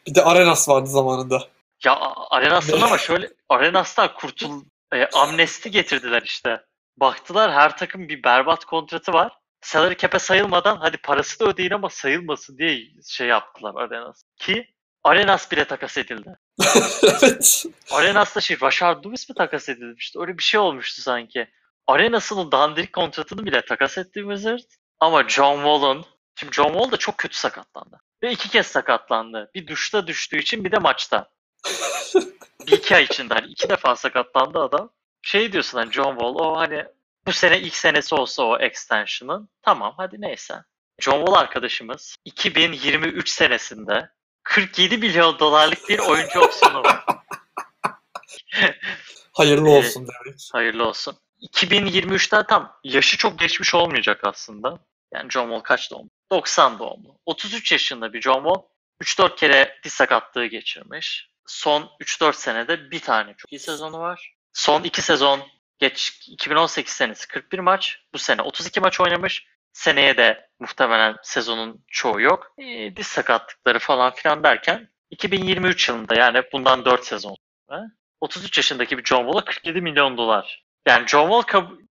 Bir 0.06 0.14
de 0.14 0.22
Arenas 0.22 0.68
vardı 0.68 0.86
zamanında. 0.86 1.48
Ya 1.84 1.98
Arenas'tan 2.30 2.80
ama 2.80 2.98
şöyle 2.98 3.30
Arenas'tan 3.48 4.14
kurtul 4.14 4.62
e, 4.92 5.06
amnesti 5.06 5.70
getirdiler 5.70 6.22
işte. 6.22 6.64
Baktılar 6.96 7.52
her 7.52 7.76
takım 7.76 8.08
bir 8.08 8.22
berbat 8.22 8.64
kontratı 8.64 9.12
var. 9.12 9.37
Salary 9.60 9.96
cap'e 9.96 10.18
sayılmadan 10.18 10.76
hadi 10.76 10.96
parası 10.96 11.40
da 11.40 11.44
ödeyin 11.44 11.70
ama 11.70 11.88
sayılmasın 11.88 12.58
diye 12.58 12.80
şey 13.08 13.26
yaptılar 13.26 13.74
Arenas. 13.74 14.22
Ki 14.36 14.66
Arenas 15.04 15.52
bile 15.52 15.64
takas 15.64 15.98
edildi. 15.98 16.36
evet. 17.22 17.64
Arenas'ta 17.90 18.40
şey 18.40 18.60
Rashard 18.62 19.04
Lewis 19.04 19.28
mi 19.28 19.34
takas 19.34 19.68
edilmişti? 19.68 20.18
Öyle 20.20 20.38
bir 20.38 20.42
şey 20.42 20.60
olmuştu 20.60 21.02
sanki. 21.02 21.48
Arenas'ın 21.86 22.52
dandirik 22.52 22.92
kontratını 22.92 23.46
bile 23.46 23.64
takas 23.64 23.98
etti 23.98 24.20
Wizards. 24.20 24.64
Ama 25.00 25.28
John 25.28 25.56
Wall'un 25.56 26.06
Şimdi 26.38 26.52
John 26.52 26.72
Wall 26.72 26.90
da 26.90 26.96
çok 26.96 27.18
kötü 27.18 27.36
sakatlandı. 27.36 28.00
Ve 28.22 28.32
iki 28.32 28.48
kez 28.48 28.66
sakatlandı. 28.66 29.50
Bir 29.54 29.66
duşta 29.66 30.06
düştüğü 30.06 30.38
için 30.38 30.64
bir 30.64 30.72
de 30.72 30.78
maçta. 30.78 31.30
bir 32.66 32.72
iki 32.72 32.96
ay 32.96 33.04
içinde 33.04 33.34
hani 33.34 33.46
iki 33.46 33.68
defa 33.68 33.96
sakatlandı 33.96 34.58
adam. 34.58 34.90
Şey 35.22 35.52
diyorsun 35.52 35.78
hani 35.78 35.92
John 35.92 36.10
Wall 36.10 36.34
o 36.34 36.56
hani 36.56 36.84
bu 37.28 37.32
sene 37.32 37.60
ilk 37.60 37.76
senesi 37.76 38.14
olsa 38.14 38.42
o 38.42 38.58
extension'ın 38.58 39.48
tamam 39.62 39.94
hadi 39.96 40.20
neyse. 40.20 40.54
John 41.00 41.18
Wall 41.18 41.40
arkadaşımız 41.40 42.16
2023 42.24 43.30
senesinde 43.30 44.10
47 44.42 44.98
milyon 44.98 45.38
dolarlık 45.38 45.88
bir 45.88 45.98
oyuncu 45.98 46.40
opsiyonu 46.40 46.82
var. 46.82 47.04
Hayırlı 49.32 49.68
Ee, 49.68 49.72
olsun 49.78 50.08
demek. 50.08 50.38
Hayırlı 50.52 50.88
olsun. 50.88 51.16
2023'te 51.42 52.46
tam 52.48 52.72
yaşı 52.84 53.16
çok 53.18 53.38
geçmiş 53.38 53.74
olmayacak 53.74 54.20
aslında. 54.24 54.78
Yani 55.14 55.30
John 55.30 55.44
Wall 55.44 55.60
kaç 55.60 55.90
doğumlu? 55.90 56.10
90 56.32 56.78
doğumlu. 56.78 57.18
33 57.26 57.72
yaşında 57.72 58.12
bir 58.12 58.20
John 58.22 58.42
Wall. 58.44 58.62
3-4 59.02 59.36
kere 59.36 59.78
diz 59.84 59.92
sakatlığı 59.92 60.46
geçirmiş. 60.46 61.30
Son 61.46 61.90
3-4 62.00 62.32
senede 62.32 62.90
bir 62.90 63.00
tane 63.00 63.34
çok 63.36 63.52
iyi 63.52 63.58
sezonu 63.58 63.98
var. 63.98 64.34
Son 64.52 64.82
2 64.82 65.02
sezon 65.02 65.57
geç 65.78 66.24
2018 66.28 66.92
senesi 66.92 67.28
41 67.28 67.58
maç. 67.58 67.98
Bu 68.14 68.18
sene 68.18 68.42
32 68.42 68.80
maç 68.80 69.00
oynamış. 69.00 69.46
Seneye 69.72 70.16
de 70.16 70.48
muhtemelen 70.60 71.16
sezonun 71.22 71.84
çoğu 71.88 72.20
yok. 72.20 72.52
E, 72.58 72.96
diz 72.96 73.06
sakatlıkları 73.06 73.78
falan 73.78 74.14
filan 74.14 74.44
derken 74.44 74.88
2023 75.10 75.88
yılında 75.88 76.14
yani 76.14 76.42
bundan 76.52 76.84
4 76.84 77.04
sezon 77.04 77.36
sonra 77.68 77.84
33 78.20 78.56
yaşındaki 78.56 78.98
bir 78.98 79.04
John 79.04 79.22
Wall'a 79.24 79.44
47 79.44 79.80
milyon 79.80 80.16
dolar. 80.16 80.64
Yani 80.86 81.06
John 81.06 81.42
Wall 81.42 81.42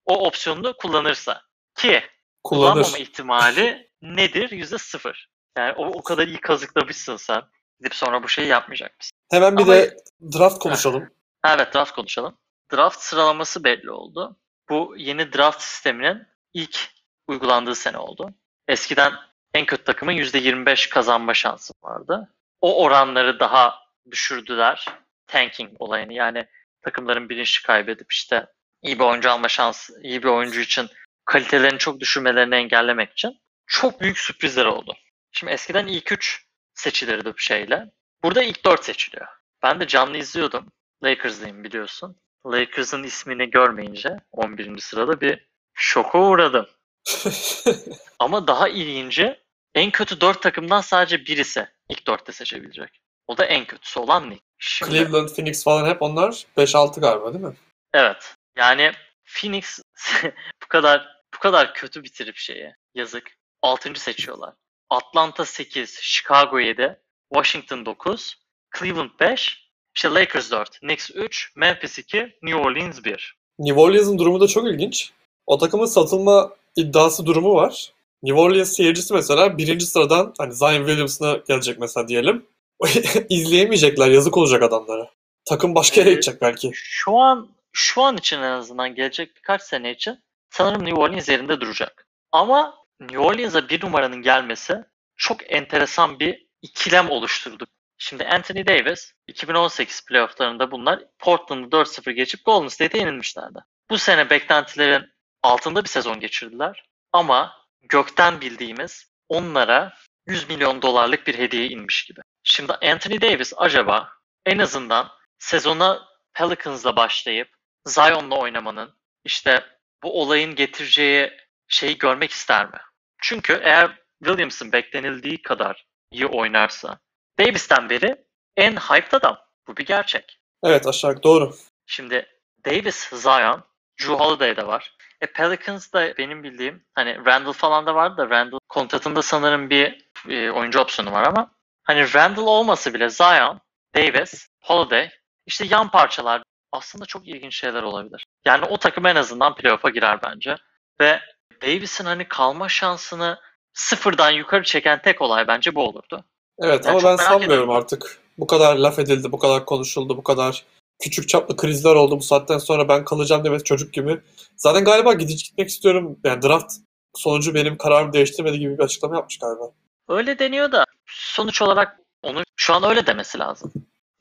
o 0.04 0.26
opsiyonu 0.26 0.76
kullanırsa 0.76 1.42
ki 1.76 2.02
kullanmama 2.44 2.82
Kullanır. 2.82 3.00
ihtimali 3.00 3.90
nedir? 4.02 4.50
Yüzde 4.50 4.78
sıfır. 4.78 5.28
Yani 5.58 5.72
o, 5.72 5.86
o 5.86 6.02
kadar 6.02 6.26
iyi 6.26 6.40
kazıklamışsın 6.40 7.16
sen. 7.16 7.42
Gidip 7.78 7.94
sonra 7.94 8.22
bu 8.22 8.28
şeyi 8.28 8.48
yapmayacak 8.48 8.98
mısın? 8.98 9.16
Hemen 9.30 9.56
bir 9.56 9.62
Ama- 9.62 9.72
de 9.74 9.96
draft 10.38 10.58
konuşalım. 10.58 11.10
Evet 11.46 11.74
draft 11.74 11.92
konuşalım. 11.92 12.38
Draft 12.72 13.00
sıralaması 13.00 13.64
belli 13.64 13.90
oldu. 13.90 14.36
Bu 14.68 14.94
yeni 14.96 15.32
draft 15.32 15.62
sisteminin 15.62 16.26
ilk 16.54 16.90
uygulandığı 17.26 17.74
sene 17.74 17.98
oldu. 17.98 18.34
Eskiden 18.68 19.12
en 19.54 19.66
kötü 19.66 19.84
takımın 19.84 20.12
%25 20.12 20.90
kazanma 20.90 21.34
şansı 21.34 21.74
vardı. 21.82 22.34
O 22.60 22.82
oranları 22.84 23.40
daha 23.40 23.74
düşürdüler. 24.10 24.86
Tanking 25.26 25.70
olayını 25.78 26.12
yani 26.12 26.46
takımların 26.82 27.28
bilinçli 27.28 27.66
kaybedip 27.66 28.12
işte 28.12 28.46
iyi 28.82 28.98
bir 28.98 29.04
oyuncu 29.04 29.30
alma 29.30 29.48
şansı, 29.48 30.00
iyi 30.02 30.22
bir 30.22 30.28
oyuncu 30.28 30.60
için 30.60 30.88
kalitelerini 31.24 31.78
çok 31.78 32.00
düşürmelerini 32.00 32.54
engellemek 32.54 33.12
için 33.12 33.40
çok 33.66 34.00
büyük 34.00 34.18
sürprizler 34.18 34.64
oldu. 34.64 34.94
Şimdi 35.32 35.52
eskiden 35.52 35.86
ilk 35.86 36.12
3 36.12 36.46
seçilirdi 36.74 37.32
bu 37.34 37.38
şeyle. 37.38 37.90
Burada 38.22 38.42
ilk 38.42 38.64
4 38.64 38.84
seçiliyor. 38.84 39.26
Ben 39.62 39.80
de 39.80 39.86
canlı 39.86 40.16
izliyordum. 40.16 40.72
Lakers'lıyım 41.04 41.64
biliyorsun. 41.64 42.16
Lakers'ın 42.46 43.02
ismini 43.02 43.50
görmeyince 43.50 44.16
11. 44.32 44.78
sırada 44.78 45.20
bir 45.20 45.48
Şoka 45.74 46.18
uğradım. 46.18 46.66
Ama 48.18 48.46
daha 48.46 48.68
ilginci 48.68 49.40
en 49.74 49.90
kötü 49.90 50.20
4 50.20 50.42
takımdan 50.42 50.80
sadece 50.80 51.26
birisi 51.26 51.68
ilk 51.88 52.00
4'te 52.00 52.32
seçebilecek. 52.32 53.00
O 53.26 53.38
da 53.38 53.44
en 53.44 53.64
kötüsü 53.64 54.00
olan 54.00 54.30
Nick. 54.30 54.42
Şimdi, 54.58 54.90
Cleveland, 54.90 55.28
Phoenix 55.28 55.64
falan 55.64 55.86
hep 55.86 56.02
onlar 56.02 56.46
5-6 56.56 57.00
galiba 57.00 57.34
değil 57.34 57.44
mi? 57.44 57.56
Evet. 57.94 58.34
Yani 58.56 58.92
Phoenix 59.24 59.80
bu 60.62 60.68
kadar 60.68 61.22
bu 61.34 61.38
kadar 61.38 61.74
kötü 61.74 62.04
bitirip 62.04 62.36
şeye 62.36 62.76
yazık. 62.94 63.30
6. 63.62 63.94
seçiyorlar. 63.94 64.54
Atlanta 64.90 65.44
8, 65.44 65.98
Chicago 66.02 66.58
7, 66.58 67.00
Washington 67.34 67.86
9, 67.86 68.38
Cleveland 68.78 69.10
5, 69.20 69.69
işte 69.96 70.08
Lakers 70.14 70.50
4, 70.50 70.80
Knicks 70.80 71.10
3, 71.14 71.52
Memphis 71.56 71.98
2, 71.98 72.36
New 72.42 72.60
Orleans 72.60 73.04
1. 73.04 73.36
New 73.58 73.80
Orleans'ın 73.80 74.18
durumu 74.18 74.40
da 74.40 74.46
çok 74.46 74.66
ilginç. 74.68 75.10
O 75.46 75.58
takımın 75.58 75.86
satılma 75.86 76.50
iddiası 76.76 77.26
durumu 77.26 77.54
var. 77.54 77.92
New 78.22 78.40
Orleans 78.40 78.72
seyircisi 78.76 79.14
mesela 79.14 79.58
birinci 79.58 79.86
sıradan 79.86 80.34
hani 80.38 80.54
Zion 80.54 80.86
Williamson'a 80.86 81.36
gelecek 81.48 81.78
mesela 81.78 82.08
diyelim. 82.08 82.46
İzleyemeyecekler. 83.28 84.08
Yazık 84.10 84.36
olacak 84.36 84.62
adamlara. 84.62 85.10
Takım 85.44 85.74
başka 85.74 86.00
yere 86.00 86.10
Evet. 86.10 86.22
gidecek 86.22 86.42
belki. 86.42 86.70
Şu 86.74 87.16
an 87.18 87.48
şu 87.72 88.02
an 88.02 88.16
için 88.16 88.36
en 88.38 88.52
azından 88.52 88.94
gelecek 88.94 89.36
birkaç 89.36 89.62
sene 89.62 89.90
için 89.90 90.18
sanırım 90.50 90.84
New 90.84 91.00
Orleans 91.00 91.28
yerinde 91.28 91.60
duracak. 91.60 92.06
Ama 92.32 92.74
New 93.00 93.18
Orleans'a 93.18 93.68
bir 93.68 93.84
numaranın 93.84 94.22
gelmesi 94.22 94.84
çok 95.16 95.52
enteresan 95.52 96.20
bir 96.20 96.46
ikilem 96.62 97.10
oluşturdu. 97.10 97.66
Şimdi 98.02 98.26
Anthony 98.26 98.66
Davis 98.66 99.12
2018 99.26 100.04
playofflarında 100.04 100.70
bunlar 100.70 101.04
Portland'ı 101.18 101.66
4-0 101.66 102.10
geçip 102.10 102.44
Golden 102.44 102.68
State'e 102.68 103.00
yenilmişlerdi. 103.00 103.58
Bu 103.90 103.98
sene 103.98 104.30
beklentilerin 104.30 105.12
altında 105.42 105.84
bir 105.84 105.88
sezon 105.88 106.20
geçirdiler. 106.20 106.88
Ama 107.12 107.66
gökten 107.82 108.40
bildiğimiz 108.40 109.12
onlara 109.28 109.92
100 110.26 110.48
milyon 110.48 110.82
dolarlık 110.82 111.26
bir 111.26 111.38
hediye 111.38 111.68
inmiş 111.68 112.04
gibi. 112.04 112.20
Şimdi 112.42 112.72
Anthony 112.72 113.20
Davis 113.20 113.52
acaba 113.56 114.08
en 114.46 114.58
azından 114.58 115.08
sezona 115.38 116.08
Pelicans'la 116.32 116.96
başlayıp 116.96 117.48
Zion'la 117.86 118.38
oynamanın 118.38 118.94
işte 119.24 119.64
bu 120.02 120.20
olayın 120.20 120.54
getireceği 120.54 121.32
şeyi 121.68 121.98
görmek 121.98 122.30
ister 122.30 122.66
mi? 122.66 122.78
Çünkü 123.22 123.60
eğer 123.62 123.98
Williamson 124.24 124.72
beklenildiği 124.72 125.42
kadar 125.42 125.86
iyi 126.12 126.26
oynarsa 126.26 126.98
Davis'ten 127.40 127.90
beri 127.90 128.16
en 128.56 128.76
hyped 128.76 129.12
adam. 129.12 129.38
Bu 129.68 129.76
bir 129.76 129.86
gerçek. 129.86 130.40
Evet 130.64 130.86
aşağı 130.86 131.22
doğru. 131.22 131.54
Şimdi 131.86 132.26
Davis, 132.64 133.08
Zion, 133.08 133.64
Drew 134.00 134.14
Holiday 134.14 134.56
de 134.56 134.66
var. 134.66 134.96
E 135.20 135.26
Pelicans 135.26 135.92
da 135.92 136.16
benim 136.18 136.42
bildiğim 136.42 136.84
hani 136.94 137.26
Randall 137.26 137.52
falan 137.52 137.86
da 137.86 137.94
vardı 137.94 138.16
da 138.16 138.30
Randall 138.30 138.58
kontratında 138.68 139.22
sanırım 139.22 139.70
bir 139.70 140.10
e, 140.28 140.50
oyuncu 140.50 140.80
opsiyonu 140.80 141.12
var 141.12 141.26
ama 141.26 141.50
hani 141.82 142.14
Randall 142.14 142.46
olması 142.46 142.94
bile 142.94 143.08
Zion, 143.08 143.60
Davis, 143.94 144.48
Holiday 144.62 145.10
işte 145.46 145.66
yan 145.70 145.90
parçalar 145.90 146.42
aslında 146.72 147.06
çok 147.06 147.28
ilginç 147.28 147.56
şeyler 147.56 147.82
olabilir. 147.82 148.24
Yani 148.44 148.64
o 148.64 148.76
takım 148.76 149.06
en 149.06 149.16
azından 149.16 149.54
playoff'a 149.54 149.90
girer 149.90 150.22
bence. 150.22 150.56
Ve 151.00 151.20
Davis'in 151.62 152.04
hani 152.04 152.28
kalma 152.28 152.68
şansını 152.68 153.40
sıfırdan 153.72 154.30
yukarı 154.30 154.62
çeken 154.62 155.02
tek 155.02 155.22
olay 155.22 155.48
bence 155.48 155.74
bu 155.74 155.88
olurdu. 155.88 156.24
Evet 156.60 156.84
Yani 156.84 156.98
ama 156.98 157.08
ben 157.08 157.16
sanmıyorum 157.16 157.44
ediyorum. 157.44 157.70
artık. 157.70 158.20
Bu 158.38 158.46
kadar 158.46 158.76
laf 158.76 158.98
edildi, 158.98 159.32
bu 159.32 159.38
kadar 159.38 159.64
konuşuldu, 159.66 160.16
bu 160.16 160.22
kadar 160.22 160.64
küçük 161.02 161.28
çaplı 161.28 161.56
krizler 161.56 161.94
oldu. 161.94 162.18
Bu 162.18 162.22
saatten 162.22 162.58
sonra 162.58 162.88
ben 162.88 163.04
kalacağım 163.04 163.44
demesi 163.44 163.64
çocuk 163.64 163.92
gibi. 163.92 164.20
Zaten 164.56 164.84
galiba 164.84 165.12
gidici 165.12 165.44
gitmek 165.44 165.68
istiyorum. 165.68 166.18
Yani 166.24 166.42
draft 166.42 166.72
sonucu 167.14 167.54
benim 167.54 167.78
kararımı 167.78 168.12
değiştirmedi 168.12 168.58
gibi 168.58 168.78
bir 168.78 168.82
açıklama 168.82 169.16
yapmış 169.16 169.38
galiba. 169.38 169.70
Öyle 170.08 170.38
deniyor 170.38 170.72
da 170.72 170.84
sonuç 171.06 171.62
olarak 171.62 171.98
onu 172.22 172.42
şu 172.56 172.74
an 172.74 172.84
öyle 172.84 173.06
demesi 173.06 173.38
lazım. 173.38 173.72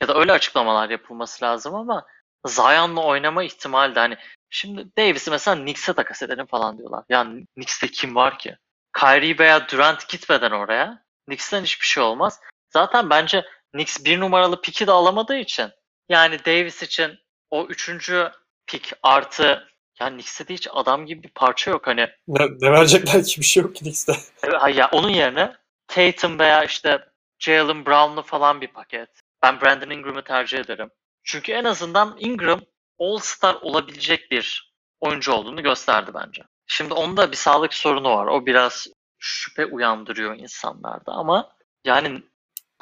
Ya 0.01 0.07
da 0.07 0.15
öyle 0.19 0.31
açıklamalar 0.31 0.89
yapılması 0.89 1.45
lazım 1.45 1.75
ama 1.75 2.05
Zion'la 2.47 3.03
oynama 3.03 3.43
ihtimali 3.43 3.95
de 3.95 3.99
hani 3.99 4.17
şimdi 4.49 4.87
Davis'i 4.97 5.31
mesela 5.31 5.63
Knicks'e 5.63 5.93
takas 5.93 6.21
edelim 6.21 6.45
falan 6.45 6.77
diyorlar. 6.77 7.03
Yani 7.09 7.45
Knicks'te 7.55 7.87
kim 7.87 8.15
var 8.15 8.39
ki? 8.39 8.57
Kyrie 8.99 9.39
veya 9.39 9.69
Durant 9.69 10.09
gitmeden 10.09 10.51
oraya 10.51 11.03
Knicks'ten 11.29 11.63
hiçbir 11.63 11.85
şey 11.85 12.03
olmaz. 12.03 12.39
Zaten 12.73 13.09
bence 13.09 13.45
Knicks 13.71 14.03
bir 14.05 14.19
numaralı 14.19 14.61
piki 14.61 14.87
de 14.87 14.91
alamadığı 14.91 15.37
için 15.37 15.69
yani 16.09 16.45
Davis 16.45 16.83
için 16.83 17.19
o 17.49 17.65
üçüncü 17.65 18.31
pik 18.67 18.93
artı 19.03 19.67
yani 19.99 20.13
Knicks'te 20.13 20.47
de 20.47 20.53
hiç 20.53 20.67
adam 20.71 21.05
gibi 21.05 21.23
bir 21.23 21.29
parça 21.29 21.71
yok. 21.71 21.87
Hani 21.87 22.07
Ne, 22.27 22.47
ne 22.61 22.71
verecekler 22.71 23.23
ki 23.23 23.41
bir 23.41 23.45
şey 23.45 23.63
yok 23.63 23.75
ki 23.75 23.83
Knicks'te. 23.83 24.13
Hayır, 24.59 24.75
ya 24.75 24.89
onun 24.91 25.09
yerine 25.09 25.55
Tatum 25.87 26.39
veya 26.39 26.63
işte 26.63 27.05
Jalen 27.39 27.85
Brown'lu 27.85 28.21
falan 28.23 28.61
bir 28.61 28.67
paket. 28.67 29.09
Ben 29.43 29.61
Brandon 29.61 29.89
Ingram'ı 29.89 30.23
tercih 30.23 30.59
ederim. 30.59 30.89
Çünkü 31.23 31.51
en 31.51 31.63
azından 31.63 32.15
Ingram 32.19 32.61
All-Star 32.99 33.55
olabilecek 33.55 34.31
bir 34.31 34.73
oyuncu 34.99 35.31
olduğunu 35.31 35.63
gösterdi 35.63 36.11
bence. 36.13 36.43
Şimdi 36.67 36.93
onda 36.93 37.31
bir 37.31 37.37
sağlık 37.37 37.73
sorunu 37.73 38.09
var. 38.09 38.27
O 38.27 38.45
biraz 38.45 38.87
şüphe 39.19 39.65
uyandırıyor 39.65 40.35
insanlarda 40.39 41.11
ama 41.11 41.51
yani 41.85 42.23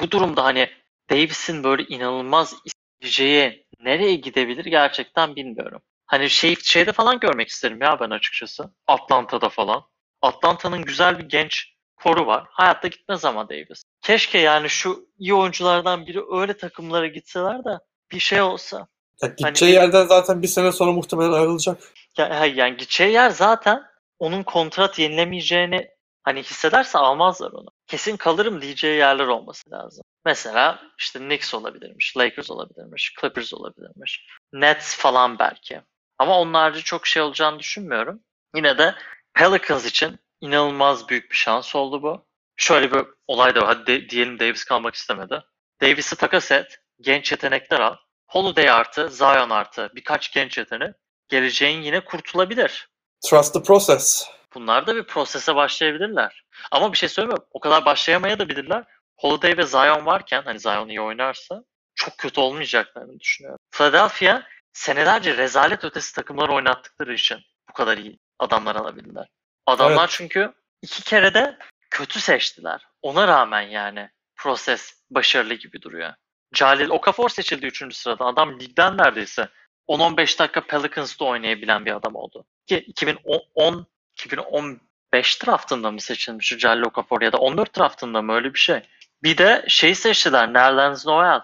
bu 0.02 0.12
durumda 0.12 0.44
hani 0.44 0.70
Davis'in 1.10 1.64
böyle 1.64 1.84
inanılmaz 1.84 2.56
isteyeceği 2.66 3.68
nereye 3.82 4.16
gidebilir 4.16 4.66
gerçekten 4.66 5.36
bilmiyorum. 5.36 5.82
Hani 6.06 6.30
şey, 6.30 6.56
şeyde 6.56 6.92
falan 6.92 7.20
görmek 7.20 7.48
isterim 7.50 7.82
ya 7.82 8.00
ben 8.00 8.10
açıkçası. 8.10 8.72
Atlanta'da 8.88 9.50
falan. 9.50 9.84
Atlanta'nın 10.22 10.82
güzel 10.82 11.20
bir 11.20 11.24
genç 11.24 11.74
koru 11.96 12.26
var. 12.28 12.48
Hayatta 12.52 12.88
gitmez 12.88 13.26
ama 13.26 13.50
Davis. 13.50 13.84
Keşke 14.02 14.38
yani 14.38 14.70
şu 14.70 15.08
iyi 15.18 15.34
oyunculardan 15.34 16.06
biri 16.08 16.22
öyle 16.32 16.58
takımlara 16.58 17.08
gitseler 17.08 17.66
de 17.66 17.80
bir 18.12 18.20
şey 18.20 18.42
olsa. 18.42 18.88
Ya 19.22 19.30
gideceği 19.38 19.72
bir- 19.72 19.76
yerden 19.76 20.06
zaten 20.06 20.42
bir 20.42 20.48
sene 20.48 20.72
sonra 20.72 20.92
muhtemelen 20.92 21.32
ayrılacak. 21.32 21.94
Ya, 22.18 22.46
yani 22.46 22.78
gideceği 22.78 23.14
yer 23.14 23.30
zaten 23.30 23.84
onun 24.20 24.44
kontrat 24.44 25.00
yenilemeyeceğini 25.00 25.90
hani 26.28 26.44
hissederse 26.44 26.98
almazlar 26.98 27.52
onu. 27.52 27.68
Kesin 27.88 28.18
kalırım 28.18 28.62
diyeceği 28.62 28.98
yerler 28.98 29.28
olması 29.28 29.72
lazım. 29.72 30.04
Mesela 30.26 30.80
işte 31.00 31.20
Knicks 31.20 31.54
olabilirmiş, 31.54 32.18
Lakers 32.18 32.52
olabilirmiş, 32.52 33.14
Clippers 33.22 33.54
olabilirmiş, 33.54 34.28
Nets 34.54 34.96
falan 34.96 35.40
belki. 35.40 35.82
Ama 36.20 36.40
onun 36.40 36.54
harici 36.54 36.84
çok 36.84 37.08
şey 37.08 37.22
olacağını 37.22 37.60
düşünmüyorum. 37.60 38.20
Yine 38.56 38.78
de 38.78 38.96
Pelicans 39.34 39.86
için 39.86 40.20
inanılmaz 40.42 41.10
büyük 41.10 41.32
bir 41.32 41.36
şans 41.36 41.76
oldu 41.76 42.02
bu. 42.04 42.26
Şöyle 42.56 42.94
bir 42.94 43.06
olay 43.28 43.56
da 43.56 43.62
var. 43.62 43.68
Hadi 43.68 43.88
de- 43.88 44.10
diyelim 44.10 44.40
Davis 44.40 44.64
kalmak 44.64 44.96
istemedi. 44.96 45.44
Davis'i 45.82 46.16
takas 46.16 46.52
et, 46.52 46.80
genç 47.02 47.32
yetenekler 47.32 47.80
al. 47.80 47.96
Holiday 48.28 48.70
artı, 48.70 49.10
Zion 49.10 49.50
artı 49.50 49.90
birkaç 49.96 50.32
genç 50.32 50.58
yetenek 50.58 50.96
geleceğin 51.28 51.82
yine 51.82 52.06
kurtulabilir. 52.06 52.90
Trust 53.30 53.54
the 53.54 53.64
process. 53.64 54.37
Bunlar 54.54 54.88
da 54.88 54.96
bir 54.96 55.04
prosese 55.04 55.56
başlayabilirler. 55.56 56.44
Ama 56.72 56.94
bir 56.94 56.98
şey 56.98 57.10
söyleyeyim 57.10 57.38
mi? 57.40 57.46
O 57.52 57.60
kadar 57.60 57.86
başlayamaya 57.86 58.40
da 58.40 58.50
bilirler. 58.50 58.84
Holiday 59.18 59.58
ve 59.58 59.64
Zion 59.64 60.06
varken 60.06 60.42
hani 60.42 60.60
Zion 60.60 60.90
iyi 60.90 61.02
oynarsa 61.02 61.64
çok 61.96 62.18
kötü 62.18 62.42
olmayacaklarını 62.42 63.20
düşünüyorum. 63.20 63.60
Philadelphia 63.72 64.42
senelerce 64.74 65.38
rezalet 65.38 65.84
ötesi 65.84 66.16
takımlar 66.16 66.50
oynattıkları 66.50 67.14
için 67.14 67.40
bu 67.70 67.74
kadar 67.74 67.98
iyi 67.98 68.20
adamlar 68.40 68.76
alabildiler. 68.76 69.28
Adamlar 69.66 70.00
Evet. 70.00 70.10
çünkü 70.18 70.54
iki 70.82 71.04
kere 71.04 71.34
de 71.34 71.58
kötü 71.90 72.20
seçtiler. 72.20 72.82
Ona 73.02 73.28
rağmen 73.28 73.62
yani 73.62 74.10
proses 74.36 75.04
başarılı 75.10 75.54
gibi 75.54 75.82
duruyor. 75.82 76.14
Jalil 76.56 76.90
Okafor 76.90 77.30
seçildi 77.30 77.66
3. 77.66 77.96
sırada. 77.96 78.26
Adam 78.26 78.60
ligden 78.60 78.98
neredeyse 78.98 79.48
10-15 79.88 80.40
dakika 80.40 80.62
Pelicans'da 80.62 81.26
oynayabilen 81.26 81.86
bir 81.86 81.96
adam 81.96 82.16
oldu. 82.16 82.46
Ki 82.68 82.78
2010 82.78 83.88
2015 84.18 85.46
draftında 85.46 85.92
mı 85.92 86.02
seçilmiş 86.02 86.58
Jalil 86.58 86.82
Okafor 86.82 87.22
ya 87.22 87.32
da 87.32 87.38
14 87.38 87.78
draftında 87.78 88.22
mı 88.22 88.34
öyle 88.34 88.54
bir 88.54 88.60
şey. 88.60 88.82
Bir 89.24 89.38
de 89.38 89.66
şey 89.68 89.96
seçtiler 89.96 90.54
Nerlens 90.54 91.06
Noel. 91.06 91.42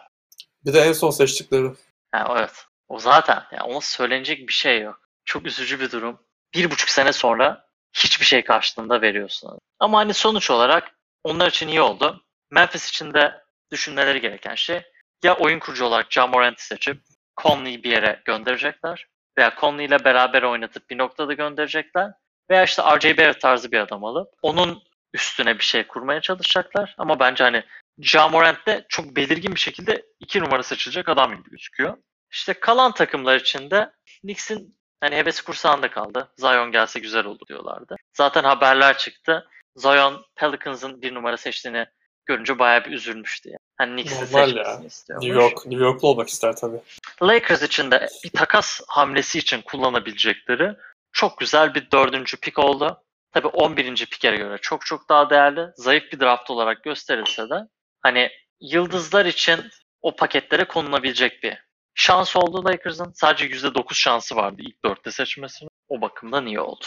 Bir 0.66 0.74
de 0.74 0.80
en 0.80 0.94
son 0.94 1.10
seçtikleri. 1.10 1.72
Yani 2.14 2.40
evet. 2.40 2.66
O 2.88 3.00
zaten. 3.00 3.44
Yani 3.52 3.64
ona 3.64 3.82
söylenecek 3.82 4.48
bir 4.48 4.54
şey 4.54 4.82
yok. 4.82 5.00
Çok 5.26 5.46
üzücü 5.46 5.80
bir 5.80 5.92
durum. 5.92 6.20
Bir 6.54 6.72
buçuk 6.72 6.90
sene 6.90 7.14
sonra 7.14 7.66
hiçbir 7.94 8.26
şey 8.26 8.44
karşılığında 8.44 9.02
veriyorsun. 9.02 9.60
Ama 9.80 9.98
hani 9.98 10.14
sonuç 10.14 10.52
olarak 10.52 10.96
onlar 11.24 11.50
için 11.50 11.68
iyi 11.68 11.82
oldu. 11.82 12.24
Memphis 12.52 12.90
için 12.90 13.14
de 13.14 13.44
düşünmeleri 13.72 14.22
gereken 14.22 14.56
şey 14.56 14.82
ya 15.24 15.38
oyun 15.38 15.60
kurucu 15.60 15.86
olarak 15.86 16.12
John 16.12 16.30
Morant'i 16.30 16.66
seçip 16.66 17.02
Conley'i 17.42 17.84
bir 17.84 17.92
yere 17.92 18.22
gönderecekler 18.26 19.08
veya 19.38 19.54
Conley 19.60 19.86
ile 19.86 20.06
beraber 20.06 20.44
oynatıp 20.44 20.90
bir 20.90 20.98
noktada 20.98 21.34
gönderecekler 21.34 22.12
veya 22.50 22.64
işte 22.64 22.82
RJ 22.82 23.18
Barrett 23.18 23.42
tarzı 23.42 23.72
bir 23.72 23.80
adam 23.80 24.04
alıp 24.04 24.30
onun 24.42 24.84
üstüne 25.14 25.60
bir 25.60 25.64
şey 25.64 25.88
kurmaya 25.88 26.22
çalışacaklar. 26.22 26.96
Ama 26.98 27.20
bence 27.20 27.44
hani 27.44 27.64
Ja 28.00 28.28
Morant 28.28 28.68
de 28.68 28.86
çok 28.90 29.16
belirgin 29.16 29.56
bir 29.56 29.60
şekilde 29.60 30.06
iki 30.20 30.40
numara 30.40 30.64
seçilecek 30.64 31.10
adam 31.10 31.32
gibi 31.32 31.50
gözüküyor. 31.50 31.98
İşte 32.32 32.54
kalan 32.54 32.92
takımlar 32.92 33.36
için 33.36 33.72
de 33.72 33.92
Knicks'in 34.22 34.78
hani 35.02 35.16
heves 35.16 35.42
kursağında 35.42 35.92
kaldı. 35.92 36.32
Zion 36.38 36.72
gelse 36.72 37.00
güzel 37.00 37.26
olur 37.26 37.48
diyorlardı. 37.50 37.96
Zaten 38.18 38.44
haberler 38.44 38.98
çıktı. 38.98 39.48
Zion 39.76 40.26
Pelicans'ın 40.36 41.02
bir 41.02 41.14
numara 41.14 41.38
seçtiğini 41.38 41.86
görünce 42.26 42.60
bayağı 42.60 42.86
bir 42.86 42.92
üzülmüştü. 42.92 43.50
Yani. 43.50 43.58
Hani 43.78 43.92
Knicks'i 43.92 44.26
Normal 44.26 44.48
seçmesini 44.48 44.86
istiyormuş. 44.86 45.28
New 45.28 45.44
York, 45.44 45.66
New 45.66 45.84
York'lu 45.84 46.08
olmak 46.08 46.30
ister 46.30 46.56
tabii. 46.56 46.80
Lakers 47.24 47.62
için 47.62 47.92
de 47.92 48.10
bir 48.24 48.30
takas 48.30 48.82
hamlesi 48.88 49.40
için 49.40 49.62
kullanabilecekleri 49.62 50.76
çok 51.14 51.38
güzel 51.38 51.76
bir 51.76 51.92
dördüncü 51.92 52.38
pik 52.38 52.60
oldu. 52.60 53.04
Tabii 53.32 53.48
11. 53.48 54.06
pike 54.06 54.36
göre 54.36 54.58
çok 54.62 54.86
çok 54.86 55.10
daha 55.10 55.30
değerli. 55.30 55.68
Zayıf 55.76 56.04
bir 56.12 56.20
draft 56.20 56.50
olarak 56.50 56.84
gösterilse 56.84 57.50
de 57.50 57.56
hani 58.02 58.30
yıldızlar 58.62 59.26
için 59.26 59.60
o 60.02 60.16
paketlere 60.16 60.66
konulabilecek 60.66 61.44
bir 61.44 61.58
şans 61.96 62.36
oldu 62.36 62.66
Lakers'ın. 62.66 63.12
Sadece 63.16 63.46
%9 63.46 63.94
şansı 63.94 64.36
vardı 64.36 64.62
ilk 64.66 64.86
dörtte 64.86 65.12
seçmesinin. 65.12 65.70
O 65.90 66.02
bakımdan 66.02 66.46
iyi 66.46 66.60
oldu. 66.60 66.86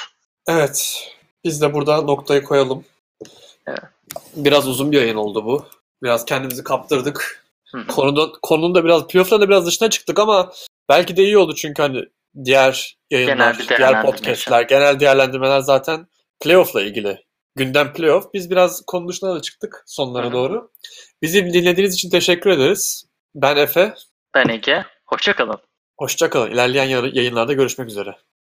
Evet. 0.48 1.08
Biz 1.44 1.62
de 1.62 1.74
burada 1.74 2.02
noktayı 2.02 2.42
koyalım. 2.42 2.84
Evet. 3.66 3.80
Biraz 4.36 4.68
uzun 4.68 4.92
bir 4.92 5.00
yayın 5.00 5.16
oldu 5.16 5.44
bu. 5.44 5.66
Biraz 6.02 6.24
kendimizi 6.24 6.64
kaptırdık. 6.64 7.46
Konuda, 7.88 8.32
konunun 8.42 8.74
da 8.74 8.84
biraz 8.84 9.06
playoff'tan 9.06 9.40
da 9.40 9.48
biraz 9.48 9.66
dışına 9.66 9.90
çıktık 9.90 10.18
ama 10.18 10.52
belki 10.88 11.16
de 11.16 11.22
iyi 11.22 11.38
oldu 11.38 11.54
çünkü 11.54 11.82
hani 11.82 12.04
diğer 12.44 12.95
yayınlar, 13.10 13.54
Genel 13.54 13.78
diğer 13.78 14.02
podcastler, 14.02 14.62
genel 14.62 15.00
değerlendirmeler 15.00 15.60
zaten 15.60 16.06
playoff'la 16.40 16.82
ilgili. 16.82 17.26
Gündem 17.56 17.92
playoff. 17.92 18.34
Biz 18.34 18.50
biraz 18.50 18.82
konu 18.86 19.08
dışına 19.08 19.34
da 19.34 19.42
çıktık 19.42 19.82
sonlara 19.86 20.24
Hı 20.24 20.28
hı. 20.28 20.32
doğru. 20.32 20.70
Bizi 21.22 21.52
dinlediğiniz 21.52 21.94
için 21.94 22.10
teşekkür 22.10 22.50
ederiz. 22.50 23.04
Ben 23.34 23.56
Efe. 23.56 23.94
Ben 24.34 24.48
Ege. 24.48 24.84
Hoşçakalın. 25.06 25.58
Hoşçakalın. 25.98 26.50
İlerleyen 26.50 26.84
yayınlarda 27.12 27.52
görüşmek 27.52 27.88
üzere. 27.88 28.16